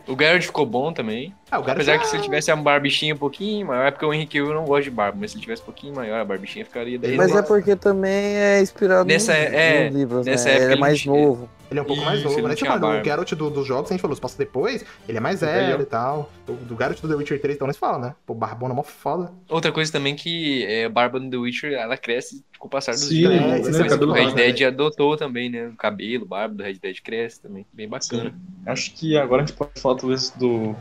[0.08, 1.34] O Garrett ficou bom também.
[1.52, 4.14] Ah, Apesar é- que se ele tivesse uma barbichinha um pouquinho maior, é porque o
[4.14, 6.64] Henrique eu não gosto de barba, mas se ele tivesse um pouquinho maior, a barbichinha
[6.66, 7.16] ficaria daí.
[7.18, 10.52] Mas é porque também é inspirado Nessa- nos, é, nos livros, nessa né?
[10.52, 11.50] época Ele é ele mais tinha- novo.
[11.70, 12.56] Ele é um pouco mais Isso, novo, ele né?
[12.56, 13.04] Tipo, tinha mano, o barba.
[13.06, 15.82] Geralt do- dos jogos, a gente falou, se passa depois, ele é mais é velho
[15.84, 16.32] e tal.
[16.48, 18.16] O do Geralt do The Witcher 3, então nem se fala, né?
[18.26, 19.32] Pô, barbona é mó foda.
[19.48, 22.94] Outra coisa também que é, a barba no The Witcher, ela cresce com o passar
[22.94, 23.32] dos Sim, dias.
[23.34, 23.60] é, né?
[23.60, 25.68] é que o cabelo Red largo, Dead adotou também, né?
[25.68, 27.66] O cabelo, barba do Red Dead cresce também.
[27.72, 28.32] Bem bacana.
[28.32, 28.36] Sim.
[28.66, 30.76] Acho que agora a gente pode falar talvez do,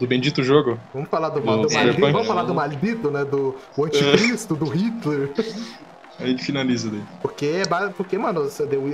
[0.00, 0.78] do bendito jogo.
[0.92, 3.24] Vamos falar do, Do do maldito, vamos falar do maldito, né?
[3.24, 5.30] Do o anticristo, do Hitler.
[6.22, 7.02] Aí a gente finaliza daí.
[7.20, 8.48] Porque, é ba- porque mano,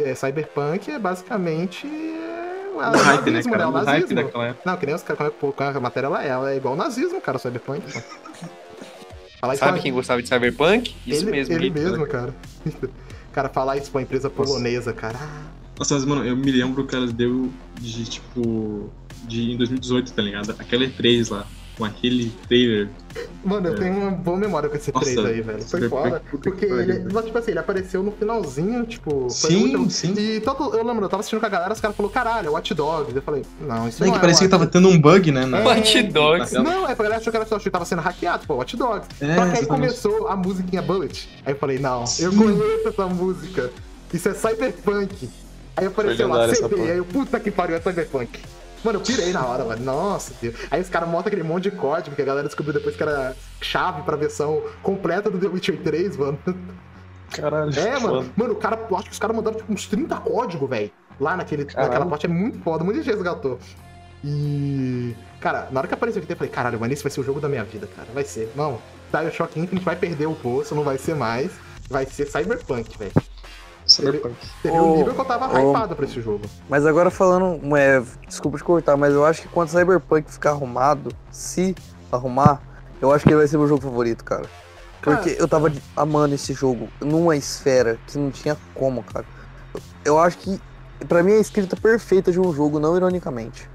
[0.04, 1.86] é, Cyberpunk é basicamente.
[1.86, 3.68] é, o O hype, né, nazismo, cara?
[3.68, 4.62] O O hype daquela época.
[4.70, 6.78] Não, que nem os caras, como é- a matéria ela é, ela é igual ao
[6.78, 7.82] nazismo, cara, o Cyberpunk.
[9.40, 10.94] Falar isso Sabe pra- quem gostava de Cyberpunk?
[11.06, 11.84] Isso ele, mesmo, Ele Hitler.
[11.90, 12.34] mesmo, cara.
[13.30, 15.16] Cara, falar isso pra uma empresa polonesa, cara.
[15.20, 15.42] ah,
[15.78, 17.48] Nossa, mas, mano, eu me lembro que elas deu
[17.80, 18.90] de, tipo,
[19.28, 20.56] de em 2018, tá ligado?
[20.58, 21.46] Aquela E3 lá,
[21.78, 22.88] com aquele trailer.
[23.44, 23.76] Mano, eu É.
[23.76, 25.62] tenho uma boa memória com esse Nossa, 3 aí, velho.
[25.62, 26.22] Foi foda.
[26.30, 29.30] Porque ele, tipo assim, ele apareceu no finalzinho, tipo.
[29.30, 30.12] foi Sim, muito- sim.
[30.18, 32.50] E todo, eu lembro, eu tava assistindo com a galera, os caras falaram, caralho, é
[32.50, 33.14] Watch Dogs.
[33.14, 35.46] Eu falei, não, isso Não, não, que é parecia que tava tendo um bug, né?
[35.46, 35.60] Na...
[35.60, 35.64] É.
[35.64, 36.50] Watch Dogs.
[36.50, 36.64] tela.
[36.64, 39.06] Não, é pra galera achou que era só que tava sendo hackeado, pô, Watch Dogs.
[39.20, 39.66] É, Só que aí exatamente.
[39.68, 41.28] começou a musiquinha Bullet.
[41.46, 42.36] Aí eu falei, não, eu Sim.
[42.36, 43.70] conheço essa música.
[44.12, 45.28] Isso é Cyberpunk.
[45.76, 48.40] Aí apareceu lá, CD, aí eu, puta que pariu, é Cyberpunk.
[48.84, 49.84] Mano, eu pirei na hora, mano.
[49.84, 50.54] Nossa, Deus.
[50.70, 53.34] Aí os caras mostram aquele monte de código que a galera descobriu depois que era
[53.60, 56.38] chave pra versão completa do The Witcher 3, mano.
[57.30, 57.78] Caralho.
[57.78, 58.22] É, mano.
[58.22, 58.32] foda.
[58.36, 60.90] Mano, o cara, eu acho que os caras mandaram tipo, uns 30 códigos, velho.
[61.20, 61.88] Lá naquele, Caralho.
[61.88, 63.58] naquela parte é muito foda, muita gente resgatou.
[64.24, 65.14] E.
[65.40, 67.40] Cara, na hora que apareceu aqui, eu falei, caralho, mano, esse vai ser o jogo
[67.40, 68.08] da minha vida, cara.
[68.12, 68.50] Vai ser.
[68.56, 68.78] Não,
[69.12, 71.50] Bioshock Infinite vai perder o poço, não vai ser mais.
[71.88, 73.12] Vai ser Cyberpunk, velho.
[74.64, 76.42] Um nível que eu tava hypado pra esse jogo.
[76.68, 81.10] Mas agora falando, é, desculpa te cortar, mas eu acho que quando Cyberpunk ficar arrumado,
[81.30, 81.74] se
[82.10, 82.60] arrumar,
[83.00, 84.48] eu acho que ele vai ser meu jogo favorito, cara.
[85.00, 89.24] Porque eu tava amando esse jogo numa esfera que não tinha como, cara.
[90.04, 90.60] Eu acho que,
[91.06, 93.68] pra mim, é a escrita perfeita de um jogo, não ironicamente.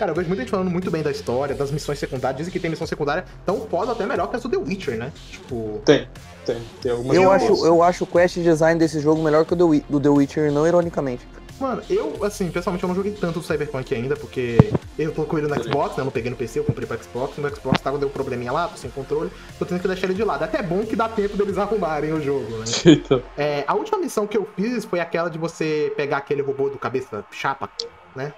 [0.00, 2.38] Cara, eu vejo muita gente falando muito bem da história, das missões secundárias.
[2.38, 5.12] Dizem que tem missão secundária tão foda até melhor que as do The Witcher, né?
[5.30, 5.82] Tipo.
[5.84, 6.08] Tem,
[6.46, 6.56] tem.
[6.80, 7.42] Tem algumas Eu boas.
[7.42, 10.66] acho, eu acho o quest design desse jogo melhor que o do, The Witcher, não
[10.66, 11.28] ironicamente.
[11.60, 14.56] Mano, eu, assim, pessoalmente eu não joguei tanto o Cyberpunk ainda, porque
[14.98, 16.00] eu tô com ele no Xbox, né?
[16.00, 18.50] Eu não peguei no PC, eu comprei pro Xbox, no Xbox tava deu um probleminha
[18.52, 20.40] lá, tô sem controle, tô tendo que deixar ele de lado.
[20.40, 22.64] É até bom que dá tempo deles arrumarem o jogo, né?
[22.86, 26.70] Então, É, a última missão que eu fiz foi aquela de você pegar aquele robô
[26.70, 27.68] do cabeça chapa,
[28.16, 28.32] né?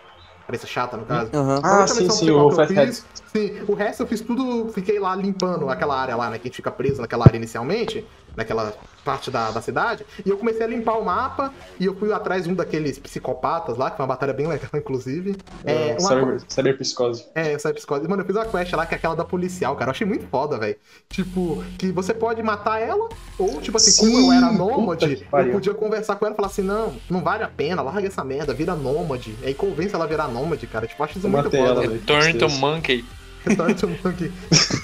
[0.46, 1.30] Cabeça chata, no caso.
[1.32, 1.60] Aham.
[1.62, 5.14] A Ah, sim, sim, o eu fiz, sim, o resto eu fiz tudo, fiquei lá
[5.14, 6.38] limpando aquela área lá, né?
[6.38, 8.06] Que a gente fica preso naquela área inicialmente.
[8.36, 8.74] Naquela
[9.04, 12.44] parte da, da cidade, e eu comecei a limpar o mapa, e eu fui atrás
[12.44, 15.36] de um daqueles psicopatas lá, que foi uma batalha bem legal, inclusive.
[15.64, 17.26] É, uma, cyber, cyberpsicose.
[17.34, 18.08] é, sabe, psicose.
[18.08, 19.88] Mano, eu fiz uma quest lá que é aquela da policial, cara.
[19.88, 20.76] Eu achei muito foda, velho.
[21.08, 23.08] Tipo, que você pode matar ela,
[23.38, 26.48] ou, tipo assim, como Sim, eu era nômade, eu podia conversar com ela e falar
[26.48, 29.36] assim: não, não vale a pena, larga essa merda, vira nômade.
[29.42, 30.86] Aí convence ela a virar nômade, cara.
[30.86, 31.56] Tipo, eu acho isso Eu muito foda.
[31.58, 31.92] ela, velho.
[31.92, 32.48] Return to.
[32.48, 33.04] Monkey.
[33.44, 34.32] Retorno to Monkey.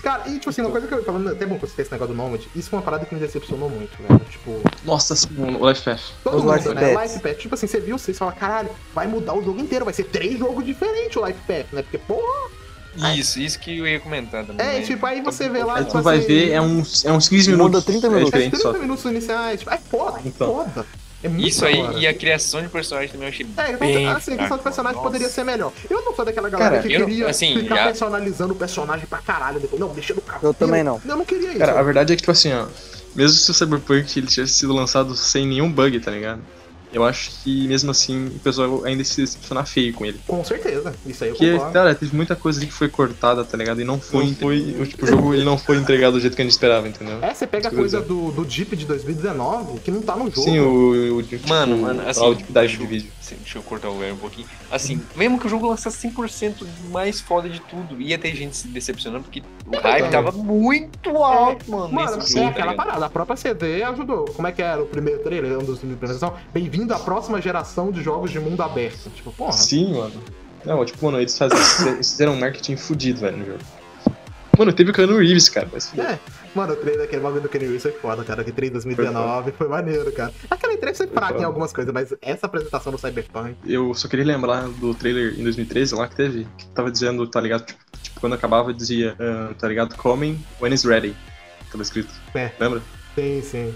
[0.02, 1.92] Cara, e tipo assim, uma coisa que eu falando, até bom que você fez esse
[1.92, 4.20] negócio do Nômade, isso foi uma parada que me decepcionou muito, velho.
[4.30, 6.00] Tipo, Nossa, o Life Path.
[6.24, 7.02] todo mundo, Life né?
[7.02, 7.36] Life Path.
[7.38, 10.38] Tipo assim, você viu, você fala, caralho, vai mudar o jogo inteiro, vai ser três
[10.38, 11.82] jogos diferentes o Life Path, né?
[11.82, 12.50] Porque, porra,
[13.16, 14.66] Isso, isso que eu ia comentar também.
[14.66, 14.82] é, né?
[14.82, 15.76] tipo, aí você vê lá.
[15.76, 17.84] Aí tipo tu vai assim, ver, é uns, é uns 15 Muda minutos.
[17.84, 18.32] 30 É minutos.
[18.34, 18.78] É diferente 30 só.
[18.82, 20.48] minutos iniciais, tipo, é foda, é Então.
[20.48, 20.86] foda.
[21.22, 21.98] É muito Isso aí, hora.
[21.98, 24.62] e a criação de personagem também eu achei É, bem então, assim, a fraco, de
[24.62, 25.06] personagem nossa.
[25.08, 25.72] poderia ser melhor.
[25.90, 28.56] Eu não sou daquela galera Cara, que eu não- queria assim, ficar já- personalizando o
[28.56, 29.80] personagem pra caralho depois.
[29.80, 30.50] Não, deixa no cabelo.
[30.50, 31.00] Eu também não.
[31.04, 31.58] Eu não queria isso.
[31.58, 32.66] Cara, a verdade é que, tipo assim, ó.
[33.16, 36.40] Mesmo se o Cyberpunk ele tivesse sido lançado sem nenhum bug, tá ligado?
[36.92, 40.18] Eu acho que mesmo assim o pessoal ainda se decepcionar feio com ele.
[40.26, 40.94] Com certeza.
[41.06, 41.72] Isso aí eu Porque, concordo.
[41.72, 43.80] cara, teve muita coisa ali que foi cortada, tá ligado?
[43.80, 44.26] E não foi.
[44.26, 46.52] Não foi o, tipo, o jogo ele não foi entregado do jeito que a gente
[46.52, 47.18] esperava, entendeu?
[47.22, 48.00] É, você pega a Pois coisa é.
[48.00, 50.42] do, do Jeep de 2019, que não tá no jogo.
[50.42, 51.16] Sim, o.
[51.16, 53.12] o tipo, Mano, mano, assim, o deep dive deixa de eu- vídeo.
[53.20, 54.48] Sim, deixa eu cortar o velho um pouquinho.
[54.70, 58.68] Assim, mesmo que o jogo lançasse 100% mais foda de tudo, ia ter gente se
[58.68, 63.04] decepcionando, porque o hype tava muito alto, mano, Mano, nesse é jogo, tá aquela parada.
[63.06, 64.24] A própria CD ajudou.
[64.26, 65.52] Como é que era o primeiro trailer?
[65.58, 66.34] Um dos primeiros apresentação?
[66.78, 69.10] Bem-vindo à próxima geração de jogos de mundo aberto.
[69.10, 69.50] Tipo, porra.
[69.50, 70.22] Sim, mano.
[70.64, 71.58] Não, tipo, mano, eles, fazem,
[71.88, 73.58] eles fizeram um marketing fudido, velho, no jogo.
[74.56, 75.68] Mano, teve o Keanu Reeves, cara.
[75.72, 76.20] Mas, É,
[76.54, 78.44] mano, o trailer daquele bagulho do Kenny Reeves foi foda, cara.
[78.44, 80.32] Que trailer 2019 foi maneiro, cara.
[80.48, 83.56] Aquela entrega foi fraca em algumas coisas, mas essa apresentação do Cyberpunk.
[83.66, 87.40] Eu só queria lembrar do trailer em 2013 lá que teve, que tava dizendo, tá
[87.40, 87.66] ligado?
[87.66, 89.96] Tipo, tipo, quando acabava dizia, ah, tá ligado?
[89.96, 91.16] Coming when it's ready.
[91.72, 92.14] Tava escrito.
[92.36, 92.52] É.
[92.60, 92.80] Lembra?
[93.16, 93.74] Sim, sim.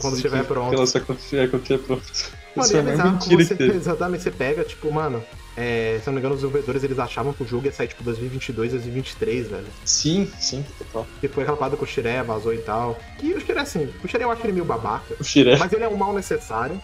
[0.00, 0.74] Quando estiver pronto.
[0.74, 2.39] Quando estiver pronto.
[2.56, 3.76] Mano, Isso e é uma mentira que que você, teve.
[3.78, 5.22] exatamente, você pega, tipo, mano,
[5.56, 7.88] é, se eu não me engano, os desenvolvedores eles achavam que o jogo ia sair,
[7.88, 9.66] tipo, 2022, 2023, velho.
[9.84, 11.06] Sim, sim, total.
[11.20, 12.98] Que foi aquela parada que o Shiré vazou e tal.
[13.18, 15.56] Que o Shiré, assim, o Shiré eu acho ele meio babaca, O Shiré.
[15.56, 16.80] mas ele é um mal necessário.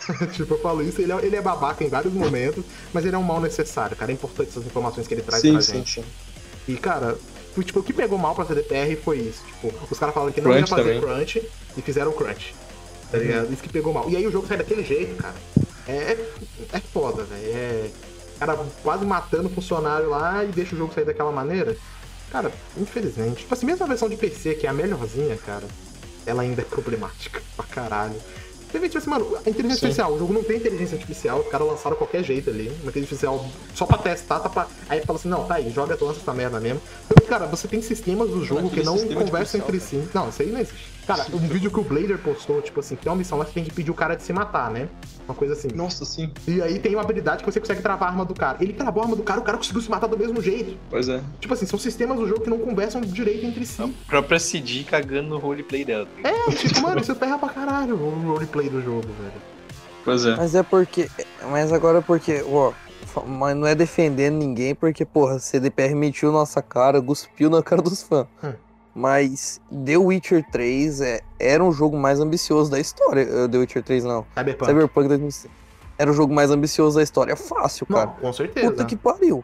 [0.32, 3.18] tipo, eu falo isso, ele é, ele é babaca em vários momentos, mas ele é
[3.18, 4.10] um mal necessário, cara.
[4.10, 6.00] É importante essas informações que ele traz Sim, pra sim, gente.
[6.00, 6.04] sim.
[6.68, 7.18] E, cara,
[7.62, 9.42] tipo, o que pegou mal pra CDPR foi isso.
[9.44, 11.00] Tipo, os caras falaram que não Crunch ia fazer também.
[11.00, 11.42] crunch
[11.76, 12.54] e fizeram crunch.
[13.10, 13.52] Tá ligado?
[13.52, 14.08] Isso que pegou mal.
[14.08, 15.34] E aí o jogo sai daquele jeito, cara.
[15.88, 16.16] É,
[16.72, 17.42] é foda, velho.
[17.44, 17.90] É.
[18.38, 21.76] Cara, quase matando o funcionário lá e deixa o jogo sair daquela maneira.
[22.30, 23.38] Cara, infelizmente.
[23.40, 25.64] Tipo assim, mesmo a versão de PC, que é a melhorzinha, cara,
[26.24, 28.14] ela ainda é problemática pra caralho.
[28.70, 29.86] Teve, tipo assim, mano, a inteligência Sim.
[29.86, 32.68] artificial, o jogo não tem inteligência artificial, os caras lançaram qualquer jeito ali.
[32.82, 34.66] Uma inteligência artificial só pra testar, tá pra...
[34.88, 36.80] aí fala assim, não, tá aí, joga, lança essa merda mesmo.
[37.10, 40.08] Então, cara, você tem sistemas do jogo que não conversam entre si.
[40.14, 40.90] Não, isso aí não existe.
[41.06, 43.54] Cara, um vídeo que o Blader postou, tipo assim, tem uma missão lá que você
[43.54, 44.88] tem que pedir o cara de se matar, né?
[45.30, 45.68] Uma coisa assim.
[45.72, 46.28] Nossa, sim.
[46.48, 48.58] E aí tem uma habilidade que você consegue travar a arma do cara.
[48.60, 50.76] Ele travou a arma do cara, o cara conseguiu se matar do mesmo jeito.
[50.90, 51.22] Pois é.
[51.38, 53.80] Tipo assim, são sistemas do jogo que não conversam direito entre si.
[53.80, 56.08] A própria CD cagando no roleplay dela.
[56.24, 59.32] É, tipo, mano, isso ferra pra caralho o roleplay do jogo, velho.
[60.04, 60.34] Pois é.
[60.34, 61.08] Mas é porque.
[61.48, 62.72] Mas agora é porque, ó.
[63.24, 68.02] Mas não é defendendo ninguém, porque, porra, CDPR mentiu nossa cara, cuspiu na cara dos
[68.02, 68.26] fãs.
[68.42, 68.52] Hum.
[69.00, 73.22] Mas The Witcher 3 é, era um jogo mais ambicioso da história.
[73.22, 74.26] eh, The Witcher 3 não.
[74.36, 74.70] Cyberpunk.
[74.70, 75.50] Cyberpunk 2006.
[75.96, 77.34] Era o jogo mais ambicioso da história.
[77.34, 78.10] Fácil, Não, cara.
[78.20, 78.70] com certeza.
[78.70, 79.42] Puta que pariu.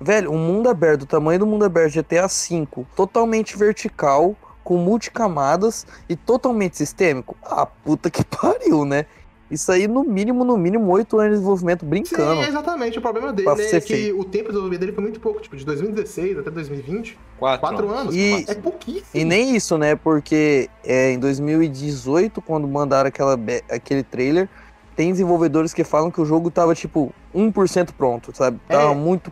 [0.00, 5.84] Velho, um mundo aberto, do tamanho do mundo aberto GTA V, totalmente vertical, com multicamadas
[6.08, 7.36] e totalmente sistêmico.
[7.44, 9.06] Ah, puta que pariu, né?
[9.52, 12.42] Isso aí, no mínimo, no mínimo, 8 anos de desenvolvimento brincando.
[12.42, 12.98] Sim, exatamente.
[12.98, 14.18] O problema dele é que feito.
[14.18, 17.18] o tempo de desenvolvimento dele foi muito pouco, tipo, de 2016 até 2020.
[17.38, 17.60] Quatro.
[17.60, 18.14] Quatro anos.
[18.14, 19.04] E- É pouquíssimo.
[19.12, 19.94] E nem isso, né?
[19.94, 23.38] Porque é, em 2018, quando mandaram aquela,
[23.70, 24.48] aquele trailer,
[24.96, 28.58] tem desenvolvedores que falam que o jogo tava, tipo, 1% pronto, sabe?
[28.68, 29.30] Tava É, muito.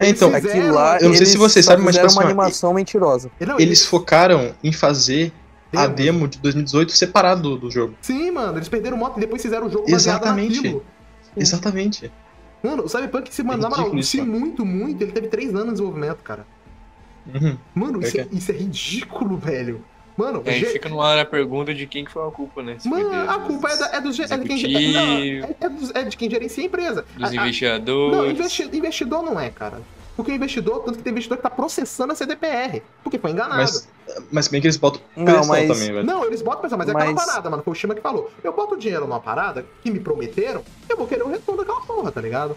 [0.00, 2.74] É, então, Aquilo lá, eu não sei se vocês sabem, mas, uma assim, ó, animação
[2.74, 3.30] mentirosa.
[3.40, 5.32] Não, Eles focaram em fazer
[5.76, 5.94] a demo.
[6.20, 7.94] demo de 2018 separado do, do jogo.
[8.00, 10.56] Sim, mano, eles perderam moto e depois fizeram o jogo Exatamente.
[10.56, 10.84] naquilo.
[11.36, 12.10] Exatamente.
[12.62, 16.18] Mano, o Cyberpunk se mano, isso, se muito, muito, ele teve três anos de desenvolvimento,
[16.22, 16.44] cara.
[17.32, 17.56] Uhum.
[17.74, 19.84] Mano, isso, É é, que isso é ridículo, velho.
[20.16, 22.60] Mano, E aí ge- fica no ar a pergunta de quem que foi a culpa,
[22.60, 22.76] né?
[22.80, 25.38] Se mano a culpa é, da, é, é de quem não, é,
[25.96, 27.04] é é de gerencia a empresa.
[27.16, 28.16] dos A- a- investigadores.
[28.16, 29.80] Não, investi- investidor não é, cara.
[30.18, 32.82] Porque o investidor, tanto que tem investidor que tá processando a CDPR.
[33.04, 33.54] Porque foi enganado.
[33.60, 33.88] Mas,
[34.32, 36.04] mas bem que eles botam Não, pressão mas- também, velho.
[36.04, 37.62] Não, eles botam pressão, mas é aquela Mas- parada, mano.
[37.62, 38.28] Foi o Shima que falou.
[38.42, 42.10] Eu boto dinheiro numa parada que me prometeram, eu vou querer o retorno daquela porra,
[42.10, 42.56] tá ligado?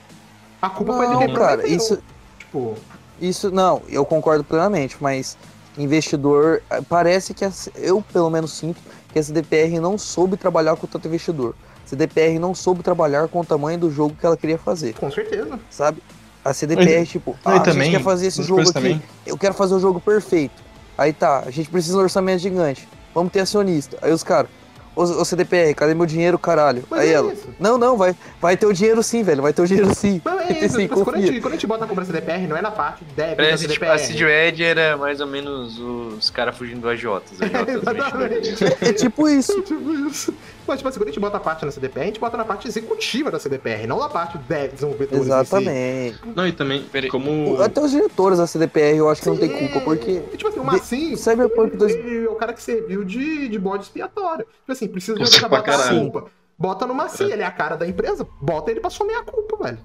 [0.60, 1.78] A culpa foi de Não, quem cara, prometeu.
[1.78, 2.02] isso,
[2.40, 2.76] Tipo,
[3.22, 3.52] isso.
[3.52, 5.38] Não, eu concordo plenamente, mas
[5.78, 6.64] investidor.
[6.90, 8.82] Parece que a- eu, pelo menos, sinto
[9.14, 11.54] que a CDPR não soube trabalhar com tanto investidor.
[11.86, 15.12] A CDPR não soube trabalhar com o tamanho do jogo que ela queria fazer, Com
[15.12, 15.60] certeza.
[15.70, 16.02] sabe?
[16.44, 19.54] A CDPR, tipo, ah, a também, gente quer fazer esse jogo aqui, também, eu quero
[19.54, 20.62] fazer o jogo perfeito.
[20.98, 22.88] Aí tá, a gente precisa de um orçamento gigante.
[23.14, 23.98] Vamos ter acionista.
[24.02, 24.50] Aí os caras,
[24.96, 26.84] ô, ô CDPR, cadê meu dinheiro, caralho?
[26.90, 27.48] Mas Aí é ela, isso.
[27.60, 30.22] não, não, vai, vai ter o dinheiro sim, velho, vai ter o dinheiro sim.
[30.24, 30.78] Não, é Sim, isso.
[30.80, 33.04] Tipo, quando, a gente, quando a gente bota a compra CDPR, não é na parte
[33.06, 33.98] de débito da Parece tipo, a.
[33.98, 37.42] Seed Red era mais ou menos os caras fugindo do agiotas.
[37.42, 38.36] agiotas Exatamente.
[38.50, 38.82] investidores.
[38.82, 39.62] É tipo isso.
[39.72, 40.34] Tipo isso.
[40.68, 42.46] Mas, tipo assim, quando a gente bota a parte na CDPR, a gente bota na
[42.46, 45.22] parte executiva da CDPR, não na parte de desenvolvedores.
[45.22, 45.26] em si.
[45.32, 46.20] Exatamente.
[46.36, 47.10] Não, e também, Peraí.
[47.10, 47.60] como.
[47.62, 49.58] Até os diretores da CDPR eu acho que não tem Sim.
[49.68, 50.22] culpa, porque.
[50.32, 53.48] E, tipo assim, o De- Massim, Cyberpunk dois- ele é o cara que serviu de,
[53.50, 54.46] de bode expiatório.
[54.46, 56.26] Tipo assim, precisa de alguém pra botar a culpa.
[56.58, 59.64] Bota no Massim, ele é a cara da empresa, bota ele pra assumir a culpa,
[59.64, 59.80] velho.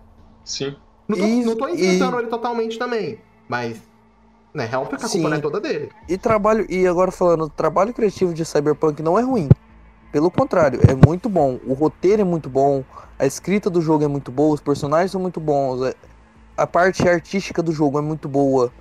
[0.44, 0.76] Sim.
[1.08, 3.18] Não tô, E- não tô e- ele totalmente também,
[3.48, 3.80] mas...
[4.52, 5.90] Né, real que a culpa não é toda dele.
[6.08, 6.64] E trabalho.
[6.70, 9.50] E agora falando, o trabalho criativo de Cyberpunk não é ruim.
[10.10, 11.58] Pelo contrário, é muito bom.
[11.66, 12.82] O roteiro é muito bom,
[13.18, 15.94] a escrita do jogo é muito boa, os personagens são muito bons, é-
[16.56, 18.72] a parte artística do jogo é muito boa.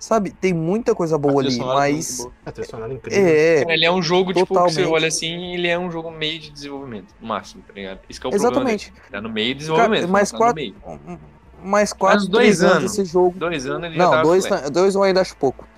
[0.00, 2.20] Sabe, tem muita coisa boa ali, é mas.
[2.46, 3.26] é incrível.
[3.26, 4.86] É, Ele é um jogo, tipo, que você Totalmente.
[4.94, 8.00] olha assim, ele é um jogo meio de desenvolvimento, no máximo, tá ligado?
[8.08, 8.90] Isso que é o problema exatamente.
[8.92, 9.02] dele.
[9.10, 10.08] Tá no meio de desenvolvimento.
[10.08, 11.20] mais tá quatro- no meio.
[11.62, 12.98] Mais quatro, dois três anos anos.
[12.98, 13.38] esse jogo.
[13.38, 14.70] Dois anos ele já Não, tava dois, flat.
[14.70, 15.68] dois eu ainda acho pouco.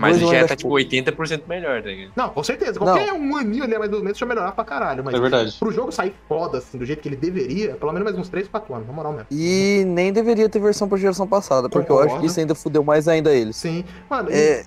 [0.00, 2.12] Mas já tá, tipo, 80% melhor, tá ligado?
[2.14, 2.78] Não, com certeza.
[2.78, 5.02] Qualquer um aninho ali, mais ou menos, já melhorar pra caralho.
[5.04, 5.56] Mas É verdade.
[5.58, 8.46] pro jogo sair foda, assim, do jeito que ele deveria, pelo menos mais uns 3,
[8.48, 9.26] 4 anos, na moral mesmo.
[9.30, 12.20] E nem deveria ter versão pra geração passada, porque eu acho Concordo.
[12.24, 13.56] que isso ainda fudeu mais ainda eles.
[13.56, 13.84] Sim.
[14.08, 14.64] Mano, É,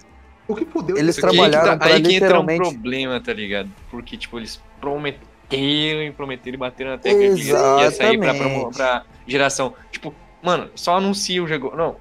[0.48, 0.98] o que fudeu...
[0.98, 3.70] eles trabalharam que tá- pra aí que entra um literalmente- problema, tá ligado?
[3.90, 8.34] Porque, tipo, eles prometeram e prometeram e bateram na tecla que ia sair pra,
[8.74, 9.74] pra geração.
[9.92, 11.74] Tipo, mano, só anuncia o jogo.
[11.76, 11.96] Não,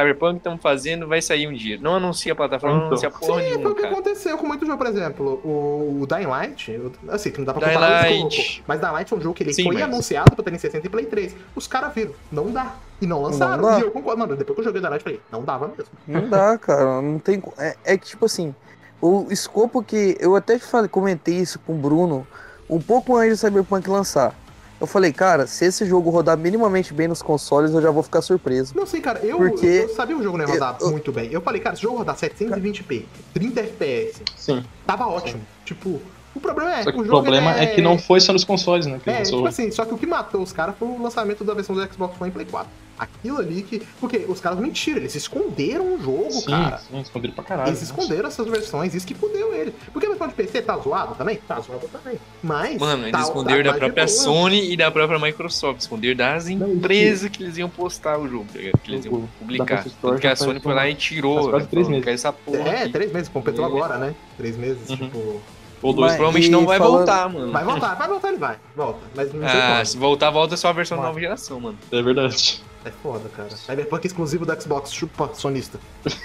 [0.00, 1.78] Cyberpunk estamos fazendo, vai sair um dia.
[1.80, 2.88] Não anuncia a plataforma, não Então.
[2.98, 3.92] anuncia porra Sim, foi nenhuma, o que cara.
[3.94, 7.66] aconteceu com muito jogo, por exemplo, o, o Dying Light, assim, que não dá pra
[7.66, 8.64] Dying comparar o Light.
[8.66, 10.58] mas Dying Light é um jogo que ele Sim, foi mas- anunciado pra ter em
[10.58, 11.34] 60 e Play 3.
[11.54, 12.74] Os caras viram, não dá.
[13.00, 13.62] E não lançaram.
[13.62, 13.78] Não dá.
[13.78, 15.92] E eu concordo, mano, depois que eu joguei Dying Light, eu falei, não dava mesmo.
[16.06, 17.00] Não dá, cara.
[17.02, 17.42] Não tem.
[17.58, 18.54] É, é que, tipo assim,
[19.00, 20.16] o escopo que.
[20.20, 22.26] Eu até falei, comentei isso com o Bruno
[22.68, 24.34] um pouco antes do Cyberpunk lançar.
[24.80, 28.22] Eu falei, cara, se esse jogo rodar minimamente bem nos consoles, eu já vou ficar
[28.22, 28.74] surpreso.
[28.76, 31.32] Não sei, cara, eu, Porque- eu sabia o jogo não ia rodar eu- muito bem.
[31.32, 34.64] Eu falei, cara, se o jogo rodar 720p, 30 FPS, Sim.
[34.86, 35.40] tava ótimo.
[35.64, 36.00] Tipo,
[36.34, 38.44] o problema é, Só que o o problema ele é que não foi só nos
[38.44, 39.00] consoles, né?
[39.02, 39.38] Que É, lançou.
[39.38, 41.92] tipo assim, só que o que matou os caras foi o lançamento da versão do
[41.92, 42.70] Xbox One em Play 4.
[42.98, 43.80] Aquilo ali que.
[44.00, 46.78] Porque os caras mentiram, eles esconderam o jogo, sim, cara.
[46.78, 47.68] sim, esconderam pra caralho.
[47.68, 47.92] Eles nossa.
[47.92, 49.72] esconderam essas versões, isso que fudeu eles.
[49.92, 51.36] Porque a versão de PC tá zoado também?
[51.46, 52.18] Tá zoado também.
[52.42, 52.76] Mas.
[52.76, 54.16] Mano, eles tá- esconderam tá da própria boa.
[54.16, 55.80] Sony e da própria Microsoft.
[55.80, 58.78] Esconderam das Não, empresas que eles iam postar o jogo, tá ligado?
[58.80, 59.84] Que eles iam publicar.
[60.00, 61.50] Porque a Sony foi lá e tirou.
[61.50, 62.04] quase né, três meses.
[62.04, 62.58] "Quer essa porra.
[62.68, 63.68] É, aqui." três meses, completou É.
[63.68, 64.12] agora, né?
[64.36, 64.96] Três meses, Uhum.
[64.96, 65.40] tipo.
[65.82, 67.52] Ou dois, Mas- provavelmente não vai falando- voltar, mano.
[67.52, 68.56] Vai voltar, vai voltar, ele vai.
[68.74, 69.00] Volta.
[69.14, 71.06] Mas não sei Ah, se voltar, volta só a versão Vai.
[71.06, 71.78] nova geração, mano.
[71.92, 72.62] É verdade.
[72.84, 73.50] É foda, cara.
[73.50, 75.78] Cyberpunk exclusivo do Xbox, chupa sonista.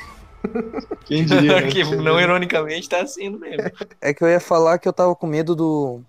[1.05, 1.67] Quem diria, né?
[1.71, 3.69] que não ironicamente tá sendo mesmo.
[4.01, 6.01] É que eu ia falar que eu tava com medo do,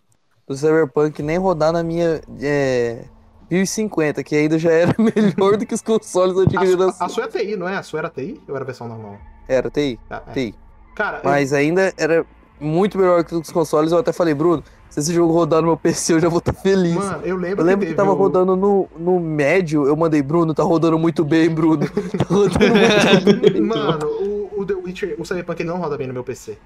[0.47, 3.05] do Cyberpunk nem rodar na minha é,
[3.51, 6.77] 1050, que ainda já era melhor do que os consoles da A, antiga su- a,
[6.79, 7.07] geração.
[7.07, 7.77] a sua é TI, não é?
[7.77, 9.19] A sua era TI ou era a versão normal?
[9.49, 10.33] Era, TI, Ah, é.
[10.33, 10.55] TI.
[10.95, 12.25] Cara, eu- Mas ainda era
[12.61, 13.93] muito melhor que os consoles.
[13.93, 16.53] Eu até falei, Bruno, se esse jogo rodar no meu PC, eu já vou estar
[16.53, 16.95] feliz.
[16.95, 20.23] mano, eu lembro, eu lembro que teve tava o- rodando no, no médio, eu mandei,
[20.23, 21.83] Bruno, tá rodando muito bem, Bruno.
[22.17, 23.61] Tá rodando muito bem.
[23.61, 26.57] Mano, o, o The Witcher, o Cyberpunk não roda bem no meu PC.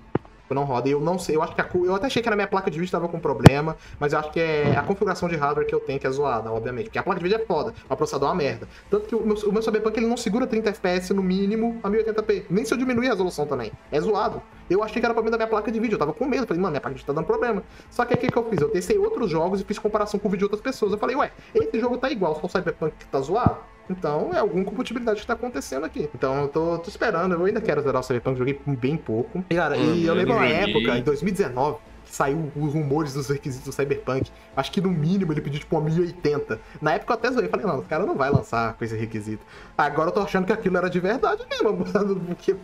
[0.49, 0.89] Eu não roda.
[0.89, 2.71] E eu não sei, eu acho que a, eu até achei que na minha placa
[2.71, 5.75] de vídeo tava com problema, mas eu acho que é a configuração de hardware que
[5.75, 6.87] eu tenho que é zoada, obviamente.
[6.87, 8.69] Porque a placa de vídeo é foda, o processador é uma merda.
[8.91, 11.91] Tanto que o meu, o meu Cyberpunk ele não segura 30 FPS no mínimo a
[11.91, 12.45] 1080p.
[12.51, 13.73] Nem se eu diminuir a resolução também.
[13.91, 14.43] É zoado.
[14.69, 15.95] Eu achei que era problema da minha placa de vídeo.
[15.95, 16.47] Eu tava com medo.
[16.47, 17.63] Falei, mano, minha placa de vídeo tá dando problema.
[17.91, 18.61] Só que o que, que eu fiz?
[18.61, 20.93] Eu testei outros jogos e fiz comparação com o vídeo de outras pessoas.
[20.93, 23.59] Eu falei, ué, esse jogo tá igual, só o Cyberpunk que tá zoado.
[23.91, 26.09] Então é alguma compatibilidade que tá acontecendo aqui.
[26.15, 29.45] Então eu tô, tô esperando, eu ainda quero zerar o Cyberpunk, joguei bem pouco.
[29.49, 33.29] E, cara, Hum, e eu lembro uma época, em 2019, que saiu os rumores dos
[33.29, 34.29] requisitos do Cyberpunk.
[34.57, 36.61] Acho que no mínimo ele pediu tipo uma 1080.
[36.83, 39.45] Na época eu até zoei, falei, não, o cara não vai lançar com esse requisito.
[39.77, 42.21] Agora eu tô achando que aquilo era de verdade mesmo, mano.
[42.27, 42.57] Porque,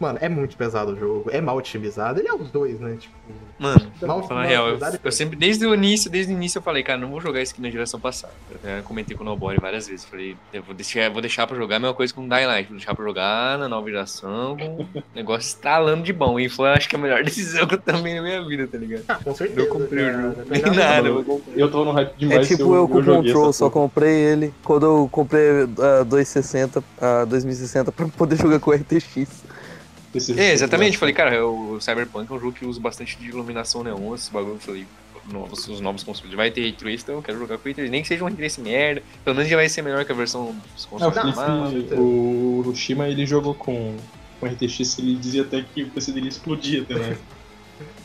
[0.00, 2.20] mano, é muito pesado o jogo, é mal otimizado.
[2.20, 2.96] Ele é os dois, né?
[2.98, 3.14] Tipo,
[3.58, 6.58] Mano, mal Falar a real, eu, otimizado eu sempre, desde o início, desde o início
[6.58, 8.32] eu falei, cara, não vou jogar isso aqui na geração passada.
[8.50, 10.04] Eu até comentei com o Nobody várias vezes.
[10.04, 12.68] Falei, eu vou deixar, vou deixar pra jogar a mesma coisa com o Dying Light.
[12.68, 16.38] Vou deixar pra jogar na nova geração com o negócio estralando de bom.
[16.38, 18.85] E foi, acho que, a melhor decisão que eu tomei na minha vida, tá ligado?
[19.08, 19.60] Ah, com certeza.
[19.60, 20.22] Eu comprei o cara.
[20.22, 20.42] jogo.
[20.48, 22.48] Nem nada, eu vou Eu tô no hype É demais.
[22.48, 27.24] tipo eu, eu, com o Control, só comprei ele quando eu comprei a 260, a
[27.24, 29.44] 2060 pra poder jogar com o RTX.
[30.36, 30.96] É, exatamente.
[30.96, 34.58] Falei, cara, o Cyberpunk é um jogo que usa bastante de iluminação neon, esses bagulho.
[34.58, 34.86] Falei,
[35.30, 36.32] novos, os novos consoles.
[36.34, 37.90] Vai ter Ray Trace, então eu quero jogar com Ray Trace.
[37.90, 39.02] Nem que seja um Ray Trace merda.
[39.24, 41.92] Pelo menos já vai ser melhor que a versão dos É, o, consoles Não, normais.
[41.98, 43.96] O Hiroshima, ele jogou com,
[44.40, 47.16] com RTX, ele dizia até que o PC dele explodia até, né?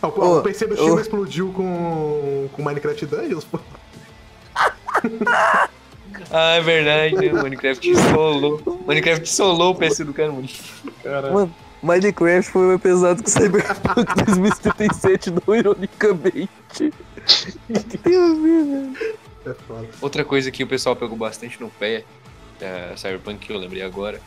[0.02, 0.78] O, o PC do ô.
[0.78, 3.60] Shima explodiu com, com Minecraft Dungeons, pô.
[6.30, 7.42] Ah, é verdade, né?
[7.44, 8.84] Minecraft solou.
[8.88, 10.48] Minecraft solou o PC do cara, mano.
[11.04, 16.94] Cara, Mano, Minecraft foi mais pesado que Cyberpunk 2077, não ironicamente.
[18.04, 18.98] Deus meu, velho.
[19.46, 19.88] É foda.
[20.00, 22.04] Outra coisa que o pessoal pegou bastante no pé
[22.60, 24.22] da Cyberpunk, que eu lembrei agora,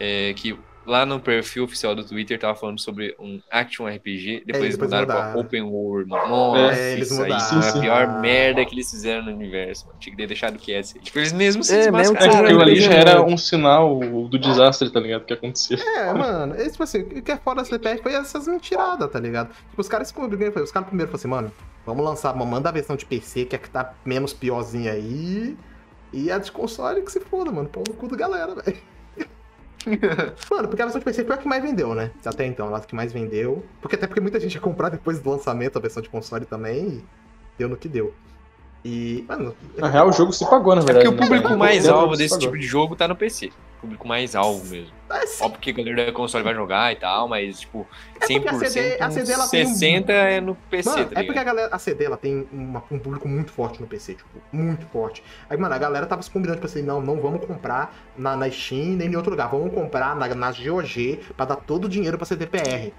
[0.00, 4.74] é que lá no perfil oficial do Twitter tava falando sobre um Action RPG, depois,
[4.74, 5.40] É, depois mudaram pra mudaram.
[5.40, 6.08] Open World.
[6.10, 6.28] mano.
[6.28, 7.48] Nossa, É, eles isso aí mudaram.
[7.48, 7.80] foi a Sim, sim.
[7.80, 9.98] pior merda que eles fizeram no universo, mano.
[9.98, 10.94] Tinha que ter deixado quieto.
[11.00, 12.44] Tipo, eles mesmos se É, mesmo que é que desmascararam.
[12.46, 13.98] aquilo ali já era um sinal
[14.28, 15.24] do desastre, tá ligado?
[15.24, 15.76] Que acontecia.
[15.78, 19.18] É, mano, é, tipo assim, o que é foda da CPR foi essas mentiradas, tá
[19.18, 19.48] ligado?
[19.70, 21.52] Tipo, os caras se cobriram, os caras primeiro falaram assim, mano,
[21.84, 25.56] vamos lançar, manda a versão de PC, que é que tá menos piorzinha aí,
[26.12, 28.76] e a de console que se foda, mano, pau no cu da galera, velho.
[30.50, 32.10] Mano, porque a versão de PC foi a que mais vendeu, né?
[32.24, 33.64] Até então, ela que mais vendeu.
[33.80, 36.86] Porque até porque muita gente ia comprar depois do lançamento a versão de console também,
[36.86, 37.04] e
[37.56, 38.12] deu no que deu.
[38.84, 39.54] E, mano...
[39.76, 41.06] Na real, o jogo se pagou, na É verdade.
[41.06, 41.26] porque o né?
[41.26, 43.50] público É, mais alvo se desse tipo de jogo tá no PC.
[43.86, 44.92] Público mais alvo mesmo.
[45.08, 47.86] assim, Óbvio que a galera da console vai jogar e tal, mas, tipo,
[48.16, 51.04] É porque 100%, a CD a CD ela tem um- 60% é no PC, Mano,
[51.06, 53.86] tá é porque a galera, a CD, ela tem uma- um público muito forte no
[53.86, 55.22] PC, tipo, muito forte.
[55.48, 58.50] Aí, mano, a galera tava se combinando, tipo assim, não, não vamos comprar na, na
[58.50, 62.16] Steam nem em outro lugar, vamos comprar na, na GOG pra dar todo o dinheiro
[62.18, 62.92] pra CDPR.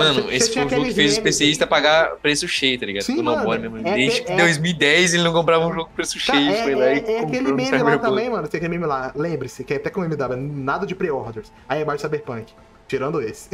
[0.00, 2.46] Então, Mano, você- esse você foi o jogo que fez os memes- PCistas pagar preço
[2.48, 3.02] cheio, tá ligado?
[3.02, 3.78] Sim, o mano, mesmo.
[3.78, 6.50] é Desde é- 2010 ele não comprava um jogo preço Cara, cheio.
[6.52, 8.00] é, foi lá é- e é comprou aquele meme lá Cyberpunk.
[8.02, 8.48] também, mano.
[8.48, 11.52] Tem aquele meme lá, lembre-se, que é até com o MW, nada de pre-orders.
[11.68, 12.52] Aí é mais Cyberpunk.
[12.86, 13.50] Tirando esse.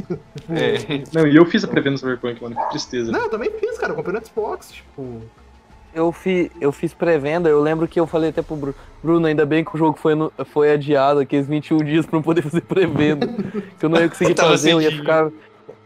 [0.49, 1.03] É.
[1.13, 2.55] Não, e eu fiz a pré-venda no Cyberpunk, mano.
[2.55, 3.11] Que tristeza.
[3.11, 3.93] Não, eu também fiz, cara.
[3.93, 5.23] Eu comprei no Xbox, tipo.
[5.93, 9.47] Eu, fi, eu fiz pré-venda, eu lembro que eu falei até pro Bruno, Bruno, ainda
[9.47, 12.63] bem que o jogo foi, no- foi adiado, aqueles 21 dias pra não poder fazer
[12.63, 13.27] pré-venda.
[13.79, 15.31] que eu não ia conseguir Tava fazer, eu ia ficar.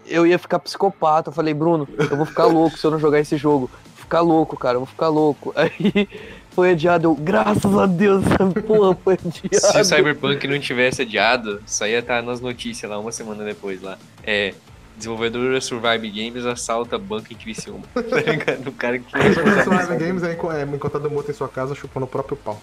[0.08, 1.30] Eu ia ficar psicopata.
[1.30, 3.70] Eu falei, Bruno, eu vou ficar louco se eu não jogar esse jogo.
[3.96, 5.52] Vou ficar louco, cara, eu vou ficar louco.
[5.56, 6.08] Aí
[6.50, 9.48] foi adiado, eu, graças a Deus, essa porra foi adiado.
[9.52, 13.80] Se o Cyberpunk não tivesse adiado, só ia estar nas notícias lá uma semana depois
[13.80, 13.96] lá.
[14.24, 14.54] É.
[14.96, 17.84] Desenvolvedora Survive Games assalta banco em Criciúma.
[17.94, 18.66] Tá ligado?
[18.66, 22.08] O cara que O Survival Games é, é encontrado morto em sua casa chupando o
[22.08, 22.60] próprio pau.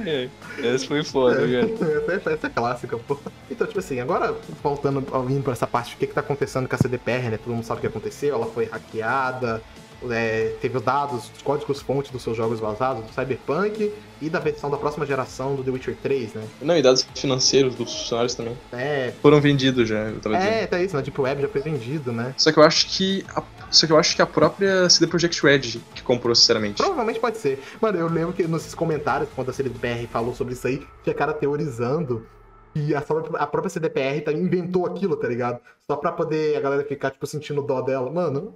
[0.06, 0.30] É,
[0.64, 2.14] Essa foi foda, cara.
[2.16, 3.18] essa, é, essa é clássica, pô.
[3.50, 6.76] Então, tipo assim, agora voltando, vindo pra essa parte, o que que tá acontecendo com
[6.76, 7.38] a CDPR, né?
[7.38, 9.62] Todo mundo sabe o que aconteceu, ela foi hackeada,
[10.10, 14.70] é, teve os dados, os códigos-fonte dos seus jogos vazados, do Cyberpunk e da versão
[14.70, 16.44] da próxima geração do The Witcher 3, né?
[16.62, 18.58] Não, e dados financeiros dos funcionários também.
[18.72, 20.54] É, Foram vendidos já, eu tava dizendo.
[20.54, 21.02] é, tá isso, né?
[21.02, 22.34] Deep Web já foi vendido, né?
[22.38, 23.26] Só que eu acho que.
[23.36, 23.44] A...
[23.72, 25.60] Só que eu acho que a própria CD Projekt Red
[25.94, 26.78] que comprou, sinceramente.
[26.78, 27.62] Provavelmente pode ser.
[27.80, 31.34] Mano, eu lembro que nos comentários, quando a CDPR falou sobre isso aí, tinha cara
[31.34, 32.26] teorizando
[32.74, 35.60] que a, a própria CDPR tá, inventou aquilo, tá ligado?
[35.86, 38.10] Só pra poder a galera ficar, tipo, sentindo dó dela.
[38.12, 38.56] Mano,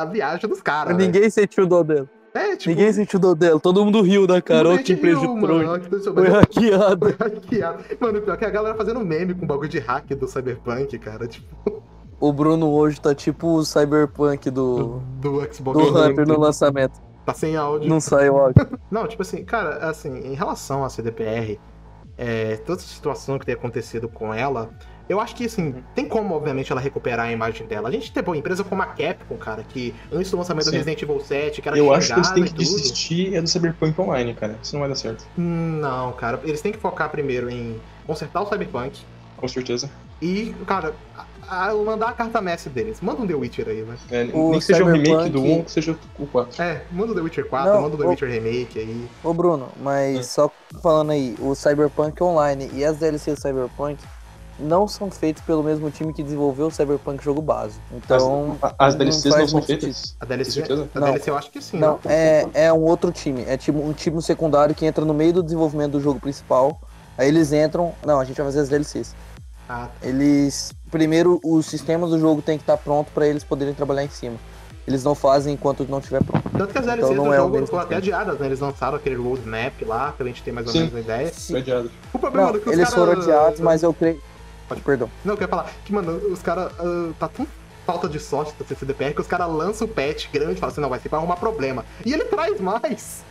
[0.00, 0.96] a, a viagem dos caras.
[0.96, 1.04] né?
[1.04, 2.08] Ninguém sentiu dó dela.
[2.32, 2.70] É, tipo.
[2.70, 3.58] Ninguém sentiu dó dela.
[3.58, 4.78] Todo mundo riu da cara.
[4.82, 5.78] Que empresa de mano.
[5.80, 6.12] trouxa.
[6.14, 7.06] Foi hackeado.
[7.18, 7.84] Foi hackeado.
[8.00, 11.26] Mano, pior que a galera fazendo meme com bagulho de hack do Cyberpunk, cara.
[11.26, 11.82] Tipo,
[12.20, 15.76] O Bruno hoje tá tipo o Cyberpunk do, do Xbox.
[15.78, 15.98] do.
[15.98, 17.00] Hunter no lançamento.
[17.26, 17.88] Tá sem áudio.
[17.88, 18.66] Não saiu áudio.
[18.90, 21.58] Não, tipo assim, cara, assim, em relação à CDPR,
[22.16, 24.70] é, toda essa situação que tem acontecido com ela,
[25.10, 27.88] eu acho que, assim, tem como, obviamente, ela recuperar a imagem dela.
[27.88, 30.76] A gente tem uma empresa como a Capcom, cara, que antes do lançamento do Sim.
[30.76, 32.58] Resident Evil 7, que era Eu acho que eles têm que tudo.
[32.64, 34.56] desistir é do Cyberpunk Online, cara.
[34.62, 35.26] Isso não vai dar certo.
[35.38, 39.00] Hum, Não, cara, eles têm que focar primeiro em consertar o Cyberpunk
[39.36, 39.90] Com certeza.
[40.22, 40.94] e, cara,
[41.48, 43.00] a, a- mandar a carta mestre deles.
[43.00, 43.96] Manda um The Witcher aí, né?
[44.10, 46.62] É, O nem que seja o remake do 1, que seja o 4.
[46.62, 49.08] É, manda o The Witcher 4, Não, manda o The o- Witcher Remake aí.
[49.24, 50.22] Ô Bruno, mas É.
[50.22, 50.50] só
[50.80, 53.98] falando aí, o Cyberpunk Online e as DLC do Cyberpunk
[54.60, 57.78] não são feitos pelo mesmo time que desenvolveu o Cyberpunk jogo base.
[57.92, 58.56] Então.
[58.60, 60.16] As, as DLCs não, faz são feitas.
[60.20, 60.88] A DLC, certeza.
[60.94, 61.06] a Não.
[61.08, 61.78] DLC eu acho que sim.
[61.78, 62.42] Não, né?
[62.44, 63.44] é, é um outro time.
[63.46, 66.80] É tipo um time secundário que entra no meio do desenvolvimento do jogo principal.
[67.18, 67.92] Aí eles entram.
[68.06, 69.14] Não, a gente vai fazer as DLCs.
[69.68, 70.72] Ah, Eles.
[70.90, 74.36] Primeiro, os sistemas do jogo tem que estar pronto para eles poderem trabalhar em cima.
[74.86, 76.42] Eles não fazem enquanto não estiver pronto.
[76.50, 78.46] Tanto que as Então DLCs não do é o jogo mesmo foram até adiadas, né?
[78.46, 80.78] Eles lançaram aquele roadmap lá, pra gente ter mais ou Sim.
[80.80, 81.30] menos uma ideia.
[81.32, 81.90] Foi adiado.
[82.12, 84.20] O problema Não, é que os eles cara- foram adiados, mas eu creio.
[84.70, 85.10] Pode- Perdão.
[85.24, 86.72] Não, eu quero falar que, mano, os caras.
[87.18, 87.46] tá tão
[87.86, 90.80] falta de sorte da CCDPR que os caras lançam o patch grande e falam assim:
[90.80, 91.84] não, vai ser pra arrumar problema.
[92.06, 93.24] E ele traz mais.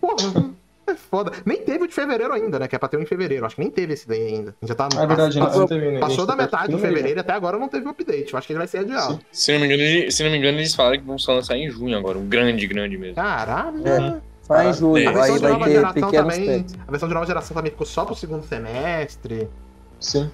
[0.00, 0.52] Porra,
[0.86, 1.32] É foda.
[1.46, 2.68] Nem teve o de fevereiro ainda, né?
[2.68, 3.46] Que é pra ter um em fevereiro.
[3.46, 4.54] Acho que nem teve esse daí ainda.
[4.62, 4.86] Já tá.
[4.94, 5.98] Ah, é verdade, passou, não teve, né?
[5.98, 6.88] passou da metade de no meio.
[6.92, 8.30] fevereiro e até agora não teve o update.
[8.30, 9.14] Eu acho que ele vai ser adiado.
[9.14, 9.20] Sim.
[9.32, 11.70] Se não me engano, se não me engano, eles falaram que vão só lançar em
[11.70, 12.18] junho agora.
[12.18, 13.14] Um grande, grande mesmo.
[13.14, 13.88] Caralho.
[13.88, 14.20] É.
[14.42, 16.46] Só em julho, A versão aí vai ter pequenos também.
[16.46, 16.74] pets.
[16.86, 19.48] A versão de nova geração também ficou só pro segundo semestre.
[19.98, 20.30] Sim.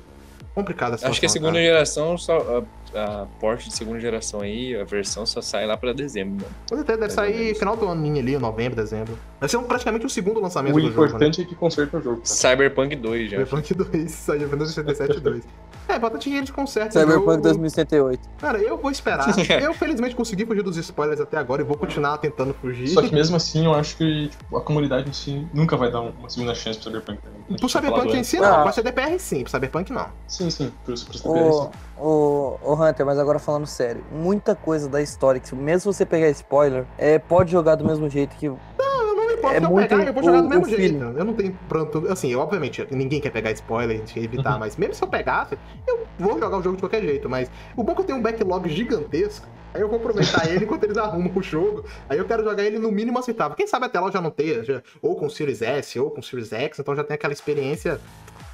[0.54, 1.10] Complicada a situação.
[1.10, 1.64] Acho que a segunda cara.
[1.64, 2.62] geração, só,
[2.94, 6.44] a, porte de segunda geração aí, a versão só sai lá pra dezembro.
[6.44, 6.54] Mano.
[6.68, 7.58] Com certeza deve sair menos.
[7.58, 9.18] final do ano ali, novembro, dezembro.
[9.38, 11.00] Vai ser um- praticamente o segundo lançamento O do jogo.
[11.02, 11.06] Né?
[11.08, 12.16] importante é que conserta o jogo.
[12.16, 12.26] cara.
[12.26, 13.36] Cyberpunk 2 já.
[13.38, 15.44] Cyberpunk 2, saiu Windows 67 2.
[15.88, 17.42] É, importante que eles consertem o Cyberpunk jogo.
[17.42, 18.28] 2078.
[18.38, 19.26] Cara, eu vou esperar.
[19.60, 22.88] eu, felizmente, consegui fugir dos spoilers até agora e vou continuar tentando fugir.
[22.88, 26.00] Só que mesmo assim, eu acho que tipo, a comunidade em si nunca vai dar
[26.02, 27.18] uma segunda chance pro Cyberpunk.
[27.24, 27.30] né?
[27.48, 28.54] Pro tinha Cyberpunk em si, não.
[28.54, 28.62] Ah.
[28.62, 29.42] Pra CDPR, sim.
[29.42, 30.06] Pro Cyberpunk, não.
[30.28, 31.68] Sim, sim, pro, pro CDPR, sim.
[32.02, 36.86] Ô, Hunter, mas agora falando sério, muita coisa da história, que mesmo você pegar spoiler,
[36.96, 38.46] é, pode jogar do mesmo jeito que.
[38.46, 40.64] Eu não me importo É se eu muito pegar, eu vou jogar o- do mesmo
[40.64, 40.82] o jeito.
[40.98, 41.18] feeling.
[41.18, 42.06] Eu não tenho pronto.
[42.10, 45.58] Assim, obviamente, ninguém quer pegar spoiler, a gente quer evitar, mas mesmo se eu pegasse,
[45.86, 47.28] eu vou jogar o jogo de qualquer jeito.
[47.28, 49.46] Mas o bom é que eu tenho um backlog gigantesco.
[49.74, 51.84] Aí eu vou aproveitar ele enquanto eles arrumam o jogo.
[52.08, 53.56] Aí eu quero jogar ele no mínimo aceitável.
[53.56, 56.22] Quem sabe até lá eu já não tenha, já- ou com Series S, ou com
[56.22, 58.00] Series X, então já tem aquela experiência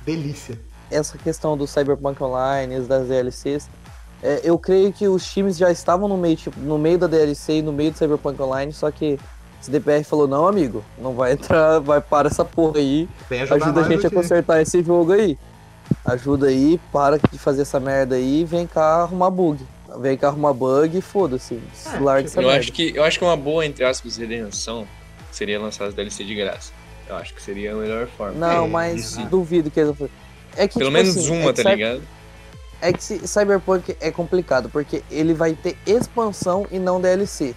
[0.04, 0.58] delícia.
[0.90, 3.68] Essa questão do Cyberpunk Online, das DLCs,
[4.22, 7.58] é, eu creio que os times já estavam no meio, tipo, no meio da DLC
[7.58, 9.18] e no meio do Cyberpunk Online, só que
[9.60, 13.08] o CDPR falou, não, amigo, não vai entrar, vai para essa porra aí,
[13.50, 15.38] ajuda a gente a consertar esse jogo aí.
[16.04, 19.64] Ajuda aí, para de fazer essa merda aí e vem cá arrumar bug.
[20.00, 21.60] Vem cá arrumar bug e foda-se.
[21.94, 22.58] É, larga essa Eu merda.
[22.60, 24.86] acho, que, eu acho que uma boa, entre aspas, redenção
[25.30, 26.72] seria lançar as DLC de graça.
[27.08, 28.34] Eu acho que seria a melhor forma.
[28.36, 29.26] Não, É, mas isso.
[29.26, 30.25] duvido que eles vão fazer.
[30.56, 32.02] É que, Pelo tipo menos assim, uma, é que tá ligado?
[32.80, 37.54] É que cy- Cyberpunk é complicado, porque ele vai ter expansão e não DLC.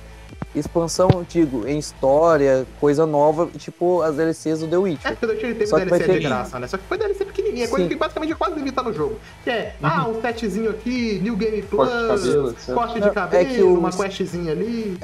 [0.56, 5.12] Expansão, digo, em história, coisa nova, tipo as DLCs do The É Witcher.
[5.12, 6.68] porque o Witcher teve Só DLC de ter- graça, né?
[6.68, 7.90] Só que foi DLC pequenininha, coisa Sim.
[7.90, 9.20] que basicamente quase devia estar no jogo.
[9.44, 13.12] Que é, ah, um setzinho aqui, New Game Plus, Corte de cabelo, corte de é
[13.12, 14.98] cabelo, que o- uma questzinha ali.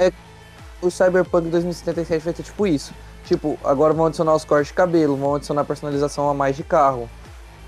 [0.81, 2.93] O Cyberpunk 2077 vai ter tipo isso.
[3.26, 7.07] Tipo, agora vão adicionar os cortes de cabelo, vão adicionar personalização a mais de carro,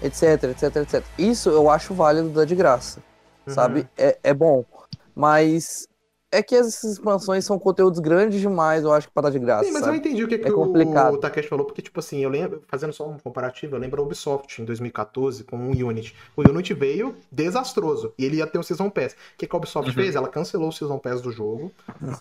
[0.02, 1.04] etc, etc, etc.
[1.18, 3.02] Isso eu acho válido dar de graça,
[3.46, 3.54] Uhum.
[3.54, 3.88] sabe?
[3.98, 4.66] É, é bom.
[5.16, 5.88] Mas
[6.30, 9.64] é que essas expansões são conteúdos grandes demais, eu acho que pra dar de graça.
[9.64, 9.98] Sim, mas eu sabe?
[10.00, 11.14] entendi o que, que É complicado.
[11.14, 14.06] o Takeshi falou, porque, tipo assim, eu lembro, fazendo só um comparativo, eu lembro a
[14.06, 16.14] Ubisoft em 2014 com o Unity.
[16.36, 19.14] O Unity veio desastroso e ele ia ter o Season Pass.
[19.14, 19.94] O que, que a Ubisoft Uhum.
[19.96, 20.16] fez?
[20.16, 21.72] Ela cancelou o Season Pass do jogo.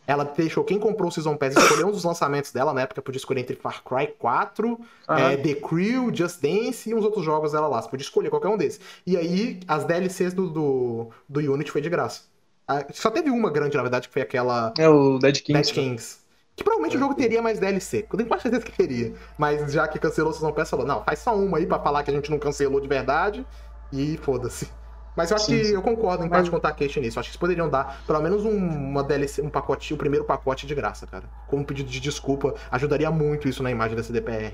[0.06, 3.18] Ela deixou quem comprou o Season Pass escolher um dos lançamentos dela, na época podia
[3.18, 4.78] escolher entre Far Cry 4,
[5.08, 7.82] Ah, é, The Crew, Just Dance e uns outros jogos dela lá.
[7.82, 8.80] Você podia escolher qualquer um desses.
[9.04, 12.20] E aí, as DLCs do, do, do Unity foi de graça.
[12.92, 15.52] Só teve uma grande, na verdade, que foi aquela É o Dead Kings.
[15.52, 16.18] Dead Kings.
[16.56, 18.06] Que provavelmente o jogo teria mais DLC.
[18.10, 19.12] Eu tenho quase certeza que teria.
[19.38, 22.10] Mas já que cancelou Season Pass, falou, não, faz só uma aí pra falar que
[22.10, 23.46] a gente não cancelou de verdade.
[23.92, 24.68] E foda-se.
[25.14, 25.74] Mas eu acho Sim, que sim.
[25.74, 27.18] eu concordo em Mas- parte com o Takeshi nisso.
[27.18, 30.24] Eu acho que eles poderiam dar pelo menos um, uma DLC, um pacote, o primeiro
[30.24, 31.24] pacote de graça, cara.
[31.46, 32.54] Como pedido de desculpa.
[32.70, 34.52] Ajudaria muito isso na imagem da CDPR.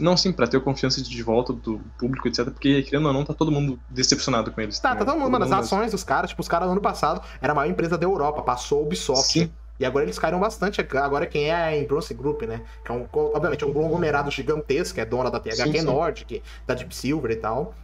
[0.00, 2.44] Não, sim, pra ter confiança de volta do público, etc.
[2.46, 4.78] Porque, querendo ou não, tá todo mundo decepcionado com eles.
[4.78, 5.44] Tá, tá todo mundo, mano.
[5.44, 8.42] As ações dos caras, tipo, os caras ano passado era a maior empresa da Europa,
[8.42, 9.32] passou a Ubisoft.
[9.32, 9.50] Sim.
[9.78, 10.80] E agora eles caíram bastante.
[10.80, 12.62] Agora quem é a Embrace Group, né?
[12.84, 15.84] Que é um, obviamente, é um conglomerado gigantesco, é dona da THQ Sim, sim.
[15.84, 17.74] Nordic, da Deep Silver e tal.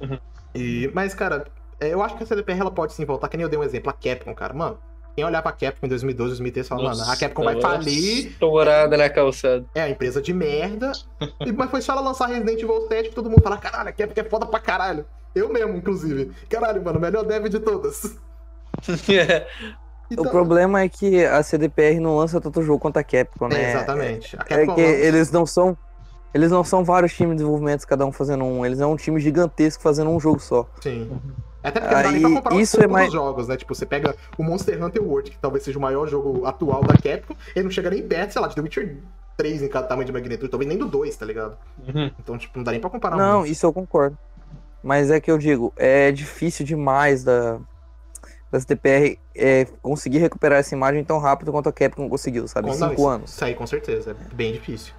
[0.00, 0.18] Uhum.
[0.54, 1.46] E, mas, cara,
[1.78, 3.64] é, eu acho que a CDPR ela pode sim voltar, que nem eu dei um
[3.64, 4.54] exemplo, a Capcom, cara.
[4.54, 4.78] Mano,
[5.14, 9.08] quem olhar pra Capcom em 2012, 2013, fala, mano, a Capcom vai falir, Estourada na
[9.10, 9.64] calçada.
[9.74, 10.92] é a empresa de merda.
[11.44, 13.92] e, mas foi só ela lançar Resident Evil 7 que todo mundo fala, caralho, a
[13.92, 15.04] Capcom é foda pra caralho.
[15.34, 16.30] Eu mesmo, inclusive.
[16.48, 18.16] Caralho, mano, melhor dev de todas.
[20.10, 23.62] Então, O problema é que a CDPR não lança tanto jogo quanto a Capcom, né?
[23.64, 24.36] é, exatamente.
[24.36, 25.78] A É Capcom que lança- eles não são.
[26.34, 28.64] Eles não são vários times de desenvolvimento, cada um fazendo um.
[28.64, 30.68] Eles é um time gigantesco fazendo um jogo só.
[30.82, 31.10] Sim.
[31.62, 33.56] Até porque não dá nem Aí, pra comparar isso os é mais- jogos, né?
[33.56, 36.94] Tipo, você pega o Monster Hunter World, que talvez seja o maior jogo atual da
[36.94, 38.96] Capcom, ele não chega nem perto, sei lá, de The Witcher
[39.36, 41.56] 3 em cada tamanho de magnitude, talvez nem do 2, tá ligado?
[41.86, 42.10] Uhum.
[42.18, 43.52] Então, tipo, não dá nem pra comparar Não, muito.
[43.52, 44.16] isso eu concordo.
[44.82, 47.58] Mas é que eu digo, é difícil demais da,
[48.50, 52.68] da CDPR é, conseguir recuperar essa imagem tão rápido quanto a Capcom conseguiu, sabe?
[52.68, 53.30] Em Com- cinco isso- anos.
[53.32, 54.92] Isso aí, com certeza, é bem difícil.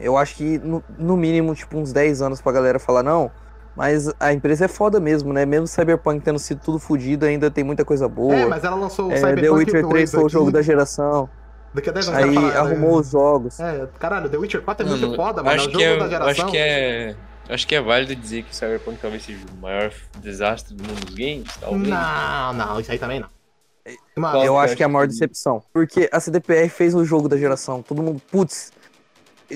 [0.00, 3.30] Eu acho que no, no mínimo, tipo, uns 10 anos pra galera falar, não.
[3.74, 5.46] Mas a empresa é foda mesmo, né?
[5.46, 8.34] Mesmo Cyberpunk tendo sido tudo fodido, ainda tem muita coisa boa.
[8.34, 10.60] É, mas ela lançou o É, Cyberpunk The Witcher 2 3 foi o jogo da
[10.62, 11.28] geração.
[11.74, 13.00] Daqui a 10 anos Aí falar, arrumou né?
[13.00, 13.58] os jogos.
[13.58, 15.58] É, caralho, The Witcher 4 é muito Mano, foda, mano.
[15.58, 16.44] É o que jogo é, da geração.
[16.44, 17.16] acho que é.
[17.48, 19.90] Acho que é válido dizer que Cyberpunk talvez seja o maior
[20.20, 21.88] desastre do mundo dos games, talvez.
[21.88, 23.28] Não, não, isso aí também não.
[24.14, 25.62] Qual- Eu acho que é a maior decepção.
[25.72, 27.82] Porque a CDPR fez o jogo da geração.
[27.82, 28.70] Todo mundo, putz,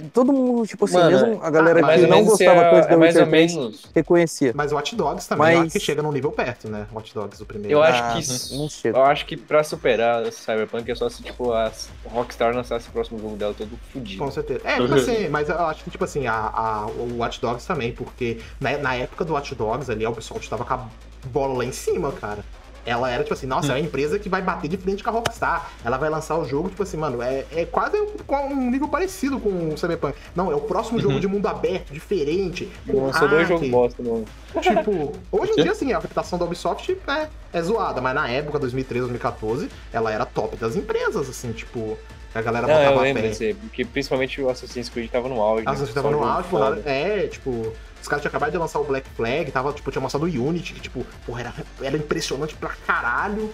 [0.01, 2.91] todo mundo, tipo assim, Mano, mesmo a galera ah, que não gostava é- tanto é
[2.91, 3.85] da mais ou Witcher 3, menos.
[3.95, 4.53] reconhecia.
[4.55, 6.87] Mas o Watch Dogs também, eu Mas- acho que chega num nível perto, né?
[6.93, 7.73] Watch Dogs, o primeiro.
[7.77, 8.99] Eu acho Ah, que não chega.
[8.99, 11.71] Eu acho que pra superar o Cyberpunk é só se, tipo, a
[12.07, 14.23] Rockstar lançasse o próximo jogo dela todo fudido.
[14.25, 14.61] Com certeza.
[14.65, 17.93] É, tipo assim, mas eu acho que, tipo assim, a, a- o Watch Dogs também,
[17.93, 20.87] porque na, na época do Watch Dogs ali, a Ubisoft tava com a
[21.27, 22.45] bola lá em cima, cara.
[22.87, 25.13] Ela era, tipo assim, nossa, é uma empresa que vai bater de frente com a
[25.13, 25.71] Rockstar.
[25.85, 28.07] Ela vai lançar o jogo, tipo assim, mano, é, é quase um,
[28.53, 30.17] um nível parecido com o Cyberpunk.
[30.35, 32.71] Não, é o próximo jogo de mundo aberto, diferente.
[32.87, 34.25] com Lançou dois jogos bosta, não.
[34.63, 38.59] Tipo, hoje em dia, assim, a reputação da Ubisoft é, é zoada, mas na época,
[38.59, 41.99] 2013, 2014, ela era top das empresas, assim, tipo,
[42.35, 43.29] a galera Não, eu botava lembro pé.
[43.29, 45.65] desse, porque principalmente o Assassin's Creed tava no auge.
[45.65, 45.71] Né?
[45.71, 47.73] pessoas estavam Só no auge, é, tipo,
[48.07, 50.75] os caras tinham acabado de lançar o Black Flag, tava, tipo, tinha lançado o Unity,
[50.75, 53.51] que, tipo, porra, era, era impressionante pra caralho.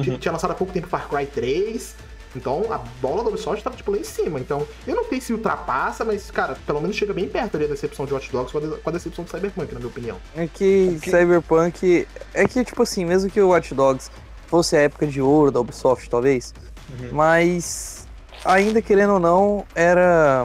[0.00, 1.94] Tinha- Tinha lançado há pouco tempo Far Cry 3.
[2.36, 4.40] Então, a bola da Ubisoft tava, tipo, lá em cima.
[4.40, 7.74] Então, eu não sei se ultrapassa, mas, cara, pelo menos chega bem perto ali da
[7.74, 10.16] decepção de Watch Dogs com a, de- com a decepção do Cyberpunk, na minha opinião.
[10.36, 12.06] É que Cyberpunk.
[12.34, 14.10] É que, tipo assim, mesmo que o Watch Dogs
[14.48, 16.52] fosse a época de ouro da Ubisoft, talvez.
[17.00, 17.08] Uhum.
[17.12, 18.06] Mas,
[18.44, 20.44] ainda querendo ou não, era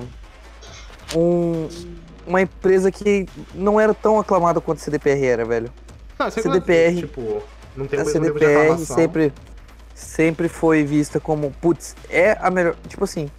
[1.16, 1.68] um-
[2.30, 3.26] uma empresa que
[3.56, 5.70] não era tão aclamada quanto a CDPR era, velho.
[6.18, 6.96] Não, isso é CDPR.
[6.98, 7.42] Tipo,
[7.76, 9.34] não tem A CDPR sempre,
[9.96, 12.76] sempre foi vista como, putz, é a melhor.
[12.88, 13.30] Tipo assim,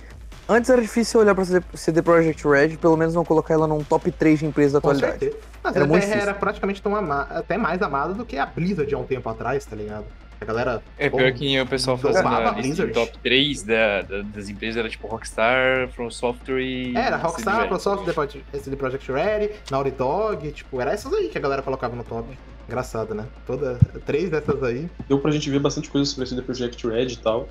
[0.48, 1.44] antes era difícil olhar pra
[1.74, 5.32] CD, Projekt Red, pelo menos não colocar ela num top 3 de empresa da atualidade.
[5.62, 8.92] Mas Era muito CDPR era praticamente tão ama- até mais amada do que a Blizzard
[8.92, 10.06] há um tempo atrás, tá ligado?
[10.40, 10.82] A galera.
[10.98, 12.92] É pô, pior que o pessoal fazendo Roubava a lista de Blizzard.
[13.12, 16.96] top 3 da, da- das empresas era tipo Rockstar, From Software e.
[16.96, 21.28] Era, Rockstar, CD Microsoft, CD Projekt- CD Projekt Red, Naughty Dog, tipo, era essas aí
[21.28, 22.26] que a galera colocava no top.
[22.66, 23.26] Engraçado, né?
[23.46, 24.88] Toda, três dessas aí.
[25.08, 27.48] Deu pra gente ver bastante coisa sobre esse The Project Red e tal.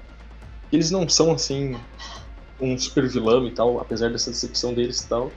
[0.71, 1.77] Eles não são, assim,
[2.59, 5.31] um super vilão e tal, apesar dessa decepção deles e tal.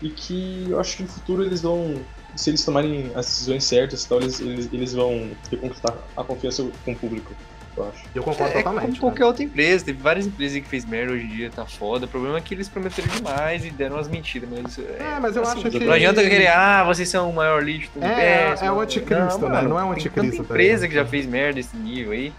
[0.00, 1.94] E que eu acho que no futuro eles vão,
[2.36, 6.66] se eles tomarem as decisões certas e tal, eles, eles, eles vão reconquistar a confiança
[6.84, 7.32] com o público,
[7.76, 8.04] eu acho.
[8.14, 8.94] Eu concordo É como totalmente.
[8.94, 9.00] né?
[9.00, 12.04] qualquer outra empresa, teve várias empresas aí que fez merda hoje em dia, tá foda.
[12.06, 14.78] O problema é que eles prometeram demais e deram umas mentiras, mas.
[14.78, 15.84] É, mas eu assim, acho que.
[15.84, 18.64] Não adianta querer, ah, vocês são o maior lixo do É, universo.
[18.64, 19.48] é o anticristo, né?
[19.48, 20.88] mano, Não é o tem anticristo, tanta tá empresa ligado?
[20.90, 22.32] que já fez merda desse nível aí,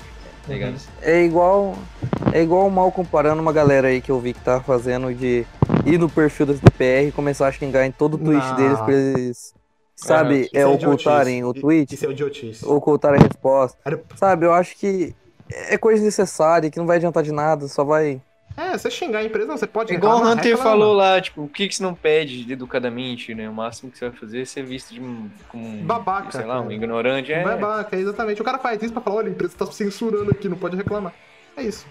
[0.48, 0.76] tá ligado?
[1.02, 1.78] É igual.
[2.32, 5.46] É igual mal comparando uma galera aí que eu vi que tá fazendo de
[5.86, 8.56] ir no perfil da CDPR e começar a xingar em todo o tweet Não.
[8.56, 9.54] deles pra eles,
[9.96, 12.66] sabe, Isso é, ocultarem o tweet, Isso é idiotice.
[12.66, 13.78] ocultarem a resposta.
[14.16, 15.16] Sabe, eu acho que
[15.52, 18.22] é coisa necessária, que não vai adiantar de nada, só vai.
[18.56, 20.64] É, você xingar a empresa, não, você pode É igual o Hunter reclama.
[20.64, 23.50] falou lá, tipo, o que, que você não pede educadamente, né?
[23.50, 26.46] O máximo que você vai fazer é ser visto de um, como um, Babaca, sei
[26.46, 26.74] lá, um cara.
[26.76, 27.34] ignorante.
[27.34, 28.40] É, Babaca, exatamente.
[28.42, 31.14] O cara faz isso pra falar, olha, a empresa tá censurando aqui, não pode reclamar.
[31.58, 31.86] É isso.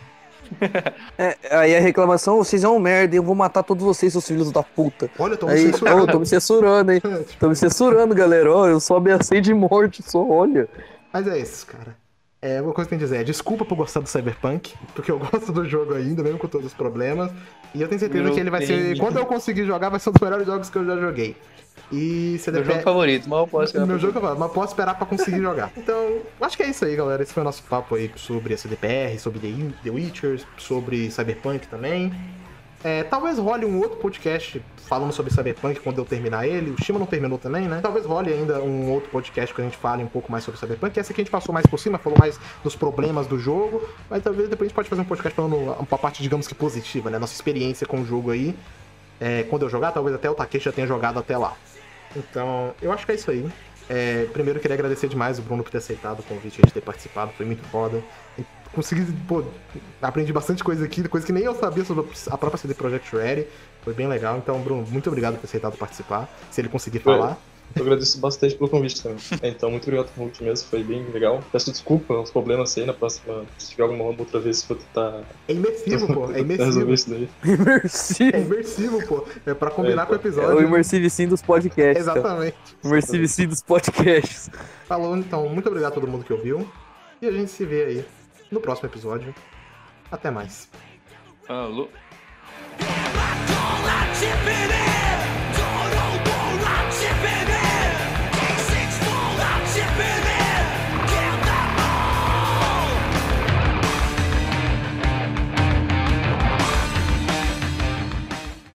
[1.19, 4.51] É, aí a reclamação, vocês é um merda, eu vou matar todos vocês, seus filhos
[4.51, 5.11] da puta.
[5.19, 6.03] Olha, tô me Aí, censurando.
[6.03, 7.03] ô, tô me censurando, hein?
[7.39, 8.53] Tô me censurando, galera.
[8.53, 10.69] Ó, eu só ameacei de morte, só olha.
[11.13, 11.97] Mas é isso, cara.
[12.41, 15.13] É, uma coisa que eu tenho a dizer é desculpa por gostar do Cyberpunk, porque
[15.13, 17.31] eu gosto do jogo ainda, mesmo com todos os problemas.
[17.75, 18.83] E eu tenho certeza Meu que ele vai ser.
[18.83, 18.99] Deus.
[18.99, 21.37] Quando eu conseguir jogar, vai ser um dos melhores jogos que eu já joguei.
[21.93, 22.65] E Meu CDP...
[22.65, 25.71] jogo favorito, mal posso esperar Meu jogo é mas posso esperar pra conseguir jogar.
[25.77, 27.23] Então, acho que é isso aí, galera.
[27.23, 31.69] Esse foi o nosso papo aí sobre a CDPR, sobre The, The Witcher, sobre Cyberpunk
[31.69, 32.11] também.
[32.85, 36.71] É, talvez role um outro podcast falando sobre Cyberpunk quando eu terminar ele.
[36.71, 37.79] O Shima não terminou também, né?
[37.81, 40.99] Talvez role ainda um outro podcast que a gente fale um pouco mais sobre Cyberpunk.
[40.99, 43.87] Essa aqui a gente passou mais por cima, falou mais dos problemas do jogo.
[44.11, 47.09] Mas talvez depois a gente pode fazer um podcast falando uma parte, digamos que positiva,
[47.11, 47.19] né?
[47.19, 48.57] Nossa experiência com o jogo aí.
[49.21, 51.55] É, quando eu jogar, talvez até o Takeshi já tenha jogado até lá.
[52.17, 53.49] Então, eu acho que é isso aí.
[53.89, 56.73] É, primeiro, eu queria agradecer demais o Bruno por ter aceitado o convite e de
[56.73, 58.03] ter participado, foi muito foda.
[58.73, 59.45] Consegui, pô,
[60.01, 63.45] aprendi bastante coisa aqui, coisa que nem eu sabia sobre a própria CD Projekt Red.
[63.83, 64.39] Foi bem legal.
[64.39, 66.29] Então, Bruno, muito obrigado por ter aceitado participar.
[66.51, 67.19] Se ele conseguir Foi.
[67.19, 67.39] falar.
[67.77, 69.19] Eu agradeço bastante pelo convite também.
[69.43, 71.43] É, Então, muito obrigado pelo convite mesmo, foi bem legal.
[71.53, 75.53] Peço desculpa os problemas aí na próxima, se tiver alguma outra vez, vou tentar É
[75.53, 76.31] imersivo, pô.
[76.33, 76.93] É resolver imersivo.
[76.95, 77.29] isso daí.
[77.45, 78.37] É Imersivo.
[78.39, 79.27] imersivo, pô.
[79.47, 80.57] É pra combinar É, com o É episódio.
[80.59, 82.05] o Immersive Sim dos podcasts.
[82.05, 82.19] cara.
[82.19, 82.57] Exatamente.
[82.85, 84.51] Immersive Sim dos podcasts.
[84.87, 86.69] Falou, então, muito obrigado a todo mundo que ouviu.
[87.21, 88.05] E a gente se vê aí
[88.51, 89.35] no próximo episódio.
[90.11, 90.69] Até mais.
[91.49, 91.89] Alô?